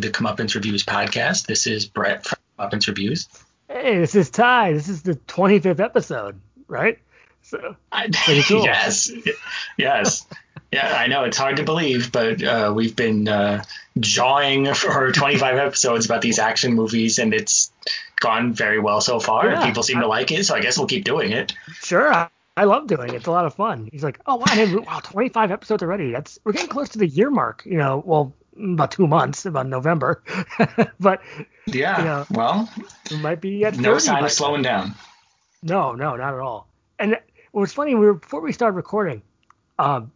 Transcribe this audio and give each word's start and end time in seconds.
to 0.00 0.08
the 0.08 0.14
Comeuppance 0.14 0.54
Reviews 0.54 0.84
podcast. 0.84 1.46
This 1.46 1.66
is 1.66 1.86
Brett 1.86 2.24
from 2.24 2.38
Comeuppance 2.58 2.86
Reviews. 2.86 3.28
Hey, 3.68 3.98
this 3.98 4.14
is 4.14 4.30
Ty. 4.30 4.72
This 4.72 4.88
is 4.88 5.02
the 5.02 5.14
25th 5.14 5.80
episode, 5.80 6.40
right? 6.68 6.98
So, 7.42 7.76
I, 7.90 8.08
cool. 8.46 8.62
yes, 8.64 9.10
yes, 9.76 10.26
yeah. 10.70 10.94
I 10.96 11.06
know 11.06 11.24
it's 11.24 11.36
hard 11.36 11.56
to 11.56 11.64
believe, 11.64 12.12
but 12.12 12.42
uh, 12.42 12.72
we've 12.74 12.94
been 12.94 13.28
uh, 13.28 13.64
jawing 13.98 14.72
for 14.74 15.10
25 15.10 15.56
episodes 15.56 16.06
about 16.06 16.22
these 16.22 16.38
action 16.38 16.74
movies, 16.74 17.18
and 17.18 17.34
it's 17.34 17.72
gone 18.20 18.52
very 18.52 18.78
well 18.78 19.00
so 19.00 19.18
far. 19.18 19.50
Yeah, 19.50 19.64
people 19.66 19.82
seem 19.82 19.98
I, 19.98 20.02
to 20.02 20.06
like 20.06 20.30
it, 20.30 20.46
so 20.46 20.54
I 20.54 20.60
guess 20.60 20.78
we'll 20.78 20.86
keep 20.86 21.04
doing 21.04 21.32
it. 21.32 21.54
Sure, 21.80 22.12
I, 22.12 22.28
I 22.56 22.64
love 22.64 22.86
doing 22.86 23.08
it. 23.10 23.14
It's 23.14 23.26
a 23.26 23.32
lot 23.32 23.46
of 23.46 23.54
fun. 23.54 23.88
He's 23.90 24.04
like, 24.04 24.20
oh 24.26 24.36
wow, 24.36 24.82
wow, 24.86 25.00
25 25.00 25.50
episodes 25.50 25.82
already. 25.82 26.12
That's 26.12 26.38
we're 26.44 26.52
getting 26.52 26.68
close 26.68 26.90
to 26.90 26.98
the 26.98 27.06
year 27.06 27.30
mark. 27.30 27.62
You 27.64 27.78
know, 27.78 28.02
well, 28.04 28.34
about 28.58 28.92
two 28.92 29.06
months, 29.06 29.46
about 29.46 29.66
November. 29.66 30.22
but 31.00 31.20
yeah, 31.66 31.98
you 31.98 32.04
know, 32.04 32.26
well, 32.30 32.70
it 33.10 33.20
might 33.20 33.40
be 33.40 33.64
at 33.64 33.76
no 33.78 33.98
sign 33.98 34.24
of 34.24 34.32
slowing 34.32 34.62
down. 34.62 34.94
No, 35.62 35.92
no, 35.92 36.16
not 36.16 36.34
at 36.34 36.40
all. 36.40 36.68
And 36.98 37.18
what 37.52 37.60
was 37.60 37.72
funny, 37.72 37.94
we 37.94 38.06
were 38.06 38.14
before 38.14 38.40
we 38.40 38.52
started 38.52 38.76
recording. 38.76 39.22
Um, 39.78 40.12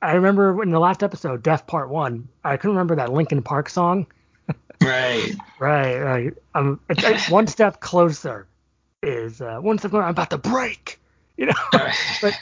I 0.00 0.12
remember 0.12 0.62
in 0.62 0.70
the 0.70 0.78
last 0.78 1.02
episode, 1.02 1.42
Death 1.42 1.66
Part 1.66 1.88
One. 1.88 2.28
I 2.44 2.56
couldn't 2.56 2.76
remember 2.76 2.96
that 2.96 3.12
Linkin 3.12 3.42
Park 3.42 3.68
song. 3.68 4.06
right. 4.82 5.34
Right. 5.58 5.98
Right. 5.98 6.34
Um, 6.54 6.80
it's, 6.88 7.02
it's 7.02 7.28
one 7.28 7.46
step 7.46 7.80
closer. 7.80 8.46
Is 9.02 9.40
uh, 9.40 9.58
one 9.58 9.78
step 9.78 9.90
closer. 9.90 10.04
I'm 10.04 10.10
about 10.10 10.30
to 10.30 10.38
break. 10.38 11.00
You 11.36 11.46
know. 11.46 11.52
but 12.22 12.38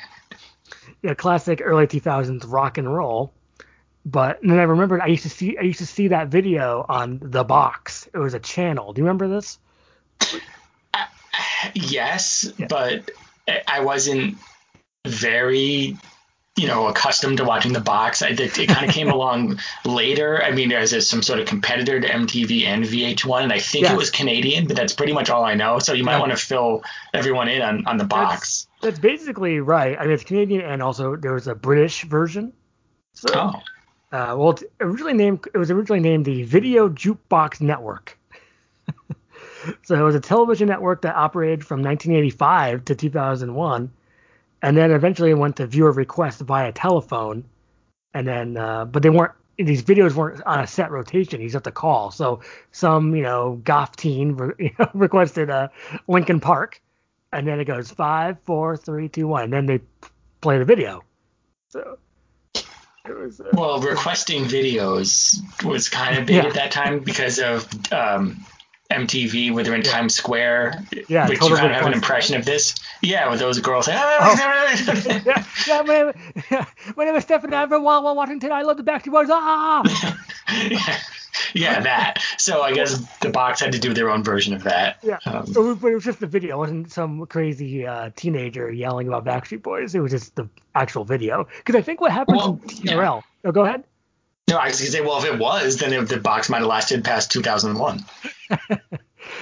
yeah, 1.02 1.14
classic 1.14 1.60
early 1.62 1.86
2000s 1.86 2.44
rock 2.46 2.78
and 2.78 2.92
roll. 2.92 3.32
But 4.06 4.38
then 4.40 4.60
I 4.60 4.62
remembered 4.62 5.00
I 5.00 5.08
used 5.08 5.24
to 5.24 5.30
see 5.30 5.58
I 5.58 5.62
used 5.62 5.80
to 5.80 5.86
see 5.86 6.08
that 6.08 6.28
video 6.28 6.86
on 6.88 7.18
the 7.20 7.42
box. 7.42 8.08
It 8.14 8.18
was 8.18 8.34
a 8.34 8.38
channel. 8.38 8.92
Do 8.92 9.00
you 9.00 9.04
remember 9.04 9.26
this? 9.26 9.58
Uh, 10.94 11.06
yes, 11.74 12.48
yeah. 12.56 12.68
but 12.68 13.10
I 13.66 13.80
wasn't 13.80 14.38
very 15.04 15.96
you 16.54 16.68
know 16.68 16.86
accustomed 16.86 17.38
to 17.38 17.44
watching 17.44 17.72
the 17.72 17.80
box. 17.80 18.22
I, 18.22 18.28
it, 18.28 18.56
it 18.56 18.68
kind 18.68 18.88
of 18.88 18.94
came 18.94 19.10
along 19.16 19.58
later. 19.84 20.40
I 20.40 20.52
mean, 20.52 20.70
a, 20.70 20.86
some 20.86 21.20
sort 21.24 21.40
of 21.40 21.48
competitor 21.48 21.98
to 21.98 22.08
MTV 22.08 22.62
and 22.62 22.84
VH1, 22.84 23.42
and 23.42 23.52
I 23.52 23.58
think 23.58 23.86
yes. 23.86 23.92
it 23.92 23.96
was 23.96 24.10
Canadian, 24.10 24.68
but 24.68 24.76
that's 24.76 24.92
pretty 24.92 25.14
much 25.14 25.30
all 25.30 25.44
I 25.44 25.54
know. 25.54 25.80
So 25.80 25.94
you 25.94 26.04
might 26.04 26.12
yeah. 26.12 26.20
want 26.20 26.30
to 26.30 26.38
fill 26.38 26.84
everyone 27.12 27.48
in 27.48 27.60
on, 27.60 27.84
on 27.88 27.96
the 27.96 28.04
box. 28.04 28.68
That's, 28.80 28.98
that's, 28.98 28.98
basically 29.00 29.58
right. 29.58 29.98
I 29.98 30.04
mean, 30.04 30.12
it's 30.12 30.22
Canadian, 30.22 30.60
and 30.60 30.80
also 30.80 31.16
there 31.16 31.32
was 31.32 31.48
a 31.48 31.56
British 31.56 32.04
version. 32.04 32.52
So, 33.14 33.34
oh. 33.34 33.62
Uh, 34.16 34.34
well, 34.34 34.50
it's 34.52 34.64
originally 34.80 35.12
named 35.12 35.46
it 35.52 35.58
was 35.58 35.70
originally 35.70 36.00
named 36.00 36.24
the 36.24 36.42
Video 36.44 36.88
Jukebox 36.88 37.60
Network. 37.60 38.18
so 39.82 39.94
it 39.94 40.00
was 40.00 40.14
a 40.14 40.20
television 40.20 40.68
network 40.68 41.02
that 41.02 41.14
operated 41.14 41.62
from 41.62 41.82
1985 41.82 42.86
to 42.86 42.94
2001, 42.94 43.92
and 44.62 44.76
then 44.76 44.90
eventually 44.90 45.34
went 45.34 45.56
to 45.56 45.66
viewer 45.66 45.92
request 45.92 46.40
via 46.40 46.72
telephone. 46.72 47.44
And 48.14 48.26
then, 48.26 48.56
uh, 48.56 48.86
but 48.86 49.02
they 49.02 49.10
weren't 49.10 49.32
these 49.58 49.82
videos 49.82 50.14
weren't 50.14 50.42
on 50.46 50.60
a 50.60 50.66
set 50.66 50.90
rotation. 50.90 51.38
He's 51.38 51.54
at 51.54 51.64
the 51.64 51.72
call. 51.72 52.10
So 52.10 52.40
some 52.72 53.14
you 53.14 53.22
know 53.22 53.60
goth 53.64 53.96
teen 53.96 54.32
re- 54.32 54.74
requested 54.94 55.50
a 55.50 55.54
uh, 55.54 55.68
Linkin 56.08 56.40
Park, 56.40 56.80
and 57.34 57.46
then 57.46 57.60
it 57.60 57.66
goes 57.66 57.90
five, 57.90 58.38
four, 58.44 58.78
three, 58.78 59.10
two, 59.10 59.28
one, 59.28 59.44
and 59.44 59.52
then 59.52 59.66
they 59.66 59.80
play 60.40 60.56
the 60.56 60.64
video. 60.64 61.02
So 61.68 61.98
was, 63.14 63.40
uh, 63.40 63.44
well, 63.52 63.80
requesting 63.80 64.44
videos 64.44 65.36
was 65.64 65.88
kind 65.88 66.18
of 66.18 66.26
big 66.26 66.36
yeah. 66.36 66.46
at 66.46 66.54
that 66.54 66.70
time 66.70 67.00
because 67.00 67.38
of 67.38 67.68
um, 67.92 68.44
MTV, 68.90 69.52
where 69.52 69.64
they're 69.64 69.74
in 69.74 69.82
yeah. 69.82 69.90
Times 69.90 70.14
Square, 70.14 70.84
yeah, 71.08 71.28
which 71.28 71.38
totally 71.38 71.52
you 71.52 71.56
kind 71.58 71.72
of 71.72 71.76
have 71.76 71.86
an 71.86 71.92
impression 71.92 72.36
of 72.36 72.44
this. 72.44 72.74
Yeah, 73.02 73.30
with 73.30 73.40
those 73.40 73.58
girls 73.60 73.86
saying, 73.86 73.98
oh. 74.00 74.34
yeah, 75.26 75.44
yeah, 75.66 75.82
my, 75.82 76.14
my 76.96 77.04
name 77.04 77.16
is 77.16 77.24
Stephanie 77.24 77.56
Ivan 77.56 77.82
Washington. 77.82 78.52
I 78.52 78.62
love 78.62 78.76
the 78.76 78.84
Backstreet 78.84 79.12
Boys. 79.12 79.28
Ah! 79.30 79.82
yeah 80.70 80.98
yeah, 81.54 81.80
that. 81.80 82.22
So 82.38 82.62
I 82.62 82.72
guess 82.72 82.98
the 83.20 83.30
box 83.30 83.60
had 83.60 83.72
to 83.72 83.78
do 83.78 83.94
their 83.94 84.10
own 84.10 84.24
version 84.24 84.54
of 84.54 84.62
that. 84.64 84.98
Yeah, 85.02 85.18
um, 85.26 85.44
but 85.52 85.88
it 85.88 85.94
was 85.94 86.04
just 86.04 86.20
the 86.20 86.26
video. 86.26 86.56
It 86.56 86.58
wasn't 86.58 86.92
some 86.92 87.26
crazy 87.26 87.86
uh, 87.86 88.10
teenager 88.16 88.70
yelling 88.70 89.08
about 89.08 89.24
Backstreet 89.24 89.62
Boys. 89.62 89.94
It 89.94 90.00
was 90.00 90.12
just 90.12 90.34
the 90.36 90.48
actual 90.74 91.04
video. 91.04 91.48
Because 91.58 91.74
I 91.74 91.82
think 91.82 92.00
what 92.00 92.12
happened 92.12 92.36
well, 92.36 92.60
in 92.62 92.68
TRL. 92.68 93.16
Yeah. 93.16 93.20
Oh, 93.44 93.52
go 93.52 93.64
ahead. 93.64 93.84
No, 94.48 94.58
I 94.58 94.68
was 94.68 94.78
gonna 94.78 94.90
say, 94.90 95.00
well, 95.00 95.18
if 95.18 95.24
it 95.24 95.38
was, 95.38 95.78
then 95.78 95.92
it, 95.92 96.08
the 96.08 96.18
box 96.18 96.48
might 96.48 96.58
have 96.58 96.68
lasted 96.68 97.02
past 97.02 97.32
2001. 97.32 98.04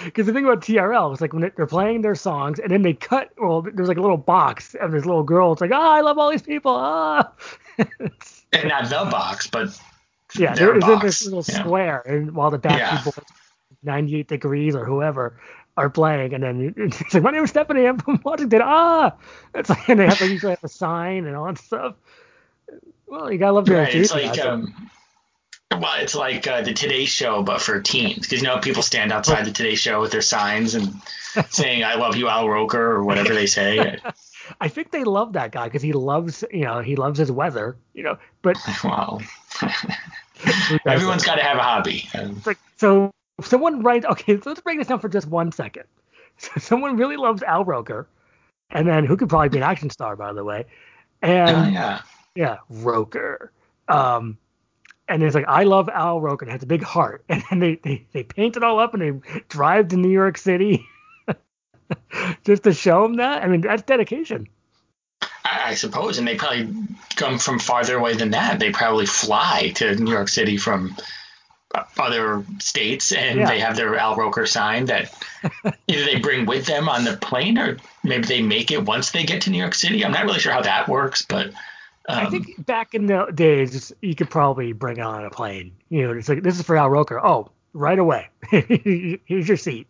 Because 0.05 0.27
the 0.27 0.33
thing 0.33 0.45
about 0.45 0.63
TRL 0.63 1.13
is 1.13 1.21
like 1.21 1.35
when 1.35 1.53
they're 1.55 1.67
playing 1.67 2.01
their 2.01 2.15
songs 2.15 2.59
and 2.59 2.71
then 2.71 2.81
they 2.81 2.95
cut. 2.95 3.31
Well, 3.37 3.63
there's 3.63 3.89
like 3.89 3.99
a 3.99 4.03
little 4.03 4.17
box 4.17 4.75
of 4.75 4.93
this 4.93 5.05
little 5.05 5.23
girl. 5.23 5.53
It's 5.53 5.61
like, 5.61 5.73
ah, 5.73 5.77
oh, 5.77 5.91
I 5.91 6.01
love 6.01 6.17
all 6.17 6.31
these 6.31 6.43
people. 6.43 6.75
Ah. 6.75 7.33
and 7.79 8.69
not 8.69 8.85
the 8.89 9.09
box, 9.11 9.47
but 9.47 9.79
yeah, 10.37 10.55
there 10.55 10.77
is 10.77 10.85
in 10.85 10.99
this 11.01 11.25
little 11.25 11.45
yeah. 11.47 11.61
square, 11.61 12.03
and 12.07 12.35
while 12.35 12.51
the 12.51 12.59
Backstreet 12.59 12.79
yeah. 12.79 13.03
Boys, 13.05 13.21
98 13.83 14.29
Degrees 14.29 14.75
or 14.75 14.85
whoever 14.85 15.39
are 15.77 15.91
playing, 15.91 16.35
and 16.35 16.43
then 16.43 16.75
it's 16.79 17.15
like, 17.15 17.23
my 17.23 17.31
name 17.31 17.45
is 17.45 17.51
Stephanie, 17.51 17.87
I'm 17.87 17.99
from 17.99 18.21
Washington. 18.25 18.63
Ah, 18.63 19.17
it's 19.55 19.71
like, 19.71 19.89
and 19.89 20.01
they 20.01 20.07
have 20.07 20.19
to 20.19 20.29
usually 20.29 20.51
have 20.51 20.65
a 20.65 20.69
sign 20.69 21.27
and 21.27 21.37
all 21.37 21.47
that 21.47 21.59
stuff. 21.59 21.97
Well, 23.07 23.31
you 23.31 23.39
gotta 23.39 23.53
love 23.53 23.67
the 23.67 23.75
right, 23.75 23.95
It's 23.95 24.13
like, 24.13 24.39
um, 24.39 24.91
well, 25.81 26.01
it's 26.01 26.15
like 26.15 26.47
uh, 26.47 26.63
the 26.63 26.73
Today 26.73 27.05
Show, 27.05 27.43
but 27.43 27.61
for 27.61 27.81
teens, 27.81 28.21
because 28.21 28.41
you 28.41 28.47
know 28.47 28.59
people 28.59 28.83
stand 28.83 29.13
outside 29.13 29.45
the 29.45 29.53
Today 29.53 29.75
Show 29.75 30.01
with 30.01 30.13
their 30.13 30.23
signs 30.23 30.75
and 30.75 30.95
saying 31.51 31.85
"I 31.85 31.95
love 31.95 32.17
you, 32.17 32.29
Al 32.29 32.49
Roker" 32.49 32.81
or 32.81 33.05
whatever 33.05 33.35
they 33.35 33.47
say. 33.47 33.99
I 34.61 34.69
think 34.69 34.91
they 34.91 35.05
love 35.05 35.33
that 35.33 35.53
guy 35.53 35.65
because 35.65 35.83
he 35.83 35.93
loves, 35.93 36.45
you 36.53 36.65
know, 36.65 36.81
he 36.81 36.97
loves 36.97 37.19
his 37.19 37.33
weather, 37.33 37.77
you 37.95 38.03
know. 38.03 38.19
But 38.43 38.57
wow, 38.85 39.21
Everyone's 40.87 41.25
got 41.25 41.37
to 41.37 41.43
have 41.43 41.59
a 41.59 41.63
hobby. 41.63 42.09
Like, 42.45 42.59
so 42.77 43.11
someone 43.43 43.83
writes, 43.83 44.07
okay, 44.07 44.37
so 44.41 44.51
let's 44.51 44.61
break 44.61 44.79
this 44.79 44.89
down 44.89 45.01
for 45.01 45.09
just 45.09 45.27
one 45.27 45.53
second. 45.53 45.85
So 46.37 46.51
someone 46.59 46.97
really 46.97 47.17
loves 47.17 47.45
Al 47.45 47.65
Roker, 47.65 48.09
and 48.71 48.89
then 48.89 49.05
who 49.05 49.17
could 49.17 49.29
probably 49.29 49.51
be 49.51 49.59
an 49.59 49.63
action 49.63 49.89
star, 49.89 50.17
by 50.17 50.33
the 50.33 50.43
way. 50.43 50.65
And 51.23 51.57
oh, 51.57 51.69
yeah, 51.69 52.01
yeah, 52.35 52.57
Roker. 52.69 53.53
Um, 53.87 54.37
and 55.07 55.23
it's 55.23 55.37
like 55.37 55.45
I 55.47 55.63
love 55.63 55.89
Al 55.89 56.21
Roker. 56.21 56.45
It 56.45 56.51
has 56.51 56.65
a 56.65 56.67
big 56.67 56.83
heart, 56.83 57.25
and 57.29 57.41
then 57.49 57.61
they, 57.61 57.77
they 57.77 58.05
they 58.11 58.25
paint 58.25 58.57
it 58.57 58.65
all 58.65 58.81
up 58.81 58.95
and 58.95 59.03
they 59.03 59.43
drive 59.49 59.87
to 59.89 59.97
New 59.97 60.11
York 60.11 60.37
City 60.37 60.85
just 62.45 62.65
to 62.65 62.73
show 62.73 63.05
him 63.05 63.15
that. 63.15 63.45
I 63.45 63.47
mean, 63.47 63.61
that's 63.61 63.83
dedication. 63.83 64.49
I 65.45 65.75
suppose, 65.75 66.19
and 66.19 66.27
they 66.27 66.37
probably 66.37 66.73
come 67.17 67.39
from 67.39 67.59
farther 67.59 67.97
away 67.97 68.15
than 68.15 68.31
that. 68.31 68.59
They 68.59 68.71
probably 68.71 69.07
fly 69.07 69.73
to 69.77 69.95
New 69.95 70.11
York 70.11 70.29
City 70.29 70.57
from 70.57 70.97
other 71.99 72.45
states, 72.61 73.13
and 73.13 73.41
yeah. 73.41 73.49
they 73.49 73.61
have 73.61 73.77
their 73.77 73.97
Al 73.97 74.17
Roker 74.17 74.47
sign 74.47 74.87
that 74.87 75.13
either 75.87 76.05
they 76.05 76.19
bring 76.19 76.47
with 76.47 76.67
them 76.67 76.89
on 76.89 77.05
the 77.05 77.17
plane, 77.17 77.59
or 77.59 77.77
maybe 78.03 78.27
they 78.27 78.43
make 78.43 78.71
it 78.71 78.85
once 78.85 79.11
they 79.11 79.25
get 79.25 79.43
to 79.43 79.51
New 79.51 79.59
York 79.59 79.75
City. 79.75 80.05
I'm 80.05 80.13
not 80.13 80.25
really 80.25 80.39
sure 80.39 80.53
how 80.53 80.63
that 80.63 80.89
works, 80.89 81.23
but 81.23 81.49
um, 82.09 82.27
I 82.27 82.31
think 82.31 82.65
back 82.65 82.95
in 82.95 83.07
the 83.07 83.27
days, 83.35 83.93
you 84.01 84.15
could 84.15 84.31
probably 84.31 84.73
bring 84.73 84.99
it 84.99 85.03
on 85.03 85.25
a 85.25 85.31
plane. 85.31 85.73
You 85.89 86.07
know, 86.07 86.13
it's 86.13 86.29
like 86.29 86.43
this 86.43 86.59
is 86.59 86.65
for 86.65 86.77
Al 86.77 86.91
Roker. 86.91 87.25
Oh, 87.25 87.51
right 87.73 87.99
away. 87.99 88.29
Here's 88.51 89.49
your 89.49 89.57
seat. 89.57 89.89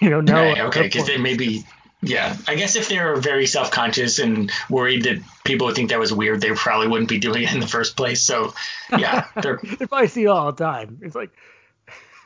You 0.00 0.08
know, 0.10 0.20
no. 0.20 0.34
Right, 0.34 0.60
okay, 0.60 0.82
because 0.82 1.06
they 1.06 1.18
maybe 1.18 1.64
yeah, 2.00 2.36
I 2.46 2.54
guess 2.54 2.76
if 2.76 2.88
they 2.88 3.00
were 3.00 3.16
very 3.16 3.46
self 3.46 3.70
conscious 3.70 4.18
and 4.18 4.52
worried 4.70 5.04
that 5.04 5.18
people 5.44 5.66
would 5.66 5.76
think 5.76 5.90
that 5.90 5.98
was 5.98 6.12
weird, 6.12 6.40
they 6.40 6.52
probably 6.52 6.86
wouldn't 6.86 7.08
be 7.08 7.18
doing 7.18 7.42
it 7.42 7.52
in 7.52 7.60
the 7.60 7.66
first 7.66 7.96
place. 7.96 8.22
So, 8.22 8.54
yeah, 8.96 9.26
they're 9.42 9.58
they 9.62 9.86
probably 9.86 10.08
see 10.08 10.24
it 10.24 10.28
all 10.28 10.52
the 10.52 10.64
time. 10.64 11.00
It's 11.02 11.16
like 11.16 11.30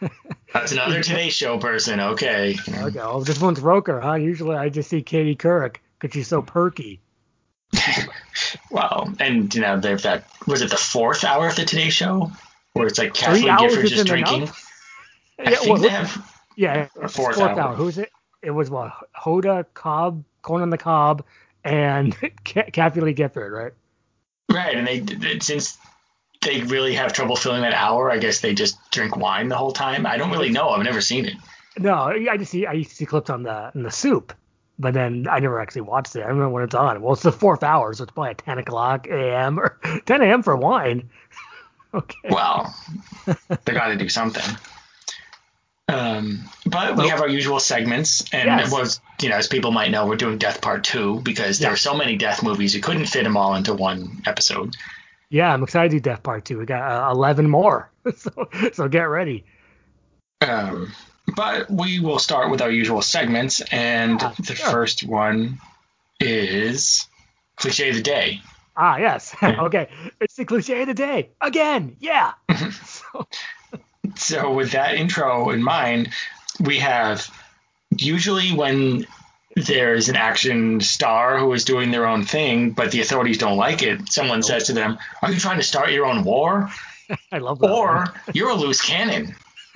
that's 0.52 0.72
another 0.72 1.02
Today 1.02 1.30
Show 1.30 1.58
person. 1.58 2.00
Okay. 2.00 2.56
Okay. 2.69 2.98
Well, 2.98 3.20
this 3.20 3.40
one's 3.40 3.60
Roker, 3.60 4.00
huh? 4.00 4.14
Usually 4.14 4.56
I 4.56 4.69
just 4.69 4.90
see 4.90 5.02
Katie 5.02 5.36
Couric 5.36 5.76
because 5.98 6.14
she's 6.14 6.28
so 6.28 6.42
perky. 6.42 7.00
well, 8.70 9.12
and 9.18 9.54
you 9.54 9.62
know 9.62 9.80
they've 9.80 10.02
that 10.02 10.26
was 10.46 10.60
it 10.60 10.68
the 10.68 10.76
fourth 10.76 11.25
hour 11.25 11.48
of 11.48 11.56
the 11.56 11.64
Today 11.64 11.88
Show 11.88 12.30
where 12.75 12.86
it's 12.86 12.98
like 12.98 13.14
Kathie 13.14 13.42
Lee 13.42 13.56
Gifford 13.58 13.86
just 13.86 14.06
drinking. 14.06 14.50
I 15.38 15.50
yeah, 15.50 15.56
think 15.56 15.72
well, 15.72 15.80
they 15.80 15.88
have. 15.88 16.28
Yeah, 16.56 16.88
fourth, 17.08 17.14
fourth 17.14 17.38
hour. 17.38 17.58
hour. 17.58 17.75
Who's 17.75 17.96
it? 17.96 18.12
It 18.42 18.50
was 18.50 18.70
what 18.70 18.92
Hoda 19.16 19.64
Cobb, 19.74 20.24
Corn 20.42 20.62
on 20.62 20.70
the 20.70 20.78
Cob, 20.78 21.24
and 21.64 22.16
Kathie 22.44 23.00
Lee 23.00 23.12
Gifford, 23.12 23.52
right? 23.52 23.72
Right, 24.50 24.76
and 24.76 24.86
they 24.86 25.38
since 25.38 25.78
they 26.42 26.62
really 26.62 26.94
have 26.94 27.12
trouble 27.12 27.36
filling 27.36 27.62
that 27.62 27.72
hour, 27.72 28.10
I 28.10 28.18
guess 28.18 28.40
they 28.40 28.52
just 28.54 28.76
drink 28.90 29.16
wine 29.16 29.48
the 29.48 29.56
whole 29.56 29.72
time. 29.72 30.06
I 30.06 30.16
don't 30.16 30.30
really 30.30 30.50
know. 30.50 30.68
I've 30.70 30.84
never 30.84 31.00
seen 31.00 31.26
it. 31.26 31.34
No, 31.78 31.94
I 31.94 32.36
just 32.36 32.50
see 32.50 32.66
I 32.66 32.72
used 32.72 32.90
to 32.90 32.96
see 32.96 33.06
clips 33.06 33.30
on 33.30 33.44
the 33.44 33.70
in 33.74 33.82
the 33.82 33.90
soup, 33.90 34.34
but 34.78 34.92
then 34.92 35.26
I 35.30 35.38
never 35.38 35.60
actually 35.60 35.82
watched 35.82 36.16
it. 36.16 36.20
I 36.20 36.26
remember 36.26 36.50
when 36.50 36.64
it's 36.64 36.74
on. 36.74 37.00
Well, 37.00 37.14
it's 37.14 37.22
the 37.22 37.32
fourth 37.32 37.62
hour, 37.62 37.94
so 37.94 38.02
it's 38.02 38.12
probably 38.12 38.30
at 38.30 38.38
10 38.38 38.58
o'clock 38.58 39.06
a.m. 39.06 39.58
or 39.58 39.78
10 40.04 40.20
a.m. 40.20 40.42
for 40.42 40.56
wine. 40.56 41.08
okay. 41.94 42.28
Well, 42.28 42.74
they 43.64 43.72
got 43.72 43.88
to 43.88 43.96
do 43.96 44.08
something. 44.08 44.44
Um, 45.88 46.44
but 46.64 46.96
we 46.96 47.08
have 47.08 47.20
our 47.20 47.29
usual 47.29 47.61
segments, 47.61 48.23
and 48.32 48.46
yes. 48.46 48.69
it 48.69 48.73
was, 48.73 49.00
you 49.20 49.29
know, 49.29 49.37
as 49.37 49.49
people 49.49 49.73
might 49.73 49.90
know, 49.90 50.06
we're 50.06 50.17
doing 50.17 50.38
Death 50.38 50.61
Part 50.61 50.84
Two 50.84 51.20
because 51.20 51.58
there 51.58 51.73
are 51.73 51.76
so 51.76 51.94
many 51.94 52.17
Death 52.17 52.43
movies, 52.43 52.75
you 52.75 52.81
couldn't 52.81 53.06
fit 53.06 53.25
them 53.25 53.37
all 53.37 53.55
into 53.55 53.75
one 53.75 54.23
episode. 54.26 54.76
Yeah, 55.29 55.52
I'm 55.52 55.62
excited 55.62 55.90
to 55.90 55.96
do 55.96 56.00
Death 56.00 56.23
Part 56.23 56.44
Two. 56.44 56.58
We 56.58 56.67
got 56.67 57.11
uh, 57.11 57.11
11 57.12 57.50
more, 57.50 57.90
so 58.17 58.49
so 58.73 58.88
get 58.88 59.02
ready. 59.02 59.44
Um, 60.40 60.93
but 61.37 61.70
we 61.70 62.00
will 62.00 62.19
start 62.19 62.50
with 62.50 62.62
our 62.62 62.70
usual 62.70 63.02
segments, 63.02 63.61
and 63.73 64.20
yeah, 64.20 64.35
the 64.38 64.55
sure. 64.55 64.70
first 64.70 65.05
one 65.05 65.58
is 66.20 67.06
cliche 67.56 67.90
of 67.90 67.96
the 67.96 68.02
day. 68.02 68.40
Ah, 68.76 68.96
yes. 68.96 69.35
okay, 69.43 69.88
it's 70.20 70.37
the 70.37 70.44
cliche 70.44 70.82
of 70.82 70.88
the 70.88 70.94
day 70.94 71.31
again. 71.40 71.96
Yeah. 72.00 72.32
so 72.85 73.26
so 74.16 74.52
with 74.52 74.72
that 74.72 74.94
intro 74.94 75.50
in 75.50 75.62
mind, 75.62 76.10
we 76.60 76.78
have 76.78 77.28
usually 77.96 78.52
when 78.52 79.06
there's 79.56 80.08
an 80.08 80.16
action 80.16 80.81
star 80.81 81.38
who 81.38 81.52
is 81.52 81.64
doing 81.64 81.90
their 81.90 82.06
own 82.06 82.25
thing, 82.25 82.70
but 82.70 82.90
the 82.90 83.00
authorities 83.00 83.38
don't 83.38 83.56
like 83.56 83.82
it, 83.82 84.10
someone 84.10 84.40
nope. 84.40 84.49
says 84.49 84.64
to 84.64 84.72
them, 84.72 84.99
Are 85.20 85.31
you 85.31 85.38
trying 85.38 85.58
to 85.58 85.62
start 85.62 85.90
your 85.90 86.06
own 86.06 86.25
war? 86.25 86.70
I 87.32 87.38
love 87.38 87.58
that. 87.60 87.70
Or 87.70 88.06
you're 88.32 88.50
a 88.50 88.54
loose 88.54 88.81
cannon. 88.81 89.34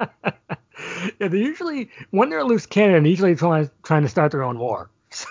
yeah, 0.00 1.28
they 1.28 1.38
usually, 1.38 1.90
when 2.10 2.30
they're 2.30 2.40
a 2.40 2.44
loose 2.44 2.66
cannon, 2.66 3.04
usually 3.04 3.34
trying, 3.34 3.70
trying 3.82 4.02
to 4.02 4.08
start 4.08 4.32
their 4.32 4.42
own 4.42 4.58
war. 4.58 4.90
So 5.10 5.28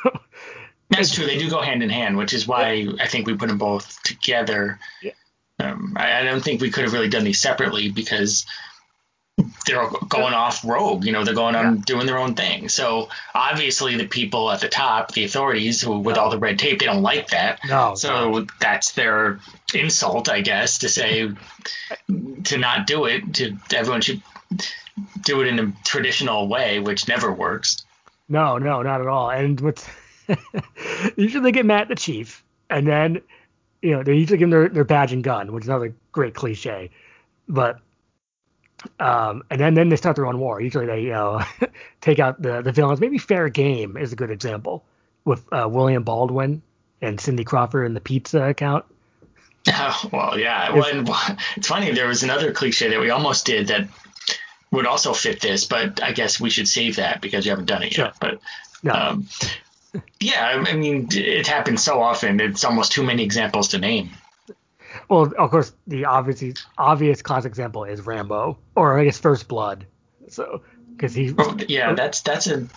That's 0.90 1.14
true. 1.14 1.26
They 1.26 1.38
do 1.38 1.50
go 1.50 1.62
hand 1.62 1.84
in 1.84 1.90
hand, 1.90 2.18
which 2.18 2.34
is 2.34 2.48
why 2.48 2.74
yeah. 2.74 2.92
I 3.00 3.08
think 3.08 3.28
we 3.28 3.36
put 3.36 3.48
them 3.48 3.58
both 3.58 4.02
together. 4.04 4.80
Yeah. 5.02 5.12
Um, 5.70 5.94
I, 5.96 6.20
I, 6.20 6.24
don't 6.24 6.44
think 6.44 6.62
we 6.62 6.72
could 6.72 6.84
have 6.84 6.94
really 6.94 7.10
done 7.10 7.24
these 7.24 7.42
separately 7.42 7.90
because 7.90 8.46
they're 9.66 9.90
going 10.08 10.34
off 10.34 10.66
rogue. 10.66 11.06
You 11.06 11.12
know, 11.12 11.24
they're 11.24 11.34
going 11.34 11.56
on 11.56 11.78
yeah. 11.78 11.82
doing 11.86 12.06
their 12.06 12.18
own 12.18 12.36
thing. 12.36 12.70
So 12.70 13.10
obviously, 13.34 13.96
the 13.96 14.08
people 14.08 14.52
at 14.52 14.62
the 14.62 14.70
top, 14.70 15.14
the 15.14 15.26
authorities, 15.26 15.82
who 15.82 16.00
with 16.00 16.16
no. 16.16 16.24
all 16.24 16.30
the 16.30 16.40
red 16.40 16.60
tape, 16.60 16.80
they 16.80 16.86
don't 16.86 17.02
like 17.04 17.30
that. 17.30 17.60
No. 17.68 17.96
So 17.96 18.32
no. 18.32 18.48
that's 18.60 18.94
their 18.94 19.40
insult, 19.74 20.30
I 20.30 20.42
guess, 20.42 20.80
to 20.80 20.90
say 20.90 21.30
to 22.46 22.58
not 22.58 22.88
do 22.88 23.06
it. 23.06 23.34
To 23.36 23.58
everyone 23.74 24.02
should 24.02 24.22
do 25.24 25.42
it 25.42 25.48
in 25.48 25.60
a 25.60 25.74
traditional 25.86 26.48
way, 26.48 26.80
which 26.80 27.08
never 27.08 27.32
works. 27.32 27.86
No, 28.28 28.58
no, 28.58 28.82
not 28.82 29.02
at 29.02 29.08
all. 29.08 29.30
And 29.30 29.60
what's 29.62 29.88
usually 31.16 31.44
they 31.44 31.52
get 31.52 31.66
mad 31.66 31.84
at 31.84 31.88
the 31.90 31.96
chief, 31.96 32.44
and 32.70 32.88
then 32.88 33.22
you 33.82 33.92
know, 33.92 34.04
they 34.04 34.14
usually 34.14 34.38
give 34.38 34.50
them 34.50 34.60
their, 34.60 34.70
their 34.70 34.84
badge 34.84 35.14
and 35.14 35.24
gun, 35.24 35.54
which 35.54 35.64
is 35.64 35.70
another 35.70 35.94
great 36.12 36.34
cliche. 36.34 36.90
But 37.48 37.80
um, 39.00 39.44
and 39.50 39.60
then 39.60 39.74
then 39.74 39.90
they 39.90 39.96
start 39.96 40.16
their 40.16 40.26
own 40.26 40.40
war. 40.40 40.62
Usually 40.62 40.86
they 40.86 41.02
you 41.02 41.12
know 41.12 41.42
take 42.02 42.20
out 42.20 42.42
the 42.42 42.62
the 42.62 42.72
villains. 42.72 43.00
Maybe 43.00 43.18
Fair 43.18 43.50
Game 43.50 43.98
is 43.98 44.14
a 44.14 44.16
good 44.16 44.32
example 44.32 44.84
with 45.26 45.46
uh, 45.52 45.68
William 45.70 46.04
Baldwin 46.04 46.62
and 47.02 47.20
Cindy 47.20 47.44
Crawford 47.44 47.86
in 47.86 47.94
the 47.94 48.02
pizza 48.02 48.44
account. 48.44 48.86
Oh, 49.68 50.10
well, 50.14 50.40
yeah. 50.40 50.74
Well, 50.74 50.86
it's 51.58 51.68
funny. 51.68 51.92
There 51.92 52.08
was 52.08 52.24
another 52.24 52.52
cliche 52.52 52.90
that 52.90 53.00
we 53.00 53.10
almost 53.10 53.46
did 53.46 53.68
that 53.68 53.88
would 54.72 54.86
also 54.86 55.14
fit 55.14 55.42
this, 55.42 55.66
but 55.66 56.02
I 56.02 56.12
guess 56.12 56.40
we 56.40 56.50
should 56.50 56.68
save 56.68 56.98
that 56.98 57.22
because 57.22 57.46
you 57.46 57.52
haven't 57.52 57.66
done 57.66 57.84
it 57.84 57.94
sure. 57.94 58.06
yet. 58.06 58.16
But 58.20 58.40
no. 58.84 58.94
um, 58.94 59.28
yeah, 60.20 60.64
I 60.68 60.74
mean, 60.74 61.08
it 61.12 61.48
happens 61.48 61.84
so 61.84 62.02
often. 62.02 62.40
It's 62.40 62.64
almost 62.64 62.92
too 62.92 63.04
many 63.04 63.24
examples 63.24 63.70
to 63.70 63.80
name. 63.80 64.12
Well, 65.08 65.32
of 65.38 65.52
course, 65.52 65.74
the 65.88 66.06
obvious 66.06 66.66
obvious 66.78 67.22
classic 67.22 67.50
example 67.50 67.84
is 67.84 68.06
Rambo, 68.06 68.58
or 68.76 69.00
I 69.00 69.06
guess 69.06 69.20
First 69.20 69.48
Blood. 69.48 69.86
So, 70.28 70.62
because 70.92 71.14
he. 71.16 71.34
Oh, 71.38 71.58
yeah, 71.68 71.94
that's 71.94 72.22
that's 72.22 72.48
a. 72.48 72.68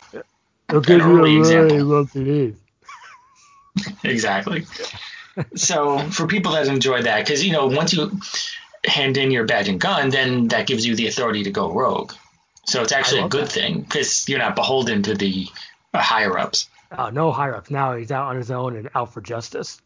Okay, 0.72 0.94
an 0.94 1.02
early 1.02 1.36
example. 1.36 2.08
exactly. 4.04 4.64
so 5.54 5.98
for 5.98 6.26
people 6.26 6.52
that 6.52 6.68
enjoy 6.68 7.02
that, 7.02 7.24
because 7.24 7.44
you 7.44 7.52
know, 7.52 7.66
once 7.66 7.92
you 7.92 8.18
hand 8.86 9.16
in 9.16 9.30
your 9.30 9.44
badge 9.44 9.68
and 9.68 9.80
gun, 9.80 10.10
then 10.10 10.48
that 10.48 10.66
gives 10.66 10.86
you 10.86 10.96
the 10.96 11.06
authority 11.06 11.44
to 11.44 11.50
go 11.50 11.72
rogue. 11.72 12.12
So 12.66 12.82
it's 12.82 12.92
actually 12.92 13.22
a 13.22 13.28
good 13.28 13.46
that. 13.46 13.52
thing 13.52 13.80
because 13.80 14.28
you're 14.28 14.38
not 14.38 14.54
beholden 14.54 15.02
to 15.04 15.14
the 15.14 15.48
higher 15.94 16.38
ups. 16.38 16.68
No 17.12 17.32
higher 17.32 17.54
ups. 17.54 17.70
Now 17.70 17.96
he's 17.96 18.10
out 18.10 18.28
on 18.28 18.36
his 18.36 18.50
own 18.50 18.76
and 18.76 18.90
out 18.94 19.12
for 19.12 19.20
justice. 19.20 19.80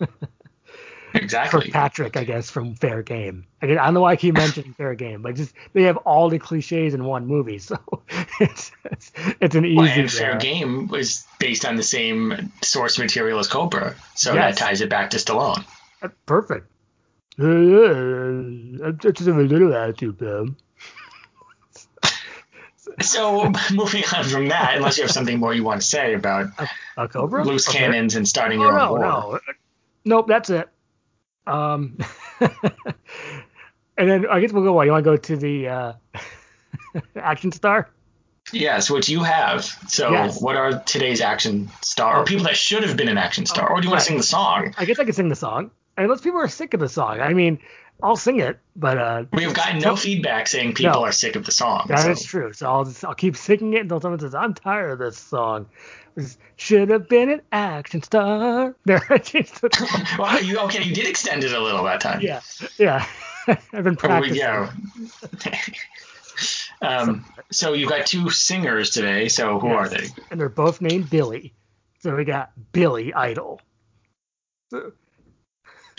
exactly. 1.14 1.70
Patrick, 1.70 2.16
I 2.16 2.24
guess, 2.24 2.50
from 2.50 2.74
Fair 2.74 3.02
Game. 3.02 3.46
I, 3.62 3.66
I 3.66 3.74
don't 3.74 3.94
know 3.94 4.00
why 4.02 4.12
I 4.12 4.16
keep 4.16 4.34
mentioning 4.34 4.74
Fair 4.74 4.94
Game, 4.94 5.22
but 5.22 5.34
just 5.34 5.54
they 5.72 5.82
have 5.84 5.96
all 5.98 6.28
the 6.28 6.38
cliches 6.38 6.94
in 6.94 7.04
one 7.04 7.26
movie, 7.26 7.58
so 7.58 7.78
it's 8.40 8.72
it's, 8.84 9.12
it's 9.40 9.54
an 9.54 9.64
easy. 9.64 9.76
Well, 9.76 9.86
and 9.86 10.10
Fair 10.10 10.36
Game 10.36 10.88
was 10.88 11.26
based 11.38 11.64
on 11.64 11.76
the 11.76 11.82
same 11.82 12.52
source 12.62 12.98
material 12.98 13.38
as 13.38 13.48
Cobra, 13.48 13.94
so 14.14 14.34
yes. 14.34 14.58
that 14.58 14.64
ties 14.64 14.80
it 14.80 14.90
back 14.90 15.10
to 15.10 15.16
Stallone. 15.16 15.64
Uh, 16.02 16.08
perfect. 16.26 16.70
Uh, 17.40 18.90
just 18.92 19.26
have 19.26 19.38
a 19.38 19.42
little 19.42 19.74
attitude, 19.74 20.20
man. 20.20 20.56
So 23.00 23.52
moving 23.72 24.04
on 24.14 24.24
from 24.24 24.48
that, 24.48 24.76
unless 24.76 24.96
you 24.96 25.04
have 25.04 25.10
something 25.10 25.38
more 25.38 25.54
you 25.54 25.64
want 25.64 25.80
to 25.80 25.86
say 25.86 26.14
about 26.14 26.48
a, 26.96 27.08
Cobra, 27.08 27.44
loose 27.44 27.68
okay. 27.68 27.78
cannons 27.78 28.16
and 28.16 28.26
starting 28.26 28.60
oh, 28.60 28.64
your 28.64 28.78
own 28.78 29.00
no, 29.00 29.26
war. 29.26 29.40
No, 29.44 29.54
nope, 30.04 30.26
that's 30.28 30.50
it. 30.50 30.68
Um, 31.46 31.98
and 32.40 32.50
then 33.96 34.26
I 34.26 34.40
guess 34.40 34.52
we'll 34.52 34.64
go. 34.64 34.72
What 34.72 34.84
you 34.84 34.92
want 34.92 35.04
to 35.04 35.10
go 35.10 35.16
to 35.16 35.36
the 35.36 35.68
uh, 35.68 35.92
action 37.16 37.52
star? 37.52 37.88
Yes, 38.52 38.90
which 38.90 39.08
you 39.08 39.22
have. 39.22 39.64
So, 39.88 40.10
yes. 40.10 40.40
what 40.40 40.56
are 40.56 40.80
today's 40.80 41.20
action 41.20 41.68
star, 41.82 42.20
or 42.20 42.24
people 42.24 42.44
that 42.44 42.56
should 42.56 42.82
have 42.82 42.96
been 42.96 43.08
an 43.08 43.18
action 43.18 43.46
star, 43.46 43.70
or 43.70 43.80
do 43.80 43.86
you 43.86 43.90
want 43.90 44.00
to 44.00 44.06
sing 44.06 44.16
the 44.16 44.22
song? 44.22 44.74
I 44.78 44.84
guess 44.84 44.98
I 44.98 45.04
could 45.04 45.14
sing 45.14 45.28
the 45.28 45.36
song. 45.36 45.70
And 45.96 46.04
unless 46.04 46.20
people 46.20 46.40
are 46.40 46.48
sick 46.48 46.74
of 46.74 46.80
the 46.80 46.88
song, 46.88 47.20
I 47.20 47.34
mean, 47.34 47.58
I'll 48.02 48.16
sing 48.16 48.38
it, 48.38 48.58
but 48.76 48.98
uh, 48.98 49.24
we 49.32 49.42
have 49.42 49.54
gotten 49.54 49.80
no 49.80 49.96
feedback 49.96 50.46
saying 50.46 50.74
people 50.74 51.00
no, 51.00 51.04
are 51.04 51.12
sick 51.12 51.34
of 51.34 51.44
the 51.44 51.50
song. 51.50 51.86
That 51.88 52.00
so. 52.00 52.10
is 52.10 52.22
true. 52.22 52.52
So 52.52 52.70
I'll 52.70 52.84
just 52.84 53.04
I'll 53.04 53.14
keep 53.14 53.36
singing 53.36 53.74
it 53.74 53.80
until 53.80 54.00
someone 54.00 54.20
says 54.20 54.34
I'm 54.34 54.54
tired 54.54 54.92
of 54.92 54.98
this 55.00 55.18
song. 55.18 55.66
Should 56.56 56.90
have 56.90 57.08
been 57.08 57.30
an 57.30 57.42
action 57.52 58.02
star. 58.02 58.76
There, 58.84 59.04
I 59.10 59.18
changed 59.18 59.60
the 59.60 60.16
well, 60.18 60.42
you 60.42 60.58
okay? 60.60 60.82
You 60.82 60.94
did 60.94 61.08
extend 61.08 61.44
it 61.44 61.52
a 61.52 61.60
little 61.60 61.84
that 61.84 62.00
time. 62.00 62.20
Yeah, 62.20 62.40
yeah. 62.78 63.06
I've 63.46 63.84
been 63.84 63.96
practicing. 63.96 64.42
Oh, 64.42 64.70
yeah. 65.44 65.58
um, 66.82 67.24
so 67.50 67.72
you've 67.72 67.88
got 67.88 68.06
two 68.06 68.30
singers 68.30 68.90
today. 68.90 69.28
So 69.28 69.58
who 69.58 69.68
yes. 69.68 69.76
are 69.76 69.88
they? 69.88 70.08
And 70.30 70.40
they're 70.40 70.48
both 70.48 70.80
named 70.80 71.10
Billy. 71.10 71.52
So 72.00 72.14
we 72.14 72.24
got 72.24 72.52
Billy 72.72 73.12
Idol. 73.12 73.60
So, 74.70 74.92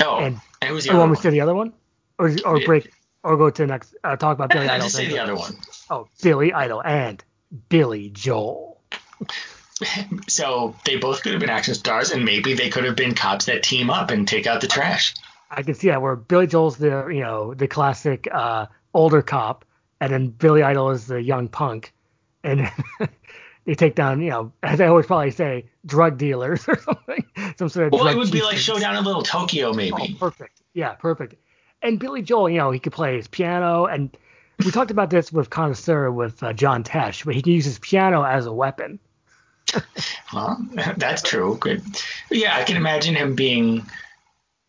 oh, 0.02 0.18
and, 0.20 0.40
and 0.62 0.70
who's 0.70 0.86
the 0.86 0.92
oh, 0.92 1.02
other 1.02 1.14
one? 1.14 1.32
the 1.32 1.42
other 1.42 1.56
one? 1.56 1.74
Or 2.20 2.36
or 2.46 2.60
break 2.60 2.92
or 3.24 3.38
go 3.38 3.50
to 3.50 3.64
the 3.64 3.68
next 3.68 3.96
uh, 4.04 4.16
talk 4.16 4.36
about 4.36 4.52
Billy 4.52 4.68
Idol. 4.70 4.86
Just 4.86 4.96
say 4.96 5.08
the 5.08 5.20
other 5.20 5.36
one. 5.36 5.56
Oh, 5.90 6.08
Billy 6.22 6.54
Idol 6.54 6.84
and 6.84 7.24
Billy 7.70 8.10
Joel. 8.10 8.82
so 10.28 10.76
they 10.86 10.98
both 10.98 11.24
could 11.24 11.32
have 11.32 11.42
been 11.42 11.50
action 11.50 11.74
stars, 11.74 12.12
and 12.12 12.24
maybe 12.24 12.54
they 12.54 12.70
could 12.70 12.84
have 12.84 12.96
been 12.96 13.16
cops 13.16 13.46
that 13.46 13.64
team 13.64 13.90
up 13.90 14.12
and 14.12 14.28
take 14.28 14.46
out 14.46 14.62
the 14.62 14.68
trash. 14.68 15.16
I 15.50 15.64
can 15.64 15.74
see 15.74 15.88
that 15.88 16.02
where 16.02 16.16
Billy 16.16 16.46
Joel's 16.46 16.78
the 16.78 17.08
you 17.08 17.22
know 17.22 17.54
the 17.54 17.68
classic 17.68 18.28
uh, 18.32 18.68
older 18.94 19.22
cop, 19.22 19.66
and 20.00 20.12
then 20.12 20.28
Billy 20.28 20.62
Idol 20.62 20.92
is 20.92 21.08
the 21.08 21.22
young 21.22 21.48
punk, 21.48 21.94
and 22.44 22.70
they 23.66 23.76
take 23.76 23.96
down 23.96 24.22
you 24.22 24.30
know 24.30 24.52
as 24.62 24.82
I 24.82 24.88
always 24.88 25.06
probably 25.06 25.32
say 25.32 25.66
drug 25.86 26.18
dealers 26.18 26.68
or 26.68 26.78
something, 26.80 27.26
some 27.58 27.70
sort 27.70 27.88
of. 27.88 27.94
Well, 27.94 28.08
it 28.08 28.18
would 28.18 28.32
be 28.32 28.44
like 28.44 28.58
Showdown 28.58 28.98
in 28.98 29.04
Little 29.06 29.24
Tokyo, 29.24 29.74
maybe. 29.74 30.16
Oh, 30.16 30.20
perfect. 30.20 30.62
Yeah, 30.74 30.94
perfect 30.94 31.36
and 31.82 32.00
Billy 32.00 32.22
Joel, 32.22 32.50
you 32.50 32.58
know, 32.58 32.72
he 32.72 32.80
could 32.80 32.94
play 32.94 33.16
his 33.16 33.28
piano, 33.28 33.86
and 33.86 34.16
we 34.64 34.72
talked 34.72 34.92
about 34.92 35.10
this 35.10 35.32
with 35.32 35.50
Connoisseur 35.50 36.12
with 36.12 36.44
uh, 36.44 36.54
John 36.54 36.84
Tesh, 36.84 37.24
but 37.24 37.36
he 37.36 37.42
can 37.42 37.54
use 37.54 37.66
his 37.66 37.80
piano 37.80 38.24
as 38.24 38.46
a 38.46 38.54
weapon. 38.54 39.00
well, 40.34 40.66
that's 40.98 41.22
true. 41.22 41.58
Good. 41.60 41.84
Yeah, 42.30 42.56
I 42.56 42.64
can 42.64 42.76
imagine 42.76 43.16
him 43.16 43.36
being 43.36 43.86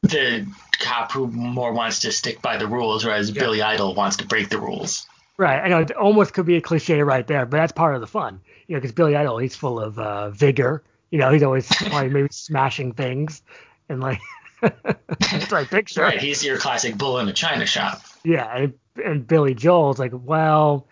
the 0.02 0.46
cop 0.78 1.12
who 1.12 1.26
more 1.28 1.72
wants 1.72 2.00
to 2.00 2.12
stick 2.12 2.40
by 2.42 2.56
the 2.56 2.66
rules, 2.66 3.04
whereas 3.04 3.30
yeah. 3.30 3.40
Billy 3.40 3.62
Idol 3.62 3.94
wants 3.94 4.16
to 4.18 4.26
break 4.26 4.48
the 4.48 4.58
rules. 4.58 5.06
Right. 5.36 5.60
I 5.60 5.68
know 5.68 5.80
it 5.80 5.92
almost 5.92 6.34
could 6.34 6.46
be 6.46 6.56
a 6.56 6.60
cliche 6.60 7.02
right 7.02 7.26
there, 7.26 7.46
but 7.46 7.56
that's 7.56 7.72
part 7.72 7.94
of 7.94 8.00
the 8.00 8.06
fun. 8.06 8.40
You 8.66 8.76
know, 8.76 8.80
because 8.80 8.92
Billy 8.92 9.16
Idol, 9.16 9.38
he's 9.38 9.56
full 9.56 9.80
of 9.80 9.98
uh, 9.98 10.30
vigor. 10.30 10.82
You 11.10 11.18
know, 11.18 11.30
he's 11.30 11.42
always 11.42 11.66
probably 11.70 12.10
maybe 12.10 12.28
smashing 12.30 12.92
things 12.92 13.42
and 13.88 14.00
like 14.00 14.20
That's 14.60 15.50
my 15.50 15.64
picture. 15.64 16.02
Right, 16.02 16.20
he's 16.20 16.44
your 16.44 16.58
classic 16.58 16.96
bull 16.96 17.18
in 17.18 17.28
a 17.28 17.32
china 17.32 17.66
shop. 17.66 18.02
Yeah, 18.24 18.54
and, 18.54 18.74
and 19.04 19.26
Billy 19.26 19.54
Joel's 19.54 19.98
like, 19.98 20.12
well, 20.14 20.86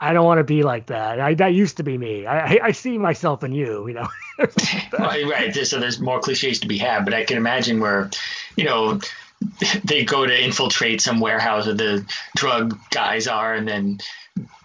I 0.00 0.12
don't 0.14 0.24
want 0.24 0.38
to 0.38 0.44
be 0.44 0.62
like 0.62 0.86
that. 0.86 1.20
I, 1.20 1.34
that 1.34 1.52
used 1.52 1.76
to 1.76 1.82
be 1.82 1.98
me. 1.98 2.26
I, 2.26 2.54
I, 2.54 2.58
I 2.64 2.72
see 2.72 2.96
myself 2.96 3.44
in 3.44 3.52
you, 3.52 3.86
you 3.86 3.94
know. 3.94 4.08
right, 4.98 5.26
right. 5.26 5.54
So 5.54 5.78
there's 5.78 6.00
more 6.00 6.20
cliches 6.20 6.60
to 6.60 6.68
be 6.68 6.78
had, 6.78 7.04
but 7.04 7.12
I 7.12 7.24
can 7.24 7.36
imagine 7.36 7.80
where, 7.80 8.10
you 8.56 8.64
know, 8.64 9.00
they 9.84 10.04
go 10.04 10.24
to 10.24 10.44
infiltrate 10.44 11.02
some 11.02 11.20
warehouse 11.20 11.66
where 11.66 11.74
the 11.74 12.06
drug 12.36 12.78
guys 12.90 13.26
are, 13.26 13.54
and 13.54 13.68
then 13.68 13.98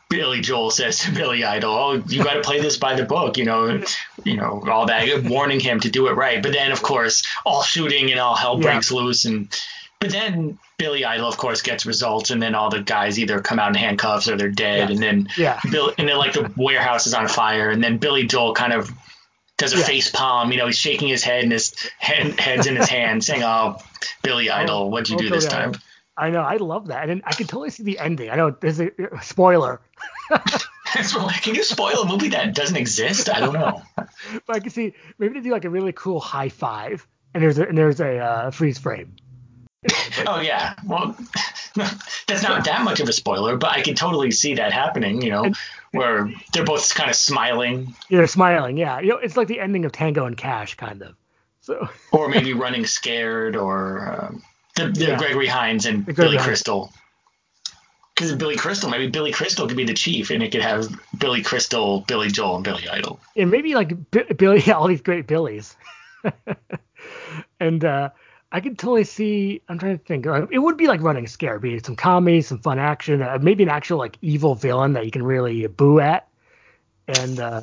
Billy 0.10 0.42
Joel 0.42 0.72
says 0.72 1.00
to 1.00 1.12
Billy 1.12 1.44
Idol, 1.44 1.74
"Oh, 1.74 1.94
you 2.08 2.24
got 2.24 2.36
to 2.36 2.42
play 2.42 2.60
this 2.62 2.78
by 2.78 2.96
the 2.96 3.04
book," 3.04 3.38
you 3.38 3.46
know, 3.46 3.84
you 4.24 4.38
know, 4.38 4.64
all 4.70 4.86
that, 4.86 5.24
warning 5.24 5.60
him 5.60 5.80
to 5.80 5.90
do 5.90 6.08
it 6.08 6.14
right. 6.14 6.42
But 6.42 6.54
then, 6.54 6.72
of 6.72 6.82
course, 6.82 7.24
all 7.46 7.64
shooting 7.64 8.12
and 8.12 8.20
all 8.20 8.36
hell 8.36 8.58
breaks 8.58 8.92
yeah. 8.92 8.98
loose, 8.98 9.26
and 9.26 9.50
but 10.00 10.12
then 10.12 10.60
Billy 10.78 11.06
Idol, 11.06 11.28
of 11.28 11.38
course, 11.38 11.62
gets 11.62 11.86
results, 11.86 12.30
and 12.30 12.42
then 12.42 12.54
all 12.54 12.70
the 12.70 12.82
guys 12.82 13.18
either 13.18 13.40
come 13.42 13.60
out 13.60 13.70
in 13.70 13.76
handcuffs 13.76 14.28
or 14.28 14.38
they're 14.38 14.50
dead, 14.50 14.92
and 14.92 15.00
then 15.02 15.30
yeah, 15.38 15.60
Bill, 15.72 15.92
and 15.98 16.08
then 16.08 16.18
like 16.18 16.34
the 16.34 16.52
warehouse 16.56 17.08
is 17.08 17.14
on 17.14 17.28
fire, 17.28 17.70
and 17.72 17.84
then 17.84 17.98
Billy 17.98 18.28
Joel 18.28 18.54
kind 18.54 18.74
of 18.74 18.92
does 19.58 19.74
a 19.74 19.78
yeah. 19.78 19.86
face 19.86 20.10
palm, 20.10 20.52
you 20.52 20.58
know, 20.58 20.66
he's 20.66 20.78
shaking 20.78 21.08
his 21.08 21.24
head 21.24 21.44
and 21.44 21.52
his 21.52 21.74
head, 21.98 22.40
head's 22.40 22.68
in 22.68 22.76
his 22.76 22.90
hand, 22.98 23.24
saying, 23.24 23.44
"Oh, 23.44 23.78
Billy 24.22 24.50
Idol, 24.50 24.84
oh, 24.84 24.88
what'd 24.88 25.10
you 25.10 25.18
do 25.18 25.30
this 25.30 25.48
time?" 25.48 25.74
I 26.18 26.30
know, 26.30 26.42
I 26.42 26.58
love 26.58 26.88
that, 26.88 27.10
and 27.10 27.22
I 27.26 27.34
can 27.34 27.48
totally 27.48 27.70
see 27.70 27.84
the 27.84 28.00
ending. 28.00 28.30
I 28.30 28.36
know 28.36 28.52
there's 28.52 28.80
a, 28.80 28.92
spoiler. 29.22 29.82
can 31.42 31.56
you 31.56 31.64
spoil 31.64 32.04
a 32.04 32.08
movie 32.08 32.30
that 32.30 32.56
doesn't 32.56 32.78
exist? 32.78 33.30
I 33.30 33.42
don't 33.42 33.54
know. 33.54 33.82
but 33.96 34.56
I 34.56 34.60
can 34.60 34.70
see 34.70 34.94
maybe 35.18 35.36
they 35.36 35.42
do 35.42 35.52
like 35.52 35.66
a 35.66 35.70
really 35.70 35.92
cool 35.92 36.22
high 36.22 36.50
five, 36.50 37.06
and 37.34 37.44
there's 37.44 37.58
a 37.58 37.68
and 37.68 37.78
there's 37.78 38.00
a 38.00 38.18
uh, 38.18 38.52
freeze 38.52 38.78
frame. 38.78 39.16
oh 40.26 40.40
yeah, 40.40 40.76
well, 40.86 41.18
that's 41.76 42.44
not 42.44 42.64
that 42.64 42.84
much 42.84 43.02
of 43.02 43.10
a 43.10 43.14
spoiler, 43.14 43.58
but 43.58 43.72
I 43.72 43.82
can 43.82 43.94
totally 43.94 44.32
see 44.32 44.56
that 44.56 44.72
happening. 44.72 45.22
You 45.22 45.32
know, 45.32 45.44
and, 45.44 45.58
where 45.92 46.32
they're 46.54 46.64
both 46.64 46.96
kind 46.96 47.10
of 47.10 47.18
smiling. 47.18 47.94
Yeah, 48.10 48.20
they're 48.20 48.28
smiling. 48.28 48.78
Yeah, 48.78 49.02
you 49.02 49.10
know, 49.10 49.18
it's 49.18 49.36
like 49.36 49.50
the 49.50 49.60
ending 49.60 49.84
of 49.84 49.92
Tango 49.92 50.26
and 50.26 50.38
Cash, 50.38 50.76
kind 50.76 51.02
of. 51.02 51.16
So. 51.60 51.90
or 52.12 52.30
maybe 52.30 52.54
running 52.54 52.86
scared, 52.86 53.58
or. 53.58 54.20
Um, 54.22 54.44
the, 54.76 54.90
the 54.90 55.06
yeah. 55.06 55.18
Gregory 55.18 55.48
Hines 55.48 55.86
and 55.86 56.06
Billy 56.06 56.36
Hines. 56.36 56.44
Crystal. 56.44 56.94
Because 58.14 58.34
Billy 58.36 58.56
Crystal, 58.56 58.90
maybe 58.90 59.10
Billy 59.10 59.32
Crystal 59.32 59.68
could 59.68 59.76
be 59.76 59.84
the 59.84 59.94
chief, 59.94 60.30
and 60.30 60.42
it 60.42 60.52
could 60.52 60.62
have 60.62 60.88
Billy 61.18 61.42
Crystal, 61.42 62.02
Billy 62.02 62.30
Joel, 62.30 62.56
and 62.56 62.64
Billy 62.64 62.88
Idol. 62.88 63.20
And 63.36 63.52
maybe 63.52 63.76
like 63.76 64.12
B- 64.12 64.34
Billy, 64.38 64.72
all 64.72 64.88
these 64.88 65.02
great 65.02 65.28
Billies. 65.28 65.76
and 67.60 67.84
uh, 67.84 68.10
I 68.52 68.62
could 68.62 68.78
totally 68.78 69.04
see. 69.04 69.62
I'm 69.68 69.78
trying 69.78 69.98
to 69.98 70.04
think. 70.04 70.28
Uh, 70.28 70.48
it 70.50 70.60
would 70.60 70.78
be 70.78 70.88
like 70.88 71.02
running 71.02 71.28
scare, 71.28 71.60
be 71.60 71.80
some 71.80 71.98
comedy, 71.98 72.42
some 72.42 72.60
fun 72.60 72.80
action, 72.80 73.22
uh, 73.22 73.38
maybe 73.42 73.64
an 73.64 73.70
actual 73.70 73.98
like 73.98 74.18
evil 74.22 74.56
villain 74.56 74.94
that 74.94 75.04
you 75.04 75.12
can 75.12 75.24
really 75.24 75.68
boo 75.68 76.00
at, 76.00 76.28
and 77.08 77.38
uh, 77.40 77.62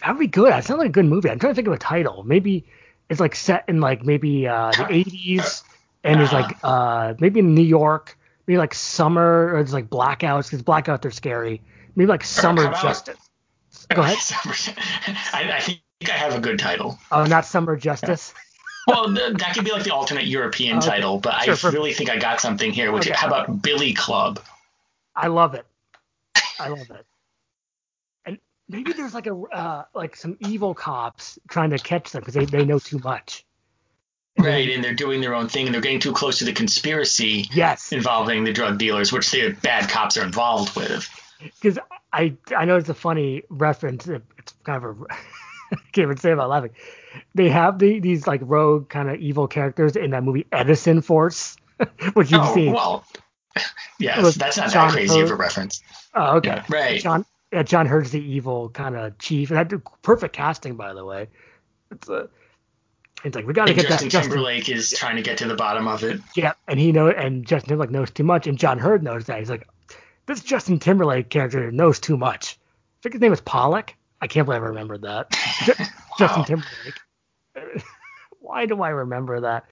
that 0.00 0.12
would 0.12 0.20
be 0.20 0.28
good. 0.28 0.52
That 0.52 0.64
sounds 0.64 0.78
like 0.78 0.90
a 0.90 0.92
good 0.92 1.06
movie. 1.06 1.28
I'm 1.28 1.40
trying 1.40 1.52
to 1.52 1.56
think 1.56 1.66
of 1.66 1.74
a 1.74 1.78
title. 1.78 2.22
Maybe 2.22 2.66
it's 3.08 3.18
like 3.18 3.34
set 3.34 3.64
in 3.66 3.80
like 3.80 4.04
maybe 4.04 4.46
uh, 4.46 4.70
the 4.70 4.84
80s 4.84 5.64
and 6.04 6.20
it's 6.20 6.32
like 6.32 6.56
uh 6.62 7.14
maybe 7.18 7.40
in 7.40 7.54
New 7.54 7.62
York, 7.62 8.18
maybe 8.46 8.58
like 8.58 8.74
summer 8.74 9.54
or 9.54 9.58
it's 9.58 9.72
like 9.72 9.88
blackouts 9.88 10.44
because 10.44 10.62
blackouts 10.62 11.04
are 11.04 11.10
scary. 11.10 11.62
Maybe 11.96 12.08
like 12.08 12.24
summer 12.24 12.64
about, 12.64 12.82
justice. 12.82 13.18
Go 13.94 14.02
ahead. 14.02 14.18
I, 15.32 15.52
I, 15.56 15.60
think 15.60 15.80
I 16.04 16.12
have 16.12 16.34
a 16.34 16.40
good 16.40 16.58
title. 16.58 16.98
Oh, 17.10 17.24
not 17.24 17.44
summer 17.44 17.76
justice. 17.76 18.32
well, 18.86 19.12
that 19.12 19.52
could 19.54 19.64
be 19.64 19.72
like 19.72 19.84
the 19.84 19.94
alternate 19.94 20.26
European 20.26 20.78
okay. 20.78 20.86
title, 20.86 21.18
but 21.18 21.42
sure, 21.42 21.54
I 21.54 21.56
perfect. 21.56 21.74
really 21.74 21.92
think 21.92 22.10
I 22.10 22.16
got 22.16 22.40
something 22.40 22.72
here. 22.72 22.92
Which 22.92 23.06
okay. 23.06 23.16
how 23.16 23.26
about 23.26 23.62
Billy 23.62 23.92
Club? 23.92 24.40
I 25.14 25.26
love 25.26 25.54
it. 25.54 25.66
I 26.58 26.68
love 26.68 26.90
it. 26.90 27.06
And 28.24 28.38
maybe 28.68 28.92
there's 28.92 29.14
like 29.14 29.26
a 29.26 29.34
uh, 29.34 29.84
like 29.94 30.16
some 30.16 30.36
evil 30.40 30.74
cops 30.74 31.38
trying 31.48 31.70
to 31.70 31.78
catch 31.78 32.10
them 32.12 32.20
because 32.20 32.34
they, 32.34 32.46
they 32.46 32.64
know 32.64 32.78
too 32.78 32.98
much. 33.04 33.44
Right, 34.38 34.70
and 34.70 34.82
they're 34.82 34.94
doing 34.94 35.20
their 35.20 35.34
own 35.34 35.48
thing, 35.48 35.66
and 35.66 35.74
they're 35.74 35.82
getting 35.82 36.00
too 36.00 36.12
close 36.12 36.38
to 36.38 36.44
the 36.44 36.52
conspiracy 36.52 37.48
yes. 37.52 37.92
involving 37.92 38.44
the 38.44 38.52
drug 38.52 38.78
dealers, 38.78 39.12
which 39.12 39.30
the 39.30 39.52
bad 39.62 39.90
cops 39.90 40.16
are 40.16 40.24
involved 40.24 40.74
with. 40.76 41.08
Because 41.60 41.78
I 42.12 42.36
I 42.56 42.64
know 42.64 42.76
it's 42.76 42.88
a 42.88 42.94
funny 42.94 43.42
reference. 43.48 44.06
It's 44.06 44.54
kind 44.64 44.82
of 44.82 45.00
a 45.00 45.04
I 45.72 45.76
can't 45.92 46.04
even 46.04 46.16
say 46.16 46.32
about 46.32 46.48
laughing. 46.48 46.70
They 47.34 47.48
have 47.48 47.78
the, 47.78 48.00
these 48.00 48.26
like 48.26 48.40
rogue 48.42 48.88
kind 48.88 49.08
of 49.10 49.20
evil 49.20 49.46
characters 49.46 49.96
in 49.96 50.10
that 50.10 50.22
movie 50.22 50.46
Edison 50.52 51.02
Force, 51.02 51.56
which 52.14 52.30
you've 52.30 52.42
oh, 52.42 52.54
seen. 52.54 52.72
Well, 52.72 53.04
yes, 53.98 54.34
that's 54.34 54.56
not 54.56 54.72
John 54.72 54.88
that 54.88 54.94
crazy 54.94 55.18
Hurt. 55.18 55.24
of 55.24 55.30
a 55.30 55.34
reference. 55.36 55.82
Oh, 56.14 56.36
okay. 56.36 56.48
Yeah, 56.48 56.64
right. 56.68 57.00
John 57.00 57.24
yeah, 57.52 57.62
John 57.62 57.86
Hurt's 57.86 58.10
the 58.10 58.22
evil 58.22 58.68
kind 58.70 58.96
of 58.96 59.18
chief, 59.18 59.50
and 59.50 59.58
that 59.58 60.02
perfect 60.02 60.34
casting 60.34 60.76
by 60.76 60.94
the 60.94 61.04
way. 61.04 61.28
It's 61.90 62.08
a 62.08 62.28
it's 63.24 63.36
like 63.36 63.46
we 63.46 63.52
got 63.52 63.66
to 63.66 63.74
get 63.74 63.88
Justin 63.88 64.08
that. 64.08 64.22
Timberlake 64.22 64.64
Justin. 64.64 64.76
is 64.76 64.90
trying 64.92 65.16
to 65.16 65.22
get 65.22 65.38
to 65.38 65.46
the 65.46 65.54
bottom 65.54 65.86
of 65.88 66.02
it. 66.04 66.20
Yeah, 66.34 66.52
and 66.66 66.78
he 66.78 66.92
know 66.92 67.08
and 67.08 67.46
Justin 67.46 67.68
Timberlake 67.68 67.90
knows 67.90 68.10
too 68.10 68.24
much, 68.24 68.46
and 68.46 68.58
John 68.58 68.78
Hurt 68.78 69.02
knows 69.02 69.26
that. 69.26 69.38
He's 69.38 69.50
like, 69.50 69.66
this 70.26 70.42
Justin 70.42 70.78
Timberlake 70.78 71.28
character 71.28 71.70
knows 71.70 71.98
too 71.98 72.16
much. 72.16 72.58
I 72.60 73.02
think 73.02 73.14
his 73.14 73.20
name 73.20 73.30
was 73.30 73.40
Pollack. 73.40 73.96
I 74.20 74.26
can't 74.26 74.46
believe 74.46 74.62
I 74.62 74.66
remembered 74.66 75.02
that. 75.02 75.30
Justin 76.18 76.44
Timberlake. 76.44 77.00
Why 78.40 78.66
do 78.66 78.82
I 78.82 78.90
remember 78.90 79.40
that? 79.40 79.66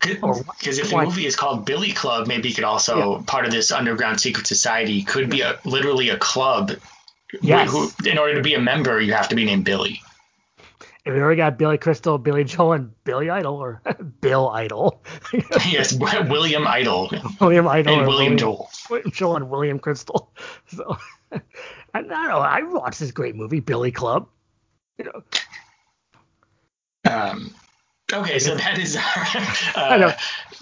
Because 0.00 0.78
if 0.78 0.90
the 0.90 0.96
movie 0.96 1.26
is 1.26 1.36
called 1.36 1.64
Billy 1.64 1.92
Club, 1.92 2.26
maybe 2.26 2.48
it 2.48 2.54
could 2.54 2.64
also 2.64 3.18
yeah. 3.18 3.22
part 3.26 3.44
of 3.44 3.52
this 3.52 3.70
underground 3.70 4.20
secret 4.20 4.48
society 4.48 5.02
could 5.02 5.30
be 5.30 5.42
a 5.42 5.60
literally 5.64 6.08
a 6.08 6.16
club. 6.16 6.72
Yes. 7.40 7.70
Who, 7.70 7.90
in 8.04 8.18
order 8.18 8.34
to 8.34 8.42
be 8.42 8.54
a 8.54 8.60
member, 8.60 9.00
you 9.00 9.12
have 9.12 9.28
to 9.28 9.36
be 9.36 9.44
named 9.44 9.64
Billy. 9.64 10.02
And 11.04 11.14
we 11.16 11.20
already 11.20 11.36
got 11.36 11.58
Billy 11.58 11.78
Crystal, 11.78 12.16
Billy 12.16 12.44
Joel, 12.44 12.74
and 12.74 13.04
Billy 13.04 13.28
Idol, 13.28 13.56
or 13.56 13.82
Bill 14.20 14.50
Idol. 14.50 15.02
yes, 15.68 15.92
William 16.28 16.66
Idol. 16.66 17.10
William 17.40 17.66
Idol. 17.66 17.94
And 17.94 18.06
William, 18.06 18.06
William 18.06 18.36
Joel. 18.36 18.70
William 18.88 19.10
Joel 19.10 19.36
and 19.36 19.50
William 19.50 19.78
Crystal. 19.80 20.32
So, 20.66 20.96
I, 21.32 21.40
I 21.94 22.02
don't 22.02 22.08
know. 22.08 22.38
I 22.38 22.62
watched 22.62 23.00
this 23.00 23.10
great 23.10 23.34
movie, 23.34 23.60
Billy 23.60 23.90
Club. 23.90 24.28
You 24.98 25.06
know. 25.06 25.22
Um, 27.10 27.52
okay, 28.12 28.38
so 28.38 28.54
that 28.54 28.78
is 28.78 28.96
our, 28.96 29.26
uh, 29.76 30.12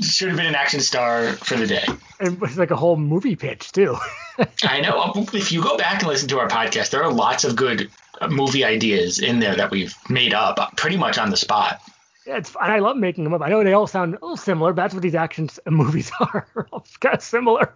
should 0.01 0.29
have 0.29 0.37
been 0.37 0.47
an 0.47 0.55
action 0.55 0.81
star 0.81 1.33
for 1.35 1.57
the 1.57 1.67
day. 1.67 1.85
And 2.19 2.43
it's 2.43 2.57
like 2.57 2.71
a 2.71 2.77
whole 2.77 2.97
movie 2.97 3.37
pitch 3.37 3.73
too. 3.73 3.97
I 4.63 4.81
know. 4.81 5.13
If 5.33 5.53
you 5.53 5.63
go 5.63 5.77
back 5.77 6.01
and 6.01 6.09
listen 6.09 6.29
to 6.29 6.39
our 6.39 6.49
podcast, 6.49 6.91
there 6.91 7.03
are 7.03 7.13
lots 7.13 7.45
of 7.45 7.57
good 7.57 7.91
uh, 8.21 8.29
movie 8.29 8.65
ideas 8.65 9.19
in 9.19 9.41
there 9.41 9.57
that 9.57 9.71
we've 9.71 9.95
made 10.09 10.35
up 10.35 10.59
uh, 10.59 10.69
pretty 10.77 10.97
much 10.97 11.19
on 11.19 11.31
the 11.31 11.37
spot. 11.37 11.81
Yeah, 12.27 12.37
it's 12.37 12.55
and 12.61 12.71
I 12.71 12.79
love 12.79 12.97
making 12.97 13.25
them 13.25 13.35
up. 13.35 13.43
I 13.43 13.49
know 13.49 13.65
they 13.65 13.73
all 13.73 13.87
sound 13.87 14.15
a 14.15 14.19
little 14.19 14.37
similar, 14.37 14.73
but 14.73 14.83
that's 14.83 14.95
what 14.95 15.03
these 15.03 15.15
action 15.15 15.49
uh, 15.67 15.71
movies 15.71 16.11
are. 16.21 16.47
it's 16.75 16.97
kind 16.99 17.15
of 17.15 17.23
similar. 17.23 17.75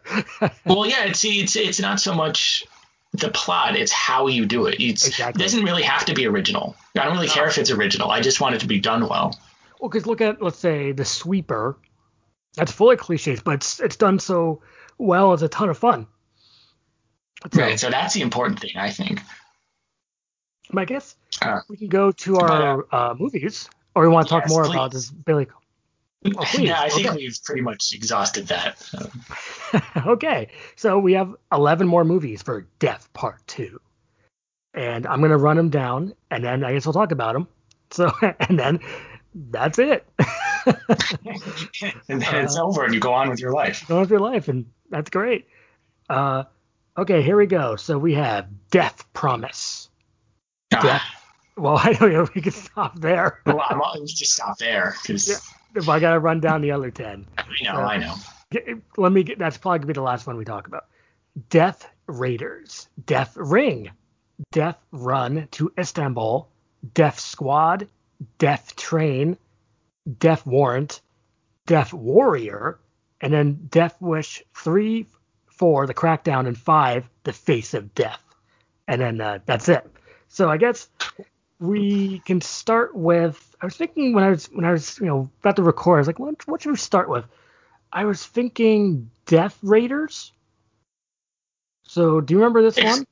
well, 0.66 0.86
yeah, 0.86 1.04
it's 1.04 1.24
it's 1.24 1.56
it's 1.56 1.80
not 1.80 2.00
so 2.00 2.14
much 2.14 2.64
the 3.12 3.30
plot; 3.30 3.76
it's 3.76 3.92
how 3.92 4.26
you 4.26 4.44
do 4.44 4.66
it. 4.66 4.80
Exactly. 4.80 5.40
It 5.40 5.42
doesn't 5.42 5.64
really 5.64 5.82
have 5.82 6.04
to 6.06 6.14
be 6.14 6.26
original. 6.26 6.76
I 6.98 7.04
don't 7.04 7.14
really 7.14 7.28
care 7.28 7.46
if 7.46 7.58
it's 7.58 7.70
original. 7.70 8.10
I 8.10 8.20
just 8.20 8.40
want 8.40 8.54
it 8.54 8.60
to 8.60 8.66
be 8.66 8.78
done 8.78 9.08
well. 9.08 9.38
Well, 9.84 9.90
because 9.90 10.06
look 10.06 10.22
at 10.22 10.40
let's 10.40 10.56
say 10.56 10.92
the 10.92 11.04
sweeper. 11.04 11.76
That's 12.54 12.72
full 12.72 12.90
of 12.90 12.98
cliches, 12.98 13.42
but 13.42 13.56
it's 13.56 13.80
it's 13.80 13.96
done 13.96 14.18
so 14.18 14.62
well. 14.96 15.34
It's 15.34 15.42
a 15.42 15.48
ton 15.48 15.68
of 15.68 15.76
fun. 15.76 16.06
So, 17.52 17.60
right. 17.60 17.78
So 17.78 17.90
that's 17.90 18.14
the 18.14 18.22
important 18.22 18.60
thing, 18.60 18.78
I 18.78 18.88
think. 18.88 19.20
I 20.74 20.86
guess 20.86 21.16
uh, 21.42 21.60
we 21.68 21.76
can 21.76 21.88
go 21.88 22.12
to 22.12 22.38
our 22.38 22.86
uh, 22.94 23.10
uh, 23.10 23.14
movies, 23.18 23.68
or 23.94 24.04
we 24.04 24.08
want 24.08 24.26
to 24.26 24.30
talk 24.30 24.48
more 24.48 24.64
please. 24.64 24.72
about 24.72 24.92
this 24.92 25.10
Billy. 25.10 25.48
Oh, 26.34 26.46
yeah, 26.58 26.80
I 26.80 26.88
think 26.88 27.08
okay. 27.08 27.16
we've 27.18 27.38
pretty 27.44 27.60
much 27.60 27.92
exhausted 27.92 28.46
that. 28.46 28.78
So. 28.78 29.10
okay, 30.06 30.48
so 30.74 30.98
we 30.98 31.12
have 31.12 31.36
11 31.52 31.86
more 31.86 32.02
movies 32.02 32.40
for 32.40 32.66
Death 32.78 33.12
Part 33.12 33.46
2. 33.46 33.78
And 34.72 35.06
I'm 35.06 35.18
going 35.18 35.32
to 35.32 35.36
run 35.36 35.58
them 35.58 35.68
down, 35.68 36.14
and 36.30 36.42
then 36.42 36.64
I 36.64 36.72
guess 36.72 36.86
we'll 36.86 36.94
talk 36.94 37.12
about 37.12 37.34
them. 37.34 37.46
So, 37.90 38.10
and 38.40 38.58
then 38.58 38.80
that's 39.34 39.78
it. 39.78 40.06
and 40.66 42.22
then 42.22 42.44
it's 42.44 42.56
uh, 42.56 42.64
over, 42.64 42.84
and 42.84 42.94
you 42.94 43.00
go 43.00 43.12
on 43.12 43.28
with 43.28 43.40
your 43.40 43.52
life. 43.52 43.86
Go 43.88 43.96
on 43.96 44.00
with 44.02 44.10
your 44.10 44.20
life, 44.20 44.48
and 44.48 44.66
that's 44.90 45.10
great. 45.10 45.46
Uh, 46.08 46.44
okay, 46.96 47.22
here 47.22 47.36
we 47.36 47.46
go. 47.46 47.76
So 47.76 47.98
we 47.98 48.14
have 48.14 48.46
Death 48.70 49.12
Promise. 49.12 49.88
Yeah. 50.72 51.00
Well, 51.56 51.78
I 51.82 51.92
don't 51.92 52.12
know 52.12 52.22
if 52.22 52.34
we 52.34 52.40
can 52.40 52.52
stop 52.52 52.98
there. 52.98 53.40
well, 53.46 53.62
I'm, 53.68 53.80
we 54.00 54.06
just 54.06 54.32
stop 54.32 54.58
there 54.58 54.94
because 55.02 55.28
yeah, 55.74 55.92
I 55.92 56.00
got 56.00 56.12
to 56.12 56.20
run 56.20 56.40
down 56.40 56.60
the 56.60 56.70
other 56.70 56.90
ten. 56.90 57.26
I 57.38 57.44
know, 57.62 57.76
I 57.76 57.96
know. 57.98 58.14
Let 58.96 59.12
me 59.12 59.24
get. 59.24 59.38
That's 59.38 59.58
probably 59.58 59.80
gonna 59.80 59.86
be 59.88 59.92
the 59.94 60.02
last 60.02 60.26
one 60.26 60.36
we 60.36 60.44
talk 60.44 60.66
about. 60.66 60.86
Death 61.50 61.88
Raiders, 62.06 62.88
Death 63.06 63.36
Ring, 63.36 63.90
Death 64.52 64.78
Run 64.92 65.48
to 65.52 65.72
Istanbul, 65.78 66.48
Death 66.92 67.18
Squad, 67.18 67.88
Death 68.38 68.76
Train, 68.76 69.36
Death 70.18 70.46
Warrant, 70.46 71.00
Death 71.66 71.92
Warrior, 71.92 72.78
and 73.20 73.32
then 73.32 73.68
Death 73.70 73.96
Wish 74.00 74.42
three, 74.54 75.06
four, 75.46 75.86
the 75.86 75.94
Crackdown, 75.94 76.46
and 76.46 76.58
five, 76.58 77.08
the 77.24 77.32
Face 77.32 77.74
of 77.74 77.94
Death, 77.94 78.22
and 78.86 79.00
then 79.00 79.20
uh, 79.20 79.38
that's 79.46 79.68
it. 79.68 79.86
So 80.28 80.50
I 80.50 80.56
guess 80.56 80.88
we 81.58 82.18
can 82.20 82.40
start 82.40 82.94
with. 82.94 83.56
I 83.60 83.66
was 83.66 83.76
thinking 83.76 84.12
when 84.12 84.24
I 84.24 84.30
was 84.30 84.46
when 84.46 84.64
I 84.64 84.72
was 84.72 84.98
you 84.98 85.06
know 85.06 85.30
about 85.40 85.56
to 85.56 85.62
record, 85.62 85.96
I 85.96 86.00
was 86.00 86.06
like, 86.06 86.18
what 86.18 86.46
what 86.46 86.62
should 86.62 86.70
we 86.70 86.76
start 86.76 87.08
with? 87.08 87.24
I 87.92 88.04
was 88.04 88.24
thinking 88.24 89.10
Death 89.26 89.56
Raiders. 89.62 90.32
So 91.84 92.20
do 92.20 92.34
you 92.34 92.38
remember 92.38 92.62
this 92.62 92.76
one? 92.82 93.06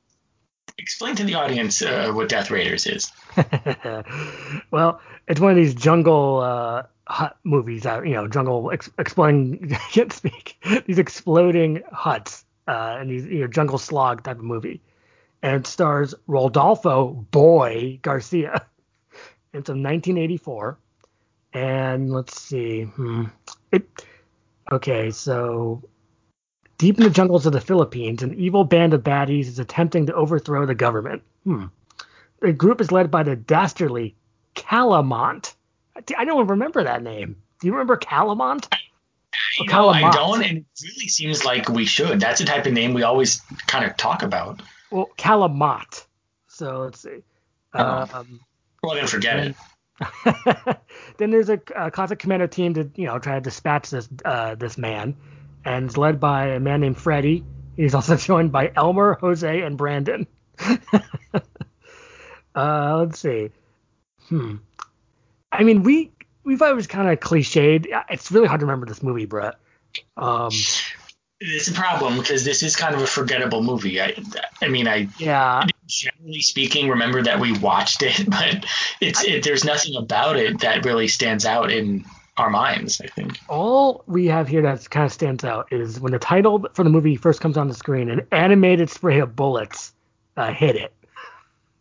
Explain 0.79 1.17
to 1.17 1.25
the 1.25 1.35
audience 1.35 1.83
uh, 1.83 2.12
what 2.12 2.29
Death 2.29 2.50
Raiders 2.50 2.87
is. 2.87 3.12
well, 4.71 5.00
it's 5.29 5.41
one 5.41 5.50
of 5.50 5.57
these 5.57 5.75
jungle 5.75 6.41
uh, 6.41 6.83
hut 7.07 7.37
movies. 7.45 7.87
Uh, 7.87 8.02
you 8.02 8.14
know, 8.14 8.26
jungle 8.26 8.71
ex- 8.73 8.91
exploding. 8.99 9.73
I 9.75 9.91
can't 9.91 10.12
speak. 10.12 10.57
These 10.87 10.99
exploding 10.99 11.83
huts 11.93 12.45
uh, 12.69 12.97
and 13.00 13.11
these 13.11 13.26
you 13.26 13.41
know 13.41 13.47
jungle 13.49 13.79
slog 13.79 14.23
type 14.23 14.38
of 14.38 14.45
movie 14.45 14.81
and 15.43 15.57
it 15.57 15.67
stars 15.67 16.14
Rodolfo 16.26 17.26
Boy 17.31 17.99
Garcia. 18.02 18.67
It's 19.55 19.69
from 19.69 19.83
1984, 19.83 20.79
and 21.52 22.11
let's 22.11 22.41
see, 22.41 22.85
hmm, 22.85 23.25
it. 23.71 24.07
Okay, 24.71 25.11
so 25.11 25.83
deep 26.83 26.99
in 26.99 27.05
the 27.05 27.11
jungles 27.11 27.47
of 27.47 27.53
the 27.53 27.61
Philippines, 27.61 28.25
an 28.25 28.35
evil 28.35 28.65
band 28.65 28.93
of 28.93 29.05
baddies 29.05 29.47
is 29.47 29.61
attempting 29.61 30.07
to 30.07 30.15
overthrow 30.15 30.67
the 30.67 30.75
government. 30.75 31.23
Hmm. 31.45 31.67
The 32.41 32.53
group 32.53 32.81
is 32.81 32.91
led 32.91 33.09
by 33.09 33.23
the 33.23 33.37
dastardly 33.37 34.17
Calamont. 34.57 35.55
I 36.19 36.25
don't 36.25 36.49
remember 36.49 36.83
that 36.83 37.05
name. 37.05 37.37
Do 37.61 37.69
you 37.69 37.73
remember 37.73 37.97
Calamont? 37.97 38.67
You 39.61 39.67
know, 39.69 39.91
I 39.91 40.11
don't, 40.11 40.43
and 40.43 40.59
it 40.59 40.65
really 40.83 41.07
seems 41.07 41.45
like 41.45 41.69
we 41.69 41.85
should. 41.85 42.19
That's 42.19 42.41
the 42.41 42.47
type 42.47 42.67
of 42.67 42.73
name 42.73 42.95
we 42.95 43.05
always 43.05 43.41
kind 43.69 43.85
of 43.85 43.97
talk 43.97 44.25
about. 44.25 44.61
Well, 44.91 45.09
Calamot. 45.17 46.05
So 46.49 46.81
let's 46.81 47.01
see. 47.01 47.23
Oh. 47.75 48.09
Um, 48.12 48.41
well, 48.83 48.97
then 48.97 49.07
forget 49.07 49.39
it. 49.39 49.57
then 51.19 51.31
there's 51.31 51.49
a, 51.49 51.61
a 51.77 51.93
Cossack 51.93 52.19
commando 52.19 52.49
team 52.49 52.75
to 52.75 52.91
you 52.97 53.07
know 53.07 53.21
try 53.21 53.37
to 53.37 53.41
dispatch 53.41 53.91
this 53.91 54.09
uh, 54.25 54.57
this 54.57 54.77
man, 54.77 55.17
and 55.64 55.87
it's 55.87 55.97
led 55.97 56.21
by 56.21 56.49
a 56.49 56.61
man 56.61 56.81
named 56.81 56.99
Freddy. 56.99 57.45
He's 57.76 57.95
also 57.95 58.16
joined 58.19 58.52
by 58.52 58.73
Elmer, 58.75 59.19
Jose, 59.21 59.61
and 59.61 59.76
Brandon. 59.76 60.26
uh, 62.54 62.99
let's 62.99 63.19
see. 63.19 63.50
Hmm. 64.28 64.57
I 65.50 65.64
mean, 65.64 65.83
we 65.83 66.12
we 66.45 66.57
thought 66.57 66.71
it 66.71 66.76
was 66.76 66.87
kind 66.87 67.09
of 67.09 67.21
cliched. 67.21 67.87
It's 68.11 68.33
really 68.33 68.49
hard 68.49 68.61
to 68.61 68.66
remember 68.66 68.87
this 68.87 69.02
movie, 69.02 69.26
Brett. 69.26 69.57
Um, 70.16 70.50
it's 71.45 71.69
a 71.69 71.73
problem 71.73 72.19
because 72.19 72.45
this 72.45 72.62
is 72.62 72.76
kind 72.76 72.95
of 72.95 73.02
a 73.02 73.07
forgettable 73.07 73.62
movie. 73.62 74.00
I, 74.00 74.14
I 74.61 74.69
mean, 74.69 74.87
I 74.87 75.09
yeah. 75.19 75.66
Generally 75.87 76.40
speaking, 76.40 76.88
remember 76.88 77.23
that 77.23 77.40
we 77.40 77.59
watched 77.59 78.02
it, 78.02 78.25
but 78.28 78.64
it's 79.00 79.25
it, 79.25 79.42
there's 79.42 79.64
nothing 79.64 79.97
about 79.97 80.37
it 80.37 80.61
that 80.61 80.85
really 80.85 81.09
stands 81.09 81.45
out 81.45 81.71
in 81.71 82.04
our 82.37 82.51
minds. 82.51 83.01
I 83.01 83.07
think 83.09 83.39
all 83.49 84.05
we 84.07 84.27
have 84.27 84.49
here 84.49 84.62
that 84.62 84.89
kind 84.91 85.07
of 85.07 85.12
stands 85.12 85.45
out 85.45 85.73
is 85.73 86.01
when 86.01 86.12
the 86.12 86.19
title 86.19 86.67
for 86.73 86.85
the 86.85 86.91
movie 86.91 87.17
first 87.17 87.41
comes 87.41 87.57
on 87.57 87.69
the 87.69 87.75
screen, 87.75 88.09
an 88.11 88.27
animated 88.33 88.91
spray 88.91 89.21
of 89.21 89.37
bullets 89.37 89.93
uh, 90.37 90.53
hit 90.53 90.77
it. 90.77 90.93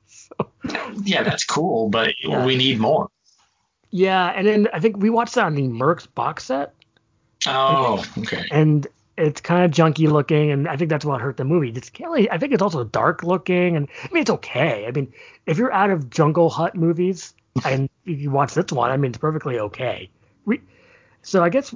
So, 0.08 0.36
yeah, 1.03 1.24
that's 1.24 1.46
cool, 1.46 1.89
but 1.89 2.13
yeah. 2.22 2.46
we 2.46 2.55
need 2.55 2.79
more. 2.79 3.09
Yeah, 3.92 4.27
and 4.29 4.48
then 4.48 4.68
I 4.74 4.79
think 4.79 4.98
we 4.98 5.09
watched 5.09 5.35
that 5.35 5.46
on 5.46 5.55
the 5.55 5.64
Mercs 5.64 6.07
box 6.14 6.46
set. 6.46 6.74
Oh, 7.48 8.05
okay. 8.20 8.46
And 8.51 8.87
it's 9.18 9.42
kind 9.42 9.66
of 9.66 9.72
junky 9.72 10.09
looking, 10.09 10.51
and 10.51 10.68
I 10.68 10.77
think 10.77 10.90
that's 10.90 11.05
what 11.05 11.22
hurt 11.22 11.37
the 11.37 11.44
movie. 11.44 11.70
It's 11.70 11.92
really, 12.00 12.29
I 12.29 12.37
think 12.37 12.53
it's 12.53 12.61
also 12.61 12.83
dark 12.83 13.24
looking, 13.24 13.75
and 13.75 13.87
I 14.03 14.09
mean 14.11 14.22
it's 14.22 14.31
okay. 14.31 14.85
I 14.87 14.92
mean, 14.92 15.11
if 15.46 15.57
you're 15.57 15.74
out 15.74 15.90
of 15.90 16.09
Jungle 16.09 16.50
Hut 16.50 16.75
movies 16.75 17.33
and 17.66 17.90
you 18.05 18.31
watch 18.31 18.53
this 18.53 18.72
one, 18.72 18.92
I 18.92 18.98
mean 18.98 19.11
it's 19.11 19.18
perfectly 19.18 19.59
okay. 19.59 20.09
We, 20.45 20.61
so 21.21 21.43
I 21.43 21.49
guess 21.49 21.73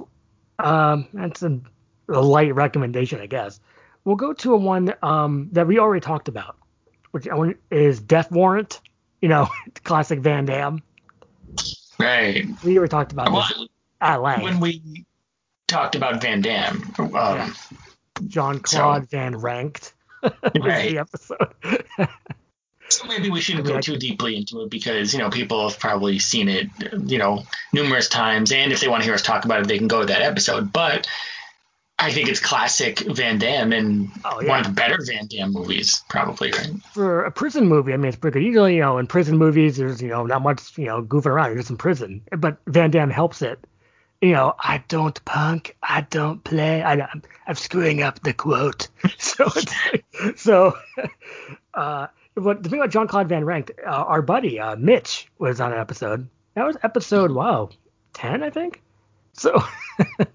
um, 0.58 1.08
that's 1.12 1.42
a, 1.42 1.60
a, 2.08 2.20
light 2.20 2.54
recommendation, 2.54 3.20
I 3.20 3.26
guess. 3.26 3.60
We'll 4.04 4.16
go 4.16 4.32
to 4.32 4.54
a 4.54 4.56
one 4.56 4.94
um, 5.02 5.48
that 5.52 5.66
we 5.66 5.78
already 5.78 6.00
talked 6.00 6.28
about, 6.28 6.56
which 7.10 7.26
is 7.70 8.00
Death 8.00 8.30
Warrant. 8.30 8.80
You 9.20 9.28
know, 9.28 9.48
classic 9.84 10.20
Van 10.20 10.44
Damme. 10.44 10.82
Right. 11.98 12.46
We 12.62 12.78
already 12.78 12.90
talked 12.90 13.12
about 13.12 13.32
well, 13.32 13.46
this 13.48 13.68
at 14.00 14.22
length. 14.22 14.42
When 14.42 14.60
we 14.60 15.06
talked 15.66 15.94
about 15.94 16.20
Van 16.20 16.40
Damme. 16.40 16.82
Um, 16.98 17.10
yeah. 17.12 17.52
Jean-Claude 18.26 19.02
so, 19.02 19.08
Van 19.10 19.36
Ranked. 19.36 19.94
right. 20.22 20.90
the 20.90 20.98
episode. 20.98 21.54
so 22.88 23.06
maybe 23.06 23.30
we 23.30 23.40
shouldn't 23.40 23.66
go 23.66 23.80
too 23.80 23.96
deeply 23.96 24.36
into 24.36 24.62
it 24.62 24.70
because 24.70 25.12
you 25.12 25.18
know 25.18 25.30
people 25.30 25.68
have 25.68 25.78
probably 25.78 26.18
seen 26.18 26.48
it 26.48 26.68
you 27.04 27.18
know 27.18 27.44
numerous 27.72 28.08
times, 28.08 28.52
and 28.52 28.72
if 28.72 28.80
they 28.80 28.88
want 28.88 29.02
to 29.02 29.04
hear 29.04 29.14
us 29.14 29.22
talk 29.22 29.44
about 29.44 29.60
it, 29.60 29.68
they 29.68 29.78
can 29.78 29.88
go 29.88 30.00
to 30.00 30.06
that 30.06 30.22
episode. 30.22 30.72
But 30.72 31.06
I 31.98 32.12
think 32.12 32.28
it's 32.28 32.40
classic 32.40 33.00
Van 33.00 33.38
Damme 33.38 33.72
and 33.72 34.10
oh, 34.24 34.40
yeah. 34.40 34.48
one 34.48 34.60
of 34.60 34.66
the 34.66 34.72
better 34.72 34.98
Van 35.06 35.26
Damme 35.26 35.52
movies, 35.52 36.02
probably, 36.08 36.52
right? 36.52 36.70
For 36.92 37.24
a 37.24 37.32
prison 37.32 37.66
movie, 37.66 37.94
I 37.94 37.96
mean, 37.96 38.08
it's 38.08 38.18
pretty 38.18 38.40
good. 38.40 38.46
Usually, 38.46 38.76
you 38.76 38.82
know, 38.82 38.98
in 38.98 39.06
prison 39.06 39.38
movies, 39.38 39.78
there's, 39.78 40.02
you 40.02 40.08
know, 40.08 40.26
not 40.26 40.42
much, 40.42 40.76
you 40.76 40.84
know, 40.84 41.02
goofing 41.02 41.26
around. 41.26 41.48
You're 41.48 41.56
just 41.58 41.70
in 41.70 41.78
prison. 41.78 42.20
But 42.36 42.58
Van 42.66 42.90
Damme 42.90 43.10
helps 43.10 43.40
it 43.40 43.64
you 44.20 44.32
know, 44.32 44.54
I 44.58 44.82
don't 44.88 45.22
punk, 45.24 45.76
I 45.82 46.00
don't 46.02 46.42
play, 46.42 46.82
I, 46.82 46.94
am 46.94 47.22
I'm 47.46 47.54
screwing 47.54 48.02
up 48.02 48.22
the 48.22 48.32
quote. 48.32 48.88
so, 49.18 49.48
so, 50.36 50.76
uh, 51.74 52.06
what 52.36 52.62
the 52.62 52.68
thing 52.68 52.78
about 52.78 52.90
Jean-Claude 52.90 53.28
Van 53.28 53.44
Rank, 53.44 53.72
uh, 53.84 53.90
our 53.90 54.22
buddy 54.22 54.60
uh, 54.60 54.76
Mitch 54.76 55.28
was 55.38 55.60
on 55.60 55.72
an 55.72 55.78
episode. 55.78 56.28
That 56.54 56.66
was 56.66 56.76
episode 56.82 57.30
wow, 57.30 57.70
ten, 58.12 58.42
I 58.42 58.50
think. 58.50 58.82
So. 59.32 59.62
yeah, 59.98 60.26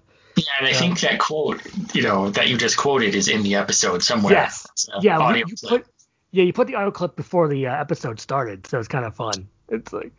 and 0.58 0.68
I 0.68 0.72
think 0.72 1.00
that 1.00 1.18
quote, 1.18 1.60
you 1.94 2.02
know, 2.02 2.30
that 2.30 2.48
you 2.48 2.56
just 2.56 2.76
quoted 2.76 3.14
is 3.14 3.28
in 3.28 3.42
the 3.42 3.56
episode 3.56 4.02
somewhere. 4.02 4.32
Yes. 4.32 4.66
Yeah. 5.00 5.34
You, 5.34 5.44
you 5.46 5.54
put, 5.68 5.86
yeah, 6.30 6.44
you 6.44 6.52
put 6.52 6.66
the 6.66 6.74
audio 6.74 6.90
clip 6.90 7.16
before 7.16 7.48
the 7.48 7.66
uh, 7.66 7.80
episode 7.80 8.20
started, 8.20 8.66
so 8.66 8.78
it's 8.78 8.88
kind 8.88 9.04
of 9.04 9.14
fun. 9.14 9.48
It's 9.68 9.92
like 9.92 10.12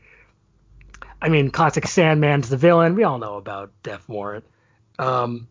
I 1.23 1.29
mean, 1.29 1.51
classic 1.51 1.85
Sandman's 1.85 2.49
the 2.49 2.57
villain. 2.57 2.95
We 2.95 3.03
all 3.03 3.17
know 3.17 3.37
about 3.37 3.71
Death 3.81 4.07
Warrant. 4.09 4.43
Um, 4.99 5.47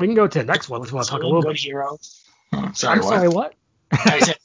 we 0.00 0.06
can 0.06 0.16
go 0.16 0.26
to 0.26 0.38
the 0.38 0.44
next 0.44 0.70
one. 0.70 0.80
Let's 0.80 0.92
want 0.92 1.04
to 1.04 1.10
talk 1.10 1.22
a 1.22 1.26
little 1.26 1.42
bit. 1.42 1.58
hero. 1.58 1.98
Oh, 2.54 2.70
sorry, 2.72 2.98
I'm 2.98 3.04
what? 3.04 3.08
sorry, 3.14 3.28
what? 3.28 3.54
I 3.92 4.20
said 4.20 4.38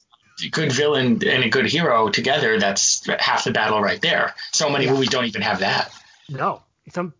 good 0.51 0.71
villain 0.71 1.21
and 1.27 1.43
a 1.43 1.49
good 1.49 1.65
hero 1.65 2.09
together. 2.09 2.59
That's 2.59 3.07
half 3.19 3.43
the 3.43 3.51
battle 3.51 3.81
right 3.81 4.01
there. 4.01 4.35
So 4.51 4.69
many 4.69 4.85
yeah. 4.85 4.93
movies 4.93 5.09
don't 5.09 5.25
even 5.25 5.41
have 5.41 5.59
that. 5.59 5.91
No, 6.29 6.61
some 6.91 7.13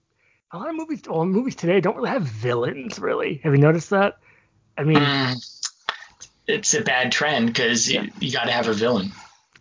a 0.52 0.58
lot 0.58 0.70
of 0.70 0.76
movies. 0.76 1.02
Well, 1.08 1.26
movies 1.26 1.56
today 1.56 1.82
don't 1.82 1.96
really 1.96 2.10
have 2.10 2.24
villains. 2.24 3.00
Really, 3.00 3.42
have 3.44 3.54
you 3.54 3.60
noticed 3.60 3.92
that? 3.92 4.18
I 4.78 4.84
mean, 4.84 4.98
mm, 4.98 5.62
it's 6.48 6.74
a 6.74 6.82
bad 6.82 7.12
trend 7.12 7.48
because 7.48 7.92
yeah. 7.92 8.04
you, 8.04 8.12
you 8.20 8.32
got 8.32 8.46
to 8.46 8.52
have 8.52 8.68
a 8.68 8.74
villain. 8.74 9.12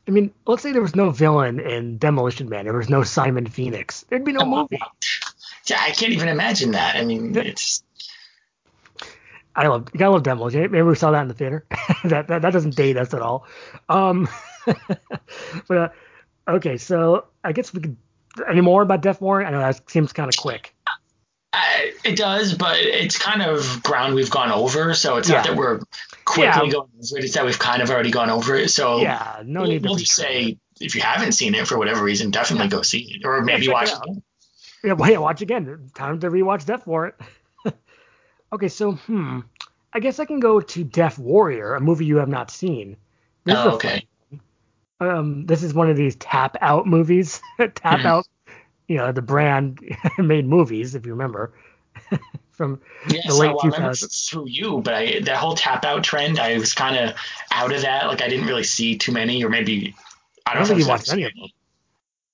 I 0.06 0.10
mean, 0.10 0.32
let's 0.46 0.62
say 0.62 0.72
there 0.72 0.80
was 0.80 0.96
no 0.96 1.10
villain 1.10 1.60
in 1.60 1.98
Demolition 1.98 2.48
Man. 2.48 2.64
There 2.64 2.74
was 2.74 2.88
no 2.88 3.02
Simon 3.02 3.46
Phoenix. 3.46 4.06
There'd 4.08 4.24
be 4.24 4.32
no 4.32 4.46
movie. 4.46 4.78
Yeah, 5.66 5.78
I 5.80 5.90
can't 5.90 6.12
even 6.12 6.28
imagine 6.28 6.70
that. 6.70 6.96
I 6.96 7.04
mean, 7.04 7.36
it's. 7.36 7.82
I 9.58 9.66
love 9.66 9.88
you 9.92 9.98
gotta 9.98 10.12
love 10.12 10.22
Demolition. 10.22 10.60
Maybe 10.70 10.82
we 10.82 10.94
saw 10.94 11.10
that 11.10 11.22
in 11.22 11.28
the 11.28 11.34
theater. 11.34 11.66
that, 12.04 12.28
that 12.28 12.42
that 12.42 12.52
doesn't 12.52 12.76
date 12.76 12.96
us 12.96 13.12
at 13.12 13.20
all. 13.20 13.44
Um, 13.88 14.28
but 15.66 15.76
uh, 15.76 15.88
okay, 16.46 16.76
so 16.76 17.26
I 17.42 17.52
guess 17.52 17.74
we 17.74 17.80
could. 17.80 17.96
Any 18.48 18.60
more 18.60 18.82
about 18.82 19.02
Death 19.02 19.20
Warrant? 19.20 19.48
I 19.48 19.50
know 19.50 19.58
that 19.58 19.90
seems 19.90 20.12
kind 20.12 20.28
of 20.28 20.36
quick. 20.36 20.76
Uh, 21.52 21.58
it 22.04 22.16
does, 22.16 22.54
but 22.54 22.76
it's 22.78 23.18
kind 23.18 23.42
of 23.42 23.82
ground 23.82 24.14
we've 24.14 24.30
gone 24.30 24.52
over. 24.52 24.94
So 24.94 25.16
it's 25.16 25.28
yeah. 25.28 25.36
not 25.36 25.46
that 25.46 25.56
we're 25.56 25.80
quickly 26.24 26.44
yeah. 26.44 26.70
going 26.70 26.76
over 26.76 27.18
it. 27.18 27.24
It's 27.24 27.34
that 27.34 27.44
we've 27.44 27.58
kind 27.58 27.82
of 27.82 27.90
already 27.90 28.12
gone 28.12 28.30
over 28.30 28.54
it. 28.54 28.70
So 28.70 29.00
yeah, 29.00 29.42
no 29.44 29.62
we'll, 29.62 29.70
need 29.70 29.82
we'll 29.82 29.96
just 29.96 30.12
say 30.12 30.56
if 30.80 30.94
you 30.94 31.00
haven't 31.00 31.32
seen 31.32 31.56
it 31.56 31.66
for 31.66 31.76
whatever 31.76 32.04
reason, 32.04 32.30
definitely 32.30 32.66
yeah. 32.66 32.70
go 32.70 32.82
see 32.82 33.16
it, 33.16 33.26
or 33.26 33.42
maybe 33.42 33.68
watch 33.68 33.88
it. 33.88 33.96
Again. 33.96 34.22
Yeah, 34.84 34.92
well, 34.92 35.10
yeah, 35.10 35.18
watch 35.18 35.42
again. 35.42 35.90
Time 35.96 36.20
to 36.20 36.30
rewatch 36.30 36.64
Death 36.64 36.86
Warrant. 36.86 37.16
Okay, 38.52 38.68
so 38.68 38.92
hmm, 38.92 39.40
I 39.92 40.00
guess 40.00 40.18
I 40.18 40.24
can 40.24 40.40
go 40.40 40.60
to 40.60 40.84
Death 40.84 41.18
Warrior, 41.18 41.74
a 41.74 41.80
movie 41.80 42.06
you 42.06 42.16
have 42.16 42.28
not 42.28 42.50
seen. 42.50 42.96
This 43.44 43.56
oh, 43.56 43.72
okay. 43.72 44.06
Um, 45.00 45.46
this 45.46 45.62
is 45.62 45.74
one 45.74 45.90
of 45.90 45.96
these 45.96 46.16
tap 46.16 46.56
out 46.60 46.86
movies. 46.86 47.40
tap 47.58 47.70
mm-hmm. 47.70 48.06
out, 48.06 48.26
you 48.88 48.96
know, 48.96 49.12
the 49.12 49.22
brand 49.22 49.80
made 50.18 50.46
movies, 50.46 50.94
if 50.94 51.06
you 51.06 51.12
remember. 51.12 51.52
from 52.58 52.80
yeah, 53.08 53.20
the 53.26 53.34
late 53.34 53.56
so, 53.60 53.68
2000s. 53.68 54.28
Through 54.28 54.48
you, 54.48 54.80
but 54.82 54.92
I, 54.92 55.20
that 55.20 55.36
whole 55.36 55.54
tap 55.54 55.84
out 55.84 56.02
trend, 56.02 56.38
I 56.40 56.58
was 56.58 56.74
kind 56.74 56.96
of 56.96 57.16
out 57.52 57.72
of 57.72 57.82
that. 57.82 58.08
Like 58.08 58.20
I 58.20 58.28
didn't 58.28 58.46
really 58.46 58.64
see 58.64 58.98
too 58.98 59.12
many, 59.12 59.42
or 59.44 59.48
maybe 59.48 59.94
I 60.44 60.54
don't, 60.54 60.56
I 60.56 60.58
don't 60.58 60.66
think 60.66 60.80
you 60.80 60.88
watched 60.88 61.12
any 61.12 61.22
of 61.22 61.32
them. 61.34 61.48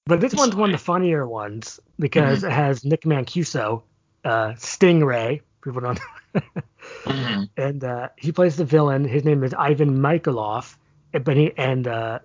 But 0.06 0.20
this 0.20 0.34
one's 0.34 0.56
one 0.56 0.70
of 0.70 0.74
the 0.80 0.84
funnier 0.84 1.28
ones 1.28 1.78
because 1.98 2.38
mm-hmm. 2.38 2.50
it 2.50 2.52
has 2.52 2.84
Nick 2.84 3.02
Mancuso, 3.02 3.82
uh, 4.24 4.52
Stingray. 4.54 5.42
People 5.64 5.80
don't. 5.80 6.00
mm-hmm. 6.34 7.44
And 7.56 7.82
uh, 7.82 8.08
he 8.16 8.32
plays 8.32 8.56
the 8.56 8.64
villain. 8.64 9.04
His 9.04 9.24
name 9.24 9.42
is 9.42 9.54
Ivan 9.54 9.98
Michailov. 9.98 10.76
But 11.12 11.36
he 11.36 11.52
and 11.56 11.86
uh, 11.88 12.18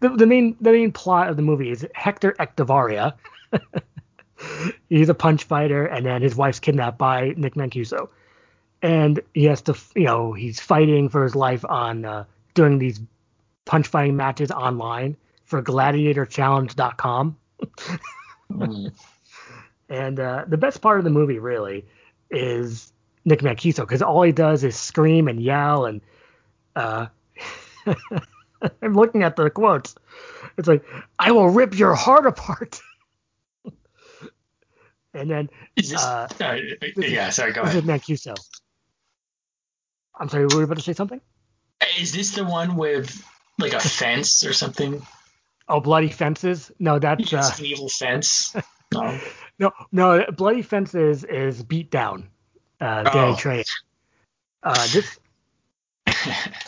the, 0.00 0.10
the 0.10 0.26
main 0.26 0.56
the 0.60 0.72
main 0.72 0.92
plot 0.92 1.30
of 1.30 1.36
the 1.36 1.42
movie 1.42 1.70
is 1.70 1.86
Hector 1.94 2.34
Echevarria. 2.38 3.14
he's 4.88 5.08
a 5.08 5.14
punch 5.14 5.44
fighter, 5.44 5.86
and 5.86 6.04
then 6.04 6.22
his 6.22 6.36
wife's 6.36 6.60
kidnapped 6.60 6.98
by 6.98 7.34
Nick 7.36 7.54
Mancuso, 7.54 8.08
and 8.82 9.20
he 9.34 9.44
has 9.44 9.62
to, 9.62 9.76
you 9.94 10.04
know, 10.04 10.32
he's 10.32 10.60
fighting 10.60 11.08
for 11.08 11.22
his 11.22 11.34
life 11.34 11.64
on 11.64 12.04
uh, 12.04 12.24
doing 12.54 12.78
these 12.78 13.00
punch 13.64 13.86
fighting 13.86 14.16
matches 14.16 14.50
online 14.50 15.16
for 15.44 15.62
GladiatorChallenge.com. 15.62 17.36
mm. 18.52 18.92
And 19.88 20.20
uh, 20.20 20.44
the 20.46 20.58
best 20.58 20.82
part 20.82 20.98
of 20.98 21.04
the 21.04 21.10
movie 21.10 21.38
really 21.38 21.86
is 22.30 22.92
Nick 23.24 23.40
Mancuso 23.40 23.80
because 23.80 24.02
all 24.02 24.22
he 24.22 24.32
does 24.32 24.64
is 24.64 24.76
scream 24.76 25.28
and 25.28 25.40
yell 25.40 25.86
and 25.86 26.00
uh, 26.76 27.06
I'm 28.82 28.94
looking 28.94 29.22
at 29.22 29.36
the 29.36 29.50
quotes. 29.50 29.94
It's 30.56 30.68
like, 30.68 30.84
I 31.18 31.32
will 31.32 31.48
rip 31.48 31.78
your 31.78 31.94
heart 31.94 32.26
apart. 32.26 32.80
and 35.14 35.30
then, 35.30 35.50
is 35.76 35.90
this, 35.90 36.02
uh, 36.02 36.28
uh, 36.40 36.56
yeah, 36.96 37.30
sorry, 37.30 37.52
go 37.52 37.62
ahead. 37.62 37.84
Mancuso. 37.84 38.34
I'm 40.18 40.28
sorry, 40.28 40.46
were 40.46 40.54
you 40.54 40.62
about 40.62 40.78
to 40.78 40.82
say 40.82 40.94
something? 40.94 41.20
Is 41.98 42.12
this 42.12 42.34
the 42.34 42.44
one 42.44 42.76
with 42.76 43.24
like 43.58 43.72
a 43.72 43.80
fence 43.80 44.44
or 44.44 44.52
something? 44.52 45.06
Oh, 45.68 45.80
bloody 45.80 46.08
fences? 46.08 46.72
No, 46.78 46.98
that's 46.98 47.32
uh, 47.32 47.52
an 47.58 47.64
evil 47.64 47.88
fence. 47.88 48.56
No, 48.92 49.20
no, 49.58 49.72
no. 49.92 50.24
Bloody 50.36 50.62
fences 50.62 51.24
is 51.24 51.62
beat 51.62 51.90
down. 51.90 52.28
Uh, 52.80 53.02
Danny 53.04 53.32
oh. 53.32 53.36
Trejo. 53.36 53.70
Uh, 54.62 54.86
this 54.88 55.18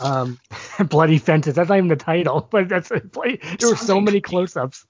um, 0.01 0.39
bloody 0.89 1.19
fences. 1.19 1.55
That's 1.55 1.69
not 1.69 1.79
even 1.79 1.89
the 1.89 1.97
title, 1.97 2.47
but 2.51 2.69
that's 2.69 2.91
bloody, 3.13 3.41
there 3.59 3.71
were 3.71 3.77
so 3.77 4.01
many 4.01 4.21
close-ups. 4.21 4.87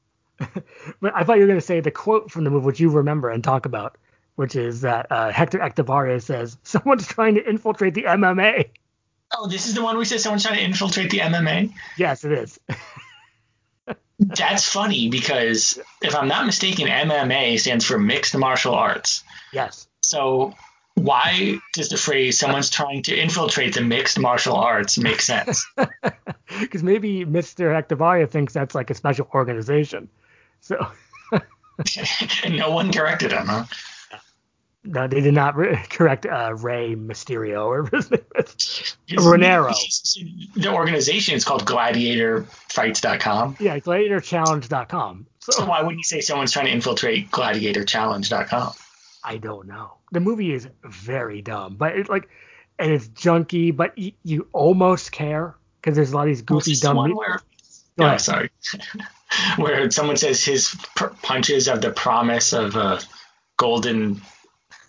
but 0.38 1.14
I 1.14 1.24
thought 1.24 1.34
you 1.34 1.42
were 1.42 1.48
going 1.48 1.60
to 1.60 1.66
say 1.66 1.80
the 1.80 1.90
quote 1.90 2.30
from 2.30 2.44
the 2.44 2.50
movie, 2.50 2.66
which 2.66 2.80
you 2.80 2.90
remember 2.90 3.30
and 3.30 3.42
talk 3.42 3.66
about, 3.66 3.96
which 4.34 4.56
is 4.56 4.80
that 4.80 5.06
uh, 5.10 5.30
Hector 5.30 5.58
Echevarria 5.58 6.20
says, 6.20 6.58
"Someone's 6.64 7.06
trying 7.06 7.36
to 7.36 7.48
infiltrate 7.48 7.94
the 7.94 8.04
MMA." 8.04 8.70
Oh, 9.36 9.46
this 9.48 9.66
is 9.66 9.74
the 9.74 9.82
one 9.82 9.96
we 9.96 10.04
said 10.04 10.20
someone's 10.20 10.42
trying 10.42 10.58
to 10.58 10.64
infiltrate 10.64 11.10
the 11.10 11.18
MMA. 11.18 11.72
Yes, 11.96 12.24
it 12.24 12.32
is. 12.32 12.58
That's 14.18 14.66
funny 14.66 15.08
because 15.08 15.78
if 16.02 16.14
I'm 16.14 16.28
not 16.28 16.46
mistaken, 16.46 16.86
MMA 16.86 17.58
stands 17.58 17.84
for 17.84 17.98
mixed 17.98 18.36
martial 18.36 18.74
arts. 18.74 19.24
Yes. 19.52 19.88
So 20.02 20.54
why 20.94 21.58
does 21.72 21.88
the 21.88 21.96
phrase 21.96 22.38
"someone's 22.38 22.70
trying 22.70 23.02
to 23.04 23.16
infiltrate 23.16 23.74
the 23.74 23.80
mixed 23.80 24.18
martial 24.18 24.56
arts" 24.56 24.98
make 24.98 25.20
sense? 25.20 25.66
Because 26.60 26.84
maybe 26.84 27.24
Mr. 27.24 27.74
Echevarria 27.74 28.30
thinks 28.30 28.52
that's 28.52 28.74
like 28.74 28.90
a 28.90 28.94
special 28.94 29.28
organization. 29.34 30.08
So. 30.60 30.76
no 32.48 32.70
one 32.70 32.92
corrected 32.92 33.32
him, 33.32 33.46
huh? 33.46 33.64
No, 34.86 35.08
they 35.08 35.20
did 35.22 35.32
not 35.34 35.56
re- 35.56 35.76
correct 35.88 36.26
uh, 36.26 36.54
Rey 36.58 36.94
Mysterio 36.94 37.64
or 37.66 37.84
Renero. 39.08 39.74
The 40.54 40.72
organization 40.72 41.34
is 41.34 41.44
called 41.44 41.64
GladiatorFights.com. 41.64 43.56
Yeah, 43.60 43.78
GladiatorChallenge.com. 43.78 45.26
So, 45.40 45.52
so 45.52 45.66
why 45.66 45.80
wouldn't 45.80 45.98
you 45.98 46.04
say 46.04 46.20
someone's 46.20 46.52
trying 46.52 46.66
to 46.66 46.72
infiltrate 46.72 47.30
GladiatorChallenge.com? 47.30 48.72
I 49.24 49.36
don't 49.38 49.66
know. 49.66 49.94
The 50.12 50.20
movie 50.20 50.52
is 50.52 50.68
very 50.84 51.40
dumb, 51.42 51.76
but 51.76 51.96
it's 51.96 52.08
like, 52.10 52.28
and 52.78 52.92
it's 52.92 53.08
junky, 53.08 53.74
but 53.74 53.94
y- 53.96 54.12
you 54.22 54.48
almost 54.52 55.12
care 55.12 55.56
because 55.80 55.96
there's 55.96 56.12
a 56.12 56.16
lot 56.16 56.22
of 56.22 56.28
these 56.28 56.42
goofy 56.42 56.74
dumb. 56.76 56.96
One 56.96 57.16
where, 57.16 57.40
yeah, 57.96 58.16
sorry. 58.18 58.50
where 59.56 59.90
someone 59.90 60.16
says 60.16 60.44
his 60.44 60.74
pr- 60.94 61.06
punches 61.22 61.66
have 61.66 61.80
the 61.80 61.90
promise 61.90 62.52
of 62.52 62.76
a 62.76 63.00
golden 63.56 64.20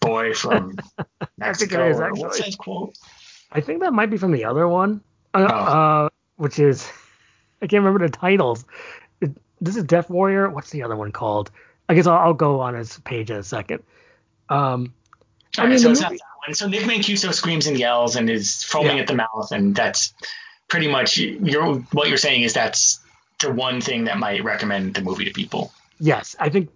boy 0.05 0.33
from 0.33 0.77
Mexico. 1.37 1.47
I 1.47 1.53
think 1.53 1.71
it 1.71 1.91
is 1.91 1.99
actually. 1.99 2.21
What's 2.21 2.45
his 2.45 2.55
quote? 2.55 2.97
I 3.51 3.61
think 3.61 3.81
that 3.81 3.93
might 3.93 4.09
be 4.09 4.17
from 4.17 4.31
the 4.31 4.45
other 4.45 4.67
one, 4.67 5.01
uh, 5.33 5.47
oh. 5.49 5.55
uh, 5.55 6.09
which 6.37 6.59
is 6.59 6.89
I 7.61 7.67
can't 7.67 7.83
remember 7.83 8.05
the 8.07 8.11
titles. 8.11 8.65
It, 9.21 9.31
this 9.61 9.75
is 9.75 9.83
Death 9.83 10.09
Warrior. 10.09 10.49
What's 10.49 10.69
the 10.69 10.83
other 10.83 10.95
one 10.95 11.11
called? 11.11 11.51
I 11.87 11.93
guess 11.93 12.07
I'll, 12.07 12.17
I'll 12.17 12.33
go 12.33 12.61
on 12.61 12.75
his 12.75 12.97
page 12.99 13.29
in 13.29 13.37
a 13.37 13.43
second. 13.43 13.83
Um, 14.49 14.93
I 15.57 15.67
mean, 15.67 15.79
so 15.79 15.91
it's 15.91 16.01
not 16.01 16.11
that 16.11 16.19
one. 16.45 16.53
So 16.53 16.67
Nick 16.67 16.81
Mancuso 16.81 17.33
screams 17.33 17.67
and 17.67 17.77
yells 17.77 18.15
and 18.15 18.29
is 18.29 18.63
foaming 18.63 18.97
yeah. 18.97 19.03
at 19.03 19.07
the 19.07 19.15
mouth, 19.15 19.51
and 19.51 19.75
that's 19.75 20.13
pretty 20.67 20.87
much 20.87 21.17
you're 21.17 21.75
what 21.75 22.09
you're 22.09 22.17
saying 22.17 22.41
is 22.41 22.53
that's 22.53 22.99
the 23.39 23.51
one 23.51 23.81
thing 23.81 24.05
that 24.05 24.17
might 24.17 24.43
recommend 24.43 24.93
the 24.93 25.01
movie 25.01 25.25
to 25.25 25.31
people. 25.31 25.71
Yes, 25.99 26.35
I 26.39 26.49
think 26.49 26.69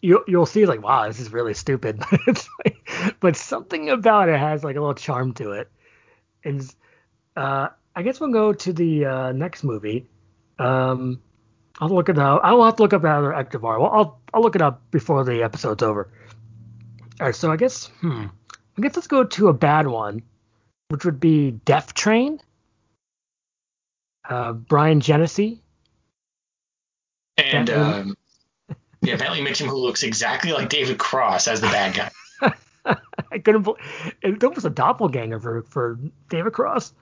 you 0.00 0.24
you'll 0.26 0.46
see 0.46 0.66
like 0.66 0.82
wow 0.82 1.06
this 1.06 1.20
is 1.20 1.32
really 1.32 1.54
stupid, 1.54 1.98
but 2.10 2.20
it's 2.26 2.48
like, 2.64 3.16
but 3.20 3.36
something 3.36 3.90
about 3.90 4.28
it 4.28 4.38
has 4.38 4.64
like 4.64 4.76
a 4.76 4.80
little 4.80 4.94
charm 4.94 5.34
to 5.34 5.52
it, 5.52 5.70
and 6.44 6.62
uh, 7.36 7.68
I 7.94 8.02
guess 8.02 8.20
we'll 8.20 8.32
go 8.32 8.52
to 8.52 8.72
the 8.72 9.06
uh, 9.06 9.32
next 9.32 9.64
movie. 9.64 10.08
Um, 10.58 11.20
I'll 11.80 11.88
look 11.88 12.08
it 12.08 12.18
up. 12.18 12.40
I'll 12.42 12.64
have 12.64 12.76
to 12.76 12.82
look 12.82 12.92
up 12.92 13.04
another 13.04 13.30
Ectovar. 13.30 13.80
Well, 13.80 13.90
I'll 13.92 14.20
I'll 14.34 14.42
look 14.42 14.56
it 14.56 14.62
up 14.62 14.82
before 14.90 15.24
the 15.24 15.42
episode's 15.42 15.82
over. 15.82 16.10
All 17.20 17.26
right, 17.26 17.34
so 17.34 17.50
I 17.50 17.56
guess 17.56 17.86
hmm, 18.00 18.26
I 18.76 18.82
guess 18.82 18.96
let's 18.96 19.08
go 19.08 19.24
to 19.24 19.48
a 19.48 19.52
bad 19.52 19.86
one, 19.86 20.22
which 20.88 21.04
would 21.04 21.20
be 21.20 21.52
Death 21.52 21.94
Train. 21.94 22.40
Uh, 24.28 24.52
Bryan 24.52 25.00
Genesse. 25.00 25.60
And 27.38 27.70
um, 27.70 28.17
yeah, 29.02 29.16
Bentley 29.16 29.40
Mitchum, 29.40 29.66
who 29.66 29.76
looks 29.76 30.02
exactly 30.02 30.52
like 30.52 30.68
David 30.68 30.98
Cross 30.98 31.48
as 31.48 31.60
the 31.60 31.68
bad 31.68 31.94
guy. 31.94 32.10
I 33.32 33.38
couldn't 33.38 33.62
believe 33.62 33.80
it. 34.22 34.54
Was 34.54 34.64
a 34.64 34.70
doppelganger 34.70 35.40
for, 35.40 35.62
for 35.62 35.98
David 36.28 36.52
Cross. 36.52 36.92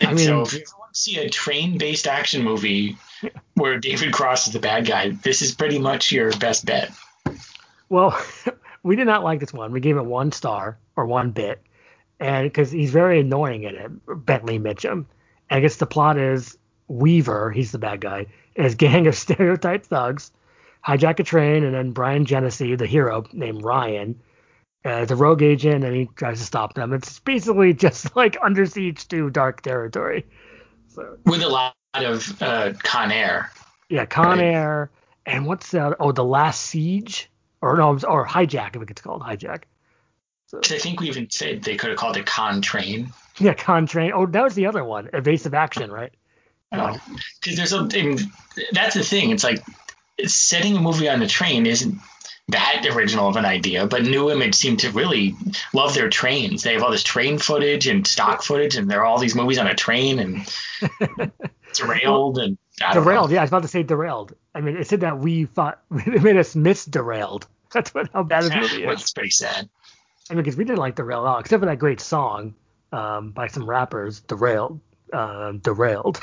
And 0.00 0.10
I 0.10 0.14
mean, 0.14 0.26
so 0.26 0.42
if 0.42 0.52
you 0.52 0.64
want 0.78 0.94
to 0.94 1.00
see 1.00 1.18
a 1.18 1.28
train-based 1.28 2.06
action 2.06 2.42
movie 2.42 2.96
where 3.54 3.78
David 3.78 4.12
Cross 4.12 4.48
is 4.48 4.52
the 4.52 4.60
bad 4.60 4.86
guy, 4.86 5.10
this 5.10 5.42
is 5.42 5.54
pretty 5.54 5.78
much 5.78 6.12
your 6.12 6.30
best 6.38 6.64
bet. 6.64 6.92
Well, 7.88 8.20
we 8.82 8.96
did 8.96 9.06
not 9.06 9.24
like 9.24 9.40
this 9.40 9.52
one. 9.52 9.72
We 9.72 9.80
gave 9.80 9.96
it 9.96 10.04
one 10.04 10.32
star 10.32 10.78
or 10.96 11.06
one 11.06 11.32
bit, 11.32 11.60
and 12.20 12.44
because 12.46 12.70
he's 12.70 12.90
very 12.90 13.20
annoying 13.20 13.64
in 13.64 13.74
it, 13.74 14.26
Bentley 14.26 14.58
Mitchum. 14.58 15.06
And 15.50 15.58
I 15.58 15.60
guess 15.60 15.76
the 15.76 15.86
plot 15.86 16.16
is 16.16 16.56
Weaver, 16.86 17.50
he's 17.50 17.72
the 17.72 17.78
bad 17.78 18.00
guy, 18.00 18.26
his 18.62 18.74
gang 18.74 19.06
of 19.06 19.14
stereotype 19.16 19.86
thugs 19.86 20.30
hijack 20.86 21.18
a 21.18 21.24
train, 21.24 21.64
and 21.64 21.74
then 21.74 21.92
Bryan 21.92 22.24
Genesse, 22.24 22.78
the 22.78 22.86
hero 22.86 23.24
named 23.32 23.62
Ryan, 23.62 24.20
uh, 24.86 25.02
is 25.02 25.10
a 25.10 25.16
rogue 25.16 25.42
agent, 25.42 25.84
and 25.84 25.94
he 25.94 26.08
tries 26.16 26.38
to 26.38 26.44
stop 26.44 26.74
them. 26.74 26.92
It's 26.92 27.18
basically 27.20 27.74
just 27.86 28.14
like 28.16 28.36
Under 28.42 28.66
Siege 28.66 29.06
2 29.08 29.30
Dark 29.30 29.62
Territory. 29.62 30.26
So, 30.88 31.18
With 31.26 31.42
a 31.42 31.48
lot 31.48 31.74
of 31.94 32.40
uh, 32.42 32.72
Con 32.82 33.10
Air. 33.10 33.50
Yeah, 33.88 34.06
Con 34.06 34.38
right? 34.38 34.54
Air. 34.54 34.90
And 35.26 35.46
what's 35.46 35.70
that? 35.72 35.96
oh 36.00 36.12
the 36.12 36.24
Last 36.24 36.62
Siege? 36.62 37.30
or 37.60 37.76
no, 37.76 37.98
or 38.06 38.26
hijack 38.26 38.76
if 38.76 38.82
it 38.82 38.88
gets 38.88 39.00
called 39.00 39.22
hijack. 39.22 39.64
So, 40.46 40.60
I 40.62 40.78
think 40.78 41.00
we 41.00 41.08
even 41.08 41.28
said 41.28 41.62
they 41.62 41.76
could 41.76 41.90
have 41.90 41.98
called 41.98 42.16
it 42.16 42.24
con 42.24 42.62
train. 42.62 43.12
Yeah, 43.38 43.54
con 43.54 43.86
train. 43.86 44.12
Oh, 44.14 44.26
that 44.26 44.42
was 44.42 44.54
the 44.54 44.66
other 44.66 44.84
one, 44.84 45.10
evasive 45.12 45.54
action, 45.54 45.90
right? 45.90 46.12
Oh, 46.72 46.98
because 47.40 47.56
there's 47.56 47.72
a. 47.72 47.78
I 47.78 48.02
mean, 48.02 48.18
that's 48.72 48.94
the 48.94 49.04
thing. 49.04 49.30
It's 49.30 49.44
like 49.44 49.62
setting 50.26 50.76
a 50.76 50.80
movie 50.80 51.08
on 51.08 51.20
the 51.20 51.26
train 51.26 51.66
isn't 51.66 51.98
that 52.48 52.86
original 52.90 53.28
of 53.28 53.36
an 53.36 53.44
idea, 53.44 53.86
but 53.86 54.02
Nu 54.02 54.30
Image 54.30 54.54
seem 54.54 54.78
to 54.78 54.90
really 54.90 55.34
love 55.74 55.94
their 55.94 56.08
trains. 56.08 56.62
They 56.62 56.72
have 56.72 56.82
all 56.82 56.90
this 56.90 57.02
train 57.02 57.38
footage 57.38 57.86
and 57.86 58.06
stock 58.06 58.42
footage, 58.42 58.76
and 58.76 58.90
there 58.90 59.00
are 59.00 59.04
all 59.04 59.18
these 59.18 59.34
movies 59.34 59.58
on 59.58 59.66
a 59.66 59.74
train 59.74 60.18
and 60.18 60.54
derailed 61.74 62.38
and 62.38 62.58
derailed. 62.92 63.30
Know. 63.30 63.34
Yeah, 63.34 63.40
I 63.40 63.44
was 63.44 63.50
about 63.50 63.62
to 63.62 63.68
say 63.68 63.82
derailed. 63.82 64.34
I 64.54 64.60
mean, 64.62 64.76
it 64.76 64.86
said 64.88 65.00
that 65.00 65.18
we 65.18 65.44
thought 65.44 65.80
it 65.90 66.22
made 66.22 66.36
us 66.36 66.56
miss 66.56 66.84
derailed. 66.84 67.46
That's 67.72 67.92
what 67.92 68.08
how 68.14 68.22
bad 68.22 68.44
this 68.44 68.54
movie 68.54 68.84
is. 68.84 69.02
It's 69.02 69.12
pretty 69.12 69.30
sad. 69.30 69.68
I 70.30 70.34
mean, 70.34 70.42
because 70.42 70.56
we 70.56 70.64
didn't 70.64 70.78
like 70.78 70.96
derailed 70.96 71.26
at 71.26 71.28
all, 71.28 71.38
except 71.38 71.60
for 71.60 71.66
that 71.66 71.78
great 71.78 72.00
song 72.00 72.54
um, 72.92 73.32
by 73.32 73.48
some 73.48 73.68
rappers, 73.68 74.20
derailed, 74.20 74.80
uh, 75.12 75.52
derailed. 75.52 76.20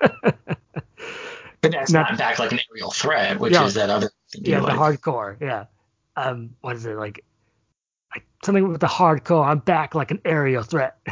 but 0.00 1.72
that's 1.72 1.90
not, 1.90 2.10
not 2.10 2.18
back 2.18 2.38
like 2.38 2.52
an 2.52 2.60
aerial 2.70 2.90
threat, 2.90 3.38
which 3.38 3.52
yeah, 3.52 3.64
is 3.64 3.74
that 3.74 3.90
other. 3.90 4.10
yeah, 4.34 4.60
the 4.60 4.66
like. 4.66 4.76
Hard 4.76 5.00
Corps. 5.00 5.36
Yeah. 5.40 5.66
Um, 6.16 6.50
what 6.60 6.76
is 6.76 6.84
it 6.84 6.96
like? 6.96 7.24
like? 8.14 8.24
Something 8.44 8.68
with 8.68 8.80
the 8.80 8.86
Hard 8.86 9.24
Corps. 9.24 9.44
I'm 9.44 9.58
back 9.58 9.94
like 9.94 10.10
an 10.10 10.20
aerial 10.24 10.62
threat. 10.62 10.98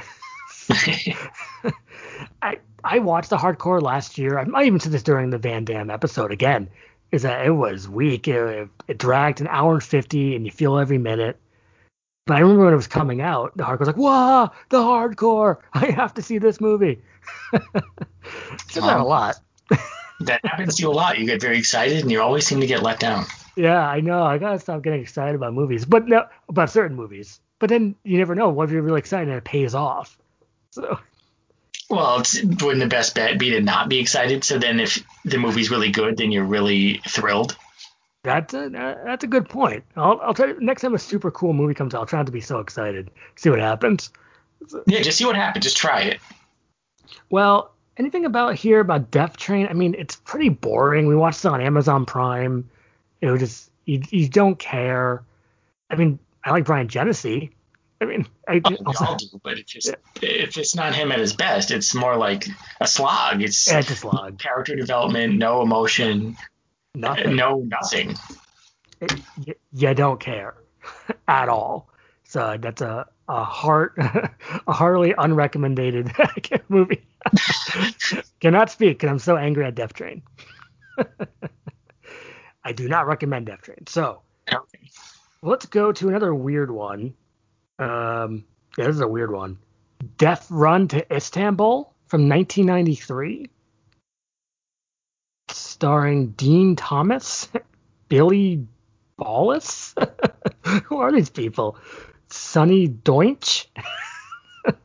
I 2.43 2.59
I 2.85 2.99
watched 2.99 3.31
the 3.31 3.39
Hard 3.39 3.59
Corps 3.59 3.81
last 3.81 4.19
year. 4.19 4.39
I 4.39 4.45
might 4.45 4.67
even 4.67 4.81
said 4.81 4.93
this 4.93 5.03
during 5.03 5.31
the 5.31 5.39
Van 5.39 5.65
Damme 5.65 5.91
episode 5.91 6.33
again. 6.33 6.69
Is 7.13 7.23
that 7.23 7.47
it 7.47 7.53
was 7.53 7.89
weak. 7.89 8.27
It, 8.27 8.69
it 8.89 8.99
dragged 8.99 9.41
an 9.41 9.47
hour 9.49 9.75
and 9.75 9.83
fifty, 9.83 10.35
and 10.35 10.45
you 10.45 10.51
feel 10.51 10.79
every 10.79 10.99
minute. 10.99 11.39
But 12.27 12.37
I 12.37 12.41
remember 12.41 12.65
when 12.65 12.73
it 12.73 12.77
was 12.77 12.89
coming 12.89 13.21
out, 13.21 13.57
the 13.57 13.65
Hard 13.65 13.79
Corps 13.79 13.87
was 13.87 13.95
like, 13.95 13.97
"Wow, 13.97 14.51
the 14.71 14.83
Hard 14.83 15.17
Corps! 15.17 15.61
I 15.73 15.87
have 15.87 16.15
to 16.15 16.23
see 16.23 16.39
this 16.39 16.61
movie." 16.61 17.01
Said 18.69 18.83
that 18.83 18.97
a 18.97 19.01
um, 19.01 19.07
lot. 19.07 19.37
that 20.21 20.45
happens 20.45 20.77
to 20.77 20.83
you 20.83 20.91
a 20.91 20.93
lot. 20.93 21.19
You 21.19 21.27
get 21.27 21.41
very 21.41 21.59
excited 21.59 22.01
and 22.01 22.11
you 22.11 22.21
always 22.21 22.47
seem 22.47 22.61
to 22.61 22.67
get 22.67 22.83
let 22.83 23.01
down. 23.01 23.25
Yeah, 23.57 23.87
I 23.87 24.01
know. 24.01 24.23
I 24.23 24.39
gotta 24.39 24.59
stop 24.59 24.83
getting 24.83 25.01
excited 25.01 25.35
about 25.35 25.55
movies, 25.55 25.85
but 25.85 26.07
no, 26.07 26.27
about 26.49 26.71
certain 26.71 26.97
movies. 26.97 27.41
But 27.59 27.71
then 27.71 27.95
you 28.05 28.19
never 28.19 28.35
know. 28.35 28.51
What 28.51 28.65
if 28.65 28.71
you're 28.71 28.83
really 28.83 28.99
excited 28.99 29.29
and 29.29 29.39
it 29.39 29.45
pays 29.45 29.75
off? 29.75 30.19
So. 30.71 30.99
Well, 31.89 32.23
wouldn't 32.43 32.81
the 32.81 32.89
best 32.89 33.15
bet 33.15 33.39
be 33.39 33.51
to 33.51 33.61
not 33.61 33.89
be 33.89 33.99
excited? 33.99 34.45
So 34.45 34.59
then, 34.59 34.81
if 34.81 35.03
the 35.25 35.39
movie's 35.39 35.71
really 35.71 35.91
good, 35.91 36.17
then 36.17 36.33
you're 36.33 36.45
really 36.45 37.01
thrilled. 37.09 37.57
That's 38.25 38.55
a 38.55 38.65
uh, 38.65 39.05
that's 39.05 39.23
a 39.23 39.29
good 39.29 39.49
point. 39.49 39.85
I'll 39.95 40.21
I'll 40.21 40.35
try 40.35 40.53
next 40.59 40.83
time 40.83 40.95
a 40.95 40.99
super 40.99 41.31
cool 41.31 41.53
movie 41.53 41.75
comes 41.75 41.95
out. 41.95 42.01
I'll 42.01 42.07
try 42.07 42.19
not 42.19 42.27
to 42.27 42.33
be 42.33 42.41
so 42.41 42.59
excited. 42.59 43.11
See 43.37 43.51
what 43.51 43.61
happens. 43.61 44.11
Yeah, 44.87 45.01
just 45.01 45.19
see 45.19 45.25
what 45.25 45.37
happens. 45.37 45.65
Just 45.65 45.77
try 45.77 46.03
it. 46.03 46.21
Well, 47.31 47.73
anything 47.99 48.25
about 48.25 48.55
here 48.55 48.81
about 48.81 49.11
Death 49.11 49.37
Train? 49.37 49.67
I 49.69 49.73
mean, 49.73 49.95
it's 49.99 50.17
pretty 50.17 50.49
boring. 50.49 51.07
We 51.07 51.17
watched 51.17 51.45
it 51.45 51.49
on 51.49 51.61
Amazon 51.61 52.07
Prime. 52.07 52.69
It 53.21 53.31
was 53.31 53.41
just 53.41 53.71
you, 53.85 54.03
you 54.11 54.29
don't 54.29 54.59
care. 54.59 55.23
I 55.91 55.97
mean, 55.97 56.19
I 56.45 56.51
like 56.51 56.65
Bryan 56.65 56.89
Genesse. 56.89 57.51
I 58.01 58.05
mean, 58.05 58.27
I 58.47 58.61
oh, 58.65 58.77
also, 58.85 59.05
all 59.05 59.17
do, 59.17 59.27
but 59.43 59.59
it's 59.59 59.73
just 59.73 59.89
yeah. 60.21 60.29
if 60.29 60.59
it's 60.59 60.75
not 60.75 60.95
him 60.95 61.13
at 61.13 61.19
his 61.19 61.33
best, 61.33 61.71
it's 61.71 61.95
more 61.95 62.17
like 62.17 62.47
a 62.81 62.87
slog. 62.87 63.43
It's, 63.43 63.71
yeah, 63.71 63.79
it's 63.79 63.91
a 63.91 63.97
slog. 63.97 64.39
Character 64.39 64.77
development, 64.77 65.39
no 65.39 65.63
emotion, 65.63 66.37
nothing. 66.95 67.37
no 67.37 67.61
nothing. 67.61 68.15
It, 69.01 69.15
you, 69.45 69.55
you 69.73 69.95
don't 69.95 70.21
care 70.21 70.55
at 71.29 71.49
all. 71.49 71.89
So 72.29 72.57
that's 72.61 72.83
a 72.83 73.07
a 73.29 73.45
heart 73.45 73.95
a 73.99 74.73
heartily 74.73 75.15
unrecommended 75.17 76.13
movie. 76.69 77.05
Cannot 78.41 78.71
speak 78.71 78.99
because 78.99 79.11
I'm 79.11 79.19
so 79.19 79.37
angry 79.37 79.65
at 79.65 79.75
Death 79.75 79.93
Train. 79.95 80.23
I 82.65 82.73
do 82.73 82.89
not 82.89 83.07
recommend 83.07 83.47
Death 83.47 83.63
Train. 83.63 83.87
So 83.87 84.23
okay. 84.53 84.91
let's 85.43 85.67
go 85.67 85.93
to 85.93 86.09
another 86.09 86.35
weird 86.35 86.71
one. 86.71 87.15
Um, 87.79 88.45
yeah, 88.77 88.87
this 88.87 88.97
is 88.97 89.01
a 89.01 89.09
weird 89.09 89.31
one. 89.31 89.59
Death 90.19 90.47
Run 90.51 90.89
to 90.89 91.15
Istanbul 91.15 91.93
from 92.07 92.29
1993, 92.29 93.51
starring 95.49 96.29
Dean 96.29 96.77
Thomas, 96.77 97.49
Billy 98.09 98.67
Ballas. 99.19 99.95
Who 100.85 100.99
are 100.99 101.13
these 101.13 101.31
people? 101.31 101.79
Sonny 102.37 102.89
Doinch. 102.89 103.67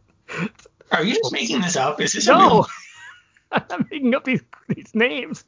Are 0.92 1.04
you 1.04 1.16
just 1.16 1.32
making 1.32 1.62
this 1.62 1.76
up? 1.76 2.02
Is 2.02 2.14
this 2.14 2.28
no? 2.28 2.66
I'm 3.52 3.88
making 3.92 4.16
up 4.16 4.24
these 4.24 4.42
these 4.68 4.94
names. 4.94 5.44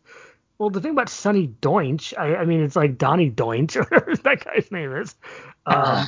Well, 0.57 0.69
the 0.69 0.81
thing 0.81 0.91
about 0.91 1.09
Sonny 1.09 1.47
Doinch, 1.47 2.13
I, 2.17 2.35
I 2.35 2.45
mean, 2.45 2.61
it's 2.61 2.75
like 2.75 2.97
Donnie 2.97 3.31
Doinch, 3.31 3.75
or 3.75 4.15
that 4.15 4.45
guy's 4.45 4.71
name 4.71 4.95
is. 4.95 5.15
Um, 5.65 5.75
uh, 5.75 6.05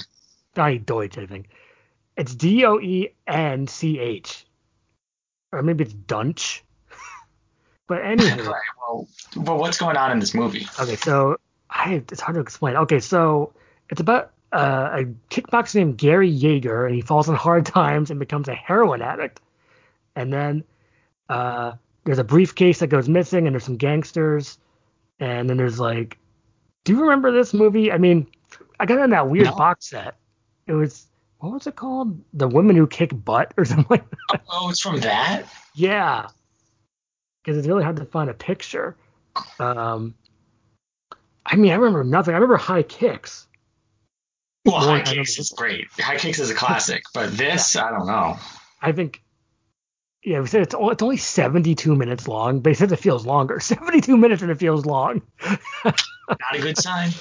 Donnie 0.54 0.78
Deutsch, 0.78 1.18
I 1.18 1.26
think. 1.26 1.50
It's 2.16 2.34
D 2.36 2.66
O 2.66 2.80
E 2.80 3.10
N 3.28 3.68
C 3.68 4.00
H, 4.00 4.46
or 5.52 5.62
maybe 5.62 5.84
it's 5.84 5.94
Dunch. 5.94 6.64
but 7.88 8.06
anyway. 8.06 8.46
right, 8.46 8.62
well, 8.80 9.08
well, 9.36 9.58
what's 9.58 9.78
going 9.78 9.98
on 9.98 10.12
in 10.12 10.20
this 10.20 10.34
movie? 10.34 10.68
Okay, 10.80 10.96
so 10.96 11.38
I, 11.70 12.04
it's 12.10 12.22
hard 12.22 12.36
to 12.36 12.42
explain. 12.42 12.78
Okay, 12.78 13.00
so 13.00 13.54
it's 13.90 14.00
about 14.00 14.32
uh, 14.56 15.02
a 15.02 15.04
kickboxer 15.30 15.76
named 15.76 15.98
Gary 15.98 16.32
Yeager, 16.32 16.86
and 16.86 16.96
he 16.96 17.02
falls 17.02 17.28
on 17.28 17.36
hard 17.36 17.66
times 17.66 18.10
and 18.10 18.20
becomes 18.20 18.48
a 18.48 18.56
heroin 18.56 19.02
addict. 19.02 19.42
And 20.16 20.32
then 20.32 20.64
uh, 21.30 21.74
there's 22.06 22.20
a 22.20 22.24
briefcase 22.24 22.80
that 22.80 22.88
goes 22.88 23.10
missing, 23.10 23.48
and 23.48 23.54
there's 23.54 23.66
some 23.66 23.78
gangsters. 23.78 24.58
And 25.20 25.50
then 25.50 25.58
there's 25.58 25.80
like, 25.80 26.18
do 26.86 26.94
you 26.94 27.02
remember 27.02 27.32
this 27.32 27.54
movie? 27.54 27.92
I 27.92 27.98
mean, 27.98 28.28
I 28.80 28.86
got 28.86 29.00
in 29.00 29.10
that 29.10 29.30
weird 29.30 29.46
no. 29.48 29.56
box 29.56 29.90
set. 29.90 30.16
It 30.68 30.74
was 30.74 31.08
what 31.40 31.52
was 31.52 31.68
it 31.68 31.76
called? 31.76 32.20
The 32.34 32.48
Women 32.48 32.76
Who 32.76 32.88
Kick 32.88 33.12
Butt 33.14 33.54
or 33.58 33.66
something 33.66 33.86
like 33.90 34.10
that. 34.10 34.42
Oh, 34.50 34.70
it's 34.70 34.80
from 34.80 35.00
that? 35.02 35.44
Yeah. 35.74 36.28
Because 37.44 37.58
it's 37.58 37.68
really 37.68 37.84
hard 37.84 37.98
to 37.98 38.06
find 38.06 38.30
a 38.30 38.34
picture. 38.34 38.96
Um, 39.60 40.16
I 41.46 41.56
mean, 41.56 41.72
I 41.72 41.76
remember 41.76 42.04
nothing. 42.04 42.34
I 42.34 42.38
remember 42.38 42.58
High 42.58 42.84
Kicks. 42.84 43.45
Well, 44.66 44.80
High 44.80 45.02
Kicks 45.02 45.38
is 45.38 45.52
great. 45.52 45.88
High 45.92 46.18
Kicks 46.18 46.40
is 46.40 46.50
a 46.50 46.56
classic, 46.56 47.04
but 47.14 47.38
this, 47.38 47.76
yeah. 47.76 47.86
I 47.86 47.92
don't 47.92 48.08
know. 48.08 48.40
I 48.82 48.92
think, 48.94 49.22
yeah, 50.24 50.42
we 50.42 50.48
said 50.48 50.64
it's, 50.64 50.76
it's 50.78 51.04
only 51.04 51.18
72 51.18 51.96
minutes 51.96 52.28
long, 52.28 52.62
but 52.62 52.72
he 52.72 52.74
says 52.76 52.92
it 52.92 53.00
feels 53.00 53.26
longer. 53.26 53.60
72 53.62 54.18
minutes 54.18 54.42
and 54.42 54.50
it 54.50 54.58
feels 54.58 54.86
long. 54.86 55.22
Not 55.86 56.56
a 56.56 56.60
good 56.60 56.78
sign. 56.78 57.12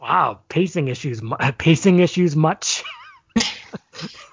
Wow, 0.00 0.40
pacing 0.48 0.88
issues. 0.88 1.22
Pacing 1.58 1.98
issues 2.00 2.36
much. 2.36 2.84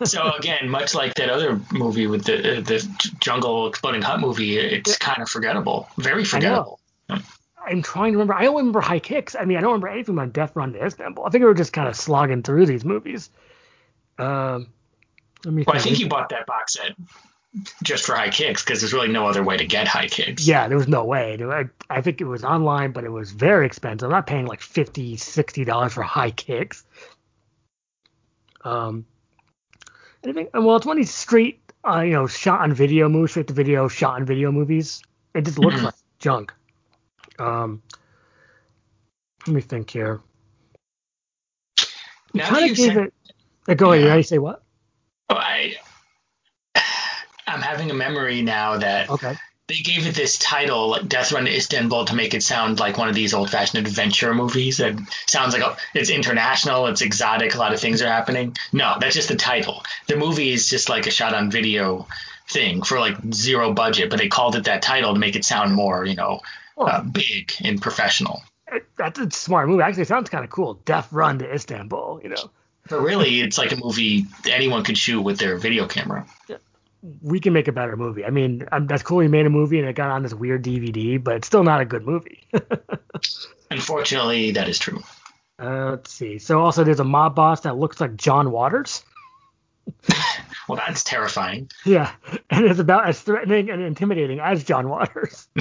so 0.03 0.31
again, 0.33 0.69
much 0.69 0.93
like 0.93 1.15
that 1.15 1.29
other 1.29 1.59
movie 1.71 2.07
with 2.07 2.25
the 2.25 2.57
uh, 2.57 2.61
the 2.61 2.85
jungle 3.19 3.67
exploding 3.67 4.01
hut 4.01 4.19
movie, 4.19 4.57
it's 4.57 4.97
kind 4.97 5.21
of 5.21 5.29
forgettable. 5.29 5.87
Very 5.97 6.25
forgettable. 6.25 6.79
I'm 7.65 7.81
trying 7.81 8.13
to 8.13 8.17
remember. 8.17 8.33
I 8.33 8.43
don't 8.43 8.55
remember 8.55 8.81
High 8.81 8.99
Kicks. 8.99 9.35
I 9.35 9.45
mean, 9.45 9.57
I 9.57 9.61
don't 9.61 9.71
remember 9.71 9.89
anything 9.89 10.15
about 10.15 10.33
Death 10.33 10.55
Run 10.55 10.73
to 10.73 10.85
Istanbul. 10.85 11.25
I 11.25 11.29
think 11.29 11.41
we 11.41 11.47
were 11.47 11.53
just 11.53 11.73
kind 11.73 11.87
of 11.87 11.95
slogging 11.95 12.43
through 12.43 12.65
these 12.65 12.83
movies. 12.85 13.29
Um, 14.17 14.67
let 15.45 15.53
me. 15.53 15.63
Well, 15.65 15.75
I 15.75 15.79
think 15.79 15.99
you 15.99 16.07
bought 16.07 16.29
that 16.29 16.45
box 16.45 16.73
set 16.73 16.95
just 17.83 18.05
for 18.05 18.15
High 18.15 18.29
Kicks 18.29 18.63
because 18.63 18.81
there's 18.81 18.93
really 18.93 19.09
no 19.09 19.27
other 19.27 19.43
way 19.43 19.57
to 19.57 19.65
get 19.65 19.87
High 19.87 20.07
Kicks. 20.07 20.45
Yeah, 20.45 20.67
there 20.67 20.77
was 20.77 20.87
no 20.87 21.03
way. 21.03 21.37
I, 21.41 21.65
I 21.89 22.01
think 22.01 22.21
it 22.21 22.25
was 22.25 22.43
online, 22.43 22.91
but 22.91 23.03
it 23.03 23.11
was 23.11 23.31
very 23.31 23.65
expensive. 23.65 24.07
I'm 24.07 24.11
not 24.11 24.27
paying 24.27 24.45
like 24.45 24.61
50 24.61 25.17
60 25.17 25.65
dollars 25.65 25.93
for 25.93 26.03
High 26.03 26.31
Kicks. 26.31 26.83
Um, 28.63 29.05
anything? 30.23 30.49
Well, 30.53 30.75
it's 30.75 30.85
one 30.85 30.97
of 30.97 31.01
these 31.01 31.13
straight, 31.13 31.59
uh, 31.87 32.01
you 32.01 32.13
know, 32.13 32.27
shot 32.27 32.61
on 32.61 32.73
video 32.73 33.09
movies, 33.09 33.31
straight 33.31 33.47
to 33.47 33.53
video, 33.53 33.87
shot 33.87 34.15
on 34.15 34.25
video 34.25 34.51
movies. 34.51 35.01
It 35.33 35.45
just 35.45 35.59
looks 35.59 35.75
mm-hmm. 35.75 35.85
like 35.85 35.95
junk. 36.19 36.53
Um, 37.39 37.81
let 39.47 39.55
me 39.55 39.61
think 39.61 39.89
here. 39.89 40.21
Now 42.33 42.49
that 42.51 42.67
you 42.67 42.75
said, 42.75 42.97
it, 42.97 43.13
uh, 43.67 43.73
go 43.75 43.93
ahead. 43.93 44.05
Yeah. 44.05 44.15
You 44.15 44.23
say 44.23 44.37
what? 44.39 44.63
Oh, 45.29 45.35
I, 45.35 45.75
I'm 47.45 47.61
having 47.61 47.91
a 47.91 47.93
memory 47.93 48.41
now 48.41 48.77
that 48.77 49.09
okay. 49.09 49.35
they 49.67 49.75
gave 49.75 50.07
it 50.07 50.15
this 50.15 50.37
title, 50.37 50.89
like 50.89 51.07
Death 51.07 51.31
Run 51.31 51.45
to 51.45 51.55
Istanbul, 51.55 52.05
to 52.05 52.15
make 52.15 52.33
it 52.33 52.41
sound 52.41 52.79
like 52.79 52.97
one 52.97 53.07
of 53.07 53.15
these 53.15 53.33
old-fashioned 53.33 53.85
adventure 53.85 54.33
movies. 54.33 54.77
That 54.77 54.99
sounds 55.27 55.53
like 55.53 55.61
a, 55.61 55.77
it's 55.93 56.09
international, 56.09 56.87
it's 56.87 57.01
exotic, 57.01 57.53
a 57.53 57.59
lot 57.59 57.73
of 57.73 57.79
things 57.79 58.01
are 58.01 58.07
happening. 58.07 58.55
No, 58.71 58.95
that's 58.99 59.15
just 59.15 59.29
the 59.29 59.35
title. 59.35 59.83
The 60.07 60.15
movie 60.15 60.51
is 60.51 60.69
just 60.69 60.89
like 60.89 61.05
a 61.05 61.11
shot-on-video 61.11 62.07
thing 62.49 62.81
for 62.81 62.99
like 62.99 63.17
zero 63.31 63.73
budget, 63.73 64.09
but 64.09 64.19
they 64.19 64.27
called 64.27 64.55
it 64.55 64.65
that 64.65 64.81
title 64.81 65.13
to 65.13 65.19
make 65.19 65.35
it 65.35 65.45
sound 65.45 65.73
more, 65.73 66.03
you 66.03 66.15
know, 66.15 66.41
uh, 66.77 67.01
big 67.01 67.51
and 67.63 67.81
professional. 67.81 68.43
That's 68.97 69.19
a 69.19 69.29
smart 69.31 69.69
movie. 69.69 69.83
Actually, 69.83 70.03
it 70.03 70.07
sounds 70.07 70.29
kind 70.29 70.43
of 70.43 70.49
cool. 70.49 70.75
Death 70.85 71.11
Run 71.11 71.39
to 71.39 71.53
Istanbul, 71.53 72.21
you 72.23 72.29
know. 72.29 72.49
But 72.89 73.01
really, 73.01 73.41
it's 73.41 73.57
like 73.57 73.71
a 73.71 73.77
movie 73.77 74.25
anyone 74.49 74.83
could 74.83 74.97
shoot 74.97 75.21
with 75.21 75.39
their 75.39 75.57
video 75.57 75.87
camera. 75.87 76.25
We 77.21 77.39
can 77.39 77.53
make 77.53 77.67
a 77.67 77.71
better 77.71 77.97
movie. 77.97 78.25
I 78.25 78.29
mean, 78.29 78.65
um, 78.71 78.87
that's 78.87 79.03
cool. 79.03 79.17
We 79.17 79.27
made 79.27 79.45
a 79.45 79.49
movie 79.49 79.79
and 79.79 79.87
it 79.87 79.95
got 79.95 80.09
on 80.09 80.23
this 80.23 80.33
weird 80.33 80.63
DVD, 80.63 81.21
but 81.21 81.35
it's 81.35 81.47
still 81.47 81.63
not 81.63 81.81
a 81.81 81.85
good 81.85 82.05
movie. 82.05 82.43
Unfortunately, 83.71 84.51
that 84.51 84.69
is 84.69 84.79
true. 84.79 85.01
Uh, 85.59 85.91
let's 85.91 86.13
see. 86.13 86.39
So 86.39 86.61
also, 86.61 86.83
there's 86.83 86.99
a 86.99 87.05
mob 87.05 87.35
boss 87.35 87.61
that 87.61 87.77
looks 87.77 87.99
like 88.01 88.15
John 88.15 88.51
Waters. 88.51 89.03
well, 90.67 90.77
that's 90.85 91.03
terrifying. 91.03 91.69
Yeah, 91.85 92.11
and 92.49 92.65
it's 92.65 92.79
about 92.79 93.07
as 93.07 93.21
threatening 93.21 93.69
and 93.69 93.81
intimidating 93.81 94.39
as 94.39 94.63
John 94.63 94.89
Waters. 94.89 95.47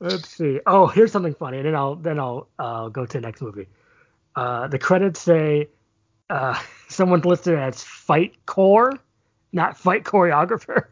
Let's 0.00 0.28
see. 0.28 0.60
Oh, 0.66 0.86
here's 0.86 1.12
something 1.12 1.34
funny, 1.34 1.58
and 1.58 1.66
then 1.66 1.74
I'll 1.74 1.96
then 1.96 2.18
I'll 2.18 2.48
uh, 2.58 2.88
go 2.88 3.06
to 3.06 3.12
the 3.12 3.20
next 3.20 3.40
movie. 3.40 3.68
Uh, 4.36 4.68
the 4.68 4.78
credits 4.78 5.20
say 5.20 5.68
uh, 6.28 6.60
someone 6.88 7.20
listed 7.20 7.58
as 7.58 7.82
fight 7.82 8.34
core, 8.46 8.98
not 9.52 9.78
fight 9.78 10.04
choreographer. 10.04 10.86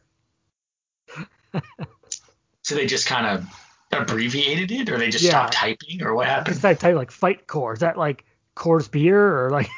so 2.63 2.75
they 2.75 2.87
just 2.87 3.07
kind 3.07 3.27
of 3.27 3.47
abbreviated 3.93 4.73
it, 4.73 4.89
or 4.89 4.97
they 4.99 5.11
just 5.11 5.25
yeah. 5.25 5.31
stopped 5.31 5.53
typing, 5.53 6.03
or 6.03 6.15
what 6.15 6.27
happened? 6.27 6.57
They 6.57 6.75
type 6.75 6.97
like 6.97 7.11
fight 7.11 7.47
core. 7.47 7.75
Is 7.75 7.81
that 7.81 7.99
like 7.99 8.25
Coors 8.57 8.91
beer 8.91 9.45
or 9.45 9.51
like? 9.51 9.69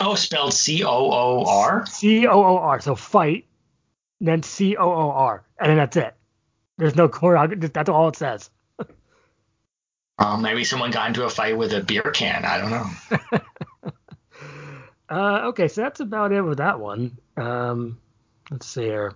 Oh, 0.00 0.14
spelled 0.14 0.54
C 0.54 0.84
O 0.84 1.10
O 1.10 1.44
R. 1.46 1.86
C 1.86 2.26
O 2.26 2.42
O 2.42 2.56
R. 2.58 2.80
So 2.80 2.94
fight, 2.94 3.46
then 4.20 4.42
C 4.42 4.76
O 4.76 4.84
O 4.90 5.10
R, 5.10 5.44
and 5.58 5.70
then 5.70 5.76
that's 5.76 5.96
it. 5.96 6.14
There's 6.78 6.96
no 6.96 7.08
choreography. 7.08 7.72
That's 7.72 7.88
all 7.88 8.08
it 8.08 8.16
says. 8.16 8.50
Um, 10.18 10.42
maybe 10.42 10.62
someone 10.62 10.92
got 10.92 11.08
into 11.08 11.24
a 11.24 11.28
fight 11.30 11.56
with 11.56 11.72
a 11.72 11.80
beer 11.80 12.02
can. 12.14 12.44
I 12.44 12.58
don't 12.58 12.70
know. 12.70 13.90
uh, 15.10 15.48
okay, 15.48 15.66
so 15.66 15.80
that's 15.80 15.98
about 15.98 16.30
it 16.30 16.42
with 16.42 16.58
that 16.58 16.78
one. 16.78 17.18
Um, 17.36 17.98
let's 18.50 18.66
see 18.66 18.82
here. 18.82 19.14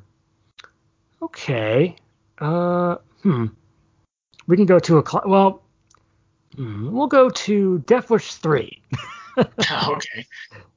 Okay. 1.23 1.95
Uh, 2.39 2.97
hmm. 3.23 3.47
We 4.47 4.57
can 4.57 4.67
go 4.67 4.79
to 4.79 4.99
a 4.99 5.09
cl- 5.09 5.25
well. 5.27 5.63
Hmm, 6.57 6.93
we'll 6.93 7.07
go 7.09 7.29
to 7.29 7.79
Death 7.81 8.11
Wish 8.11 8.35
three. 8.35 8.83
okay. 9.89 10.27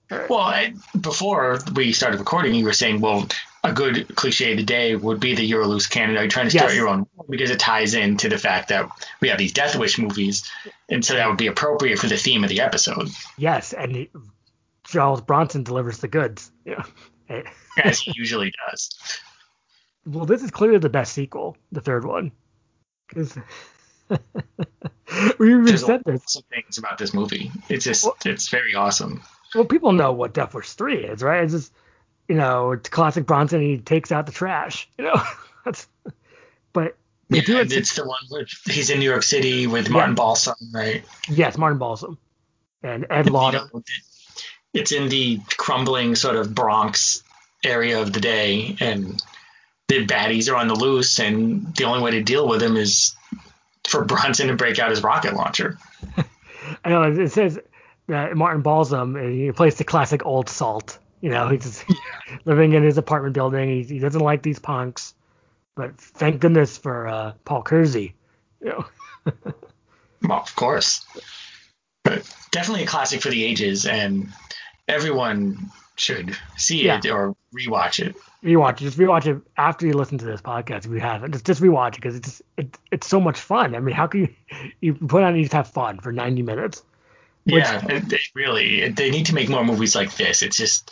Well, 0.10 0.40
I, 0.40 0.74
before 1.00 1.60
we 1.76 1.94
started 1.94 2.20
recording, 2.20 2.56
you 2.56 2.66
were 2.66 2.74
saying, 2.74 3.00
well, 3.00 3.28
a 3.64 3.72
good 3.74 4.16
cliche 4.16 4.56
today 4.56 4.96
would 4.96 5.20
be 5.20 5.36
the 5.36 5.50
Euroloose 5.50 5.90
canon. 5.90 6.18
Are 6.18 6.24
you 6.24 6.30
trying 6.30 6.48
to 6.48 6.52
start 6.52 6.72
yes. 6.72 6.78
your 6.78 6.88
own? 6.88 7.06
Because 7.30 7.52
it 7.52 7.60
ties 7.60 7.94
into 7.94 8.28
the 8.28 8.38
fact 8.38 8.70
that 8.70 8.90
we 9.22 9.30
have 9.30 9.38
these 9.38 9.54
Death 9.54 9.76
Wish 9.76 10.00
movies, 10.00 10.50
and 10.90 11.06
so 11.06 11.14
that 11.14 11.28
would 11.28 11.38
be 11.38 11.48
appropriate 11.48 12.00
for 12.00 12.08
the 12.08 12.18
theme 12.18 12.44
of 12.44 12.50
the 12.50 12.62
episode. 12.62 13.10
Yes, 13.38 13.74
and 13.74 13.96
he, 13.96 14.10
Charles 14.86 15.22
Bronson 15.22 15.64
delivers 15.64 16.00
the 16.00 16.08
goods. 16.08 16.52
Yeah. 16.66 16.84
As 17.84 18.00
he 18.00 18.14
usually 18.16 18.52
does. 18.68 18.90
Well, 20.06 20.26
this 20.26 20.42
is 20.42 20.50
clearly 20.50 20.80
the 20.80 20.90
best 20.90 21.14
sequel, 21.14 21.56
the 21.72 21.82
third 21.82 22.06
one. 22.06 22.32
Because 23.08 23.38
we 25.40 25.52
even 25.52 25.66
There's 25.66 25.86
said 25.86 26.04
this. 26.06 26.24
Some 26.28 26.44
things 26.50 26.78
about 26.78 26.98
this 26.98 27.14
movie. 27.14 27.52
It's 27.70 27.86
just, 27.86 28.04
well, 28.04 28.18
it's 28.26 28.50
very 28.50 28.76
awesome. 28.76 29.22
Well, 29.56 29.66
people 29.66 29.92
know 29.92 30.12
what 30.12 30.34
Death 30.34 30.54
Wish 30.54 30.72
3 30.72 31.06
is, 31.06 31.24
right? 31.24 31.44
It's 31.44 31.54
just, 31.54 31.74
you 32.28 32.36
know, 32.36 32.74
it's 32.74 32.90
classic 32.90 33.26
Bronson. 33.26 33.62
He 33.62 33.78
takes 33.78 34.12
out 34.12 34.26
the 34.26 34.32
trash, 34.32 34.88
you 34.98 35.06
know. 35.06 35.22
That's, 35.66 35.88
but 36.74 36.96
yeah, 37.30 37.42
do 37.42 37.60
it 37.60 37.72
it's 37.72 37.96
the 37.96 38.06
one 38.06 38.22
where 38.30 38.46
he's 38.66 38.90
in 38.90 39.00
New 39.00 39.10
York 39.10 39.24
City 39.24 39.68
with 39.68 39.90
Martin 39.90 40.12
yeah. 40.12 40.16
Balsam, 40.16 40.56
right? 40.74 41.04
Yes, 41.28 41.58
Martin 41.58 41.78
Balsam 41.78 42.18
and 42.82 43.06
Ed 43.10 43.30
Lauter. 43.30 43.70
You 43.74 43.80
know, 43.80 43.84
it's 44.74 44.92
in 44.92 45.10
the 45.10 45.40
crumbling 45.58 46.16
sort 46.16 46.36
of 46.36 46.56
Bronx 46.56 47.24
area 47.64 48.02
of 48.02 48.14
the 48.14 48.20
day, 48.20 48.76
and 48.80 49.22
the 49.88 50.06
baddies 50.06 50.52
are 50.52 50.56
on 50.56 50.68
the 50.68 50.76
loose, 50.76 51.20
and 51.20 51.76
the 51.76 51.84
only 51.86 52.02
way 52.02 52.12
to 52.12 52.24
deal 52.24 52.48
with 52.48 52.62
them 52.62 52.78
is 52.78 53.16
for 53.90 54.06
Bronson 54.06 54.48
to 54.48 54.56
break 54.56 54.80
out 54.80 54.90
his 54.90 55.04
rocket 55.04 55.34
launcher. 55.34 55.78
I 56.86 56.90
know 56.90 57.04
it 57.04 57.32
says 57.32 57.60
that 58.08 58.36
Martin 58.36 58.62
Balsam 58.62 59.16
he 59.16 59.52
plays 59.52 59.76
the 59.76 59.84
classic 59.84 60.26
old 60.26 60.50
salt. 60.50 61.00
You 61.22 61.30
know, 61.30 61.50
he's 61.50 61.64
just 61.64 61.86
living 62.46 62.74
in 62.74 62.84
his 62.84 62.98
apartment 62.98 63.34
building. 63.34 63.70
He, 63.70 63.84
he, 63.84 64.00
doesn't 64.00 64.22
like 64.22 64.42
these 64.42 64.60
punks, 64.60 65.14
but 65.76 65.98
thank 66.00 66.40
goodness 66.40 66.78
for 66.78 67.08
uh, 67.08 67.34
Paul 67.44 67.64
Kersey. 67.64 68.16
You 68.62 68.70
know. 68.70 68.86
well, 70.24 70.40
of 70.40 70.56
course, 70.56 71.06
but 72.04 72.30
definitely 72.52 72.84
a 72.84 72.88
classic 72.88 73.22
for 73.22 73.30
the 73.30 73.44
ages, 73.44 73.86
and 73.86 74.30
everyone 74.88 75.72
should 76.00 76.38
see 76.58 76.86
yeah. 76.86 76.98
it 76.98 77.06
or 77.10 77.36
rewatch 77.54 78.06
it. 78.06 78.16
Rewatch 78.44 78.74
it. 78.74 78.86
Just 78.86 78.98
rewatch 78.98 79.26
it 79.26 79.42
after 79.58 79.86
you 79.86 79.94
listen 79.94 80.18
to 80.20 80.26
this 80.26 80.42
podcast 80.42 80.86
if 80.86 80.92
you 80.92 81.00
haven't. 81.00 81.32
Just 81.32 81.46
just 81.46 81.62
rewatch 81.62 81.90
it 81.90 81.96
because 81.96 82.16
it's 82.16 82.42
it, 82.58 82.78
it's 82.92 83.08
so 83.08 83.20
much 83.20 83.40
fun. 83.40 83.76
I 83.76 83.80
mean, 83.80 83.96
how 83.96 84.08
can 84.08 84.22
you 84.22 84.30
you 84.82 84.94
put 84.94 85.24
on 85.24 85.34
and 85.34 85.44
just 85.44 85.54
have 85.54 85.68
fun 85.68 86.00
for 86.00 86.12
90 86.12 86.42
minutes? 86.42 86.84
Which, 87.46 87.64
yeah, 87.64 87.86
it, 87.88 88.12
it 88.12 88.22
really. 88.36 88.82
It, 88.82 88.96
they 88.96 89.12
need 89.12 89.28
to 89.28 89.36
make 89.36 89.50
more 89.50 89.64
movies 89.64 89.96
like 89.96 90.16
this. 90.16 90.42
It's 90.42 90.58
just 90.58 90.92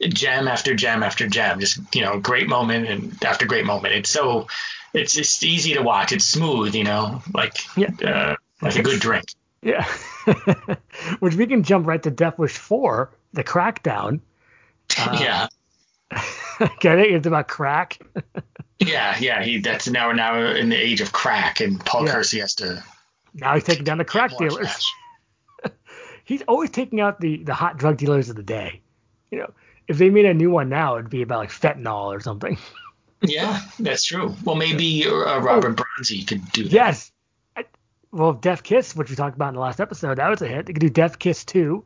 jam 0.00 0.48
after 0.48 0.74
jam 0.74 1.02
after 1.02 1.26
jam. 1.26 1.60
Just 1.60 1.94
you 1.94 2.02
know, 2.02 2.18
great 2.18 2.48
moment 2.48 2.88
and 2.88 3.24
after 3.24 3.46
great 3.46 3.64
moment. 3.64 3.94
It's 3.94 4.10
so 4.10 4.46
it's 4.94 5.14
just 5.14 5.42
easy 5.42 5.74
to 5.74 5.82
watch. 5.82 6.12
It's 6.12 6.24
smooth. 6.24 6.74
You 6.74 6.84
know, 6.84 7.22
like 7.34 7.56
yeah. 7.76 7.90
uh, 8.04 8.36
like 8.60 8.76
a 8.76 8.82
good 8.82 9.00
drink. 9.00 9.26
Yeah. 9.62 9.86
Which 11.20 11.36
we 11.36 11.46
can 11.46 11.62
jump 11.62 11.86
right 11.86 12.02
to 12.02 12.10
Death 12.10 12.38
Wish 12.38 12.56
4, 12.56 13.10
the 13.32 13.44
crackdown. 13.44 14.20
Uh, 14.98 15.16
yeah. 15.20 15.48
get 16.80 16.98
it? 16.98 17.12
It's 17.12 17.26
about 17.26 17.48
crack. 17.48 17.98
yeah, 18.78 19.16
yeah. 19.18 19.42
He 19.42 19.60
that's 19.60 19.88
now 19.88 20.08
we're 20.08 20.14
now 20.14 20.38
in 20.38 20.68
the 20.68 20.76
age 20.76 21.00
of 21.00 21.12
crack, 21.12 21.60
and 21.60 21.84
Paul 21.84 22.06
yeah. 22.06 22.12
Kersey 22.12 22.40
has 22.40 22.54
to. 22.56 22.82
Now 23.34 23.54
he's 23.54 23.64
taking 23.64 23.84
down 23.84 23.98
the 23.98 24.04
crack 24.04 24.36
dealers. 24.36 24.90
he's 26.24 26.42
always 26.42 26.70
taking 26.70 27.00
out 27.00 27.20
the 27.20 27.42
the 27.42 27.54
hot 27.54 27.78
drug 27.78 27.96
dealers 27.96 28.28
of 28.28 28.36
the 28.36 28.42
day. 28.42 28.80
You 29.30 29.38
know, 29.38 29.52
if 29.88 29.98
they 29.98 30.10
made 30.10 30.26
a 30.26 30.34
new 30.34 30.50
one 30.50 30.68
now, 30.68 30.96
it'd 30.96 31.10
be 31.10 31.22
about 31.22 31.38
like 31.38 31.50
fentanyl 31.50 32.14
or 32.14 32.20
something. 32.20 32.58
yeah, 33.22 33.60
that's 33.78 34.04
true. 34.04 34.34
Well, 34.44 34.56
maybe 34.56 35.06
uh, 35.06 35.38
Robert 35.38 35.80
oh, 35.80 35.84
Bronzi 36.02 36.26
could 36.26 36.44
do 36.52 36.64
that. 36.64 36.72
Yes, 36.72 37.12
well, 38.12 38.34
Death 38.34 38.62
Kiss, 38.62 38.94
which 38.94 39.10
we 39.10 39.16
talked 39.16 39.36
about 39.36 39.48
in 39.48 39.54
the 39.54 39.60
last 39.60 39.80
episode, 39.80 40.18
that 40.18 40.28
was 40.28 40.42
a 40.42 40.48
hit. 40.48 40.68
He 40.68 40.74
could 40.74 40.80
do 40.80 40.90
Death 40.90 41.18
Kiss 41.18 41.44
2, 41.46 41.84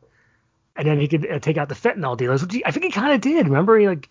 and 0.77 0.87
then 0.87 0.99
he 0.99 1.07
could 1.07 1.29
uh, 1.29 1.39
take 1.39 1.57
out 1.57 1.69
the 1.69 1.75
fentanyl 1.75 2.15
dealers, 2.15 2.41
which 2.41 2.53
he, 2.53 2.65
I 2.65 2.71
think 2.71 2.85
he 2.85 2.91
kind 2.91 3.13
of 3.13 3.21
did. 3.21 3.47
Remember, 3.47 3.77
he 3.77 3.87
like 3.87 4.09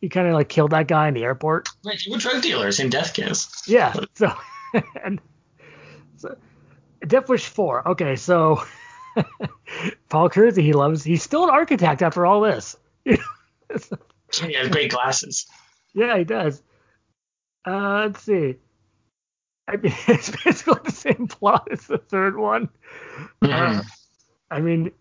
he 0.00 0.08
kind 0.08 0.28
of 0.28 0.34
like 0.34 0.48
killed 0.48 0.70
that 0.70 0.88
guy 0.88 1.08
in 1.08 1.14
the 1.14 1.24
airport. 1.24 1.68
Right, 1.84 1.98
he 1.98 2.10
were 2.10 2.18
drug 2.18 2.42
dealers 2.42 2.80
in 2.80 2.90
Death 2.90 3.12
Kiss. 3.14 3.62
Yeah. 3.66 3.94
So 4.14 4.32
and 5.04 5.20
so 6.16 6.36
Death 7.06 7.28
Wish 7.28 7.46
4. 7.46 7.88
Okay, 7.88 8.16
so 8.16 8.62
Paul 10.08 10.28
Kersey, 10.28 10.62
he 10.62 10.72
loves. 10.72 11.02
He's 11.02 11.22
still 11.22 11.44
an 11.44 11.50
architect 11.50 12.02
after 12.02 12.26
all 12.26 12.40
this. 12.40 12.76
he 13.04 13.18
has 14.54 14.68
great 14.68 14.90
glasses. 14.90 15.46
Yeah, 15.94 16.18
he 16.18 16.24
does. 16.24 16.62
Uh, 17.66 18.06
let's 18.06 18.22
see. 18.22 18.56
I 19.68 19.76
mean, 19.76 19.94
it's 20.08 20.30
basically 20.44 20.80
the 20.84 20.92
same 20.92 21.26
plot 21.28 21.68
as 21.70 21.86
the 21.86 21.98
third 21.98 22.36
one. 22.36 22.68
Mm-hmm. 23.42 23.78
Uh, 23.78 23.82
I 24.50 24.60
mean, 24.60 24.92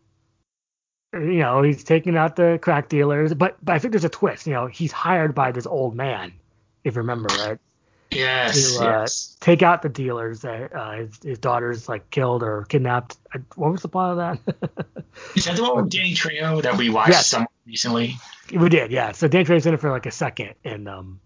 you 1.15 1.39
know, 1.39 1.61
he's 1.61 1.83
taking 1.83 2.17
out 2.17 2.35
the 2.35 2.59
crack 2.61 2.89
dealers, 2.89 3.33
but 3.33 3.57
but 3.63 3.73
I 3.73 3.79
think 3.79 3.91
there's 3.93 4.05
a 4.05 4.09
twist. 4.09 4.47
You 4.47 4.53
know, 4.53 4.67
he's 4.67 4.91
hired 4.91 5.33
by 5.33 5.51
this 5.51 5.65
old 5.65 5.95
man, 5.95 6.33
if 6.83 6.95
you 6.95 7.01
remember, 7.01 7.27
right? 7.35 7.59
Yes. 8.11 8.77
To 8.77 8.83
uh, 8.83 8.99
yes. 9.01 9.37
take 9.39 9.61
out 9.61 9.81
the 9.81 9.89
dealers 9.89 10.41
that 10.41 10.73
uh, 10.73 10.91
his, 10.91 11.19
his 11.23 11.39
daughter's 11.39 11.89
like 11.89 12.09
killed 12.09 12.43
or 12.43 12.65
kidnapped. 12.65 13.17
What 13.55 13.71
was 13.71 13.81
the 13.81 13.87
plot 13.87 14.17
of 14.17 14.17
that? 14.17 14.85
Is 15.35 15.45
that 15.45 15.55
the 15.55 15.63
one 15.63 15.77
with 15.77 15.89
Danny 15.89 16.13
Trejo 16.13 16.61
that 16.61 16.77
we 16.77 16.89
watched 16.89 17.11
yes. 17.11 17.27
some 17.27 17.47
recently? 17.65 18.15
We 18.53 18.69
did, 18.69 18.91
yeah. 18.91 19.11
So 19.11 19.27
Danny 19.27 19.45
Trejo's 19.45 19.65
in 19.65 19.73
it 19.73 19.79
for 19.81 19.89
like 19.89 20.05
a 20.05 20.11
second, 20.11 20.53
and 20.63 20.87
um, 20.87 21.19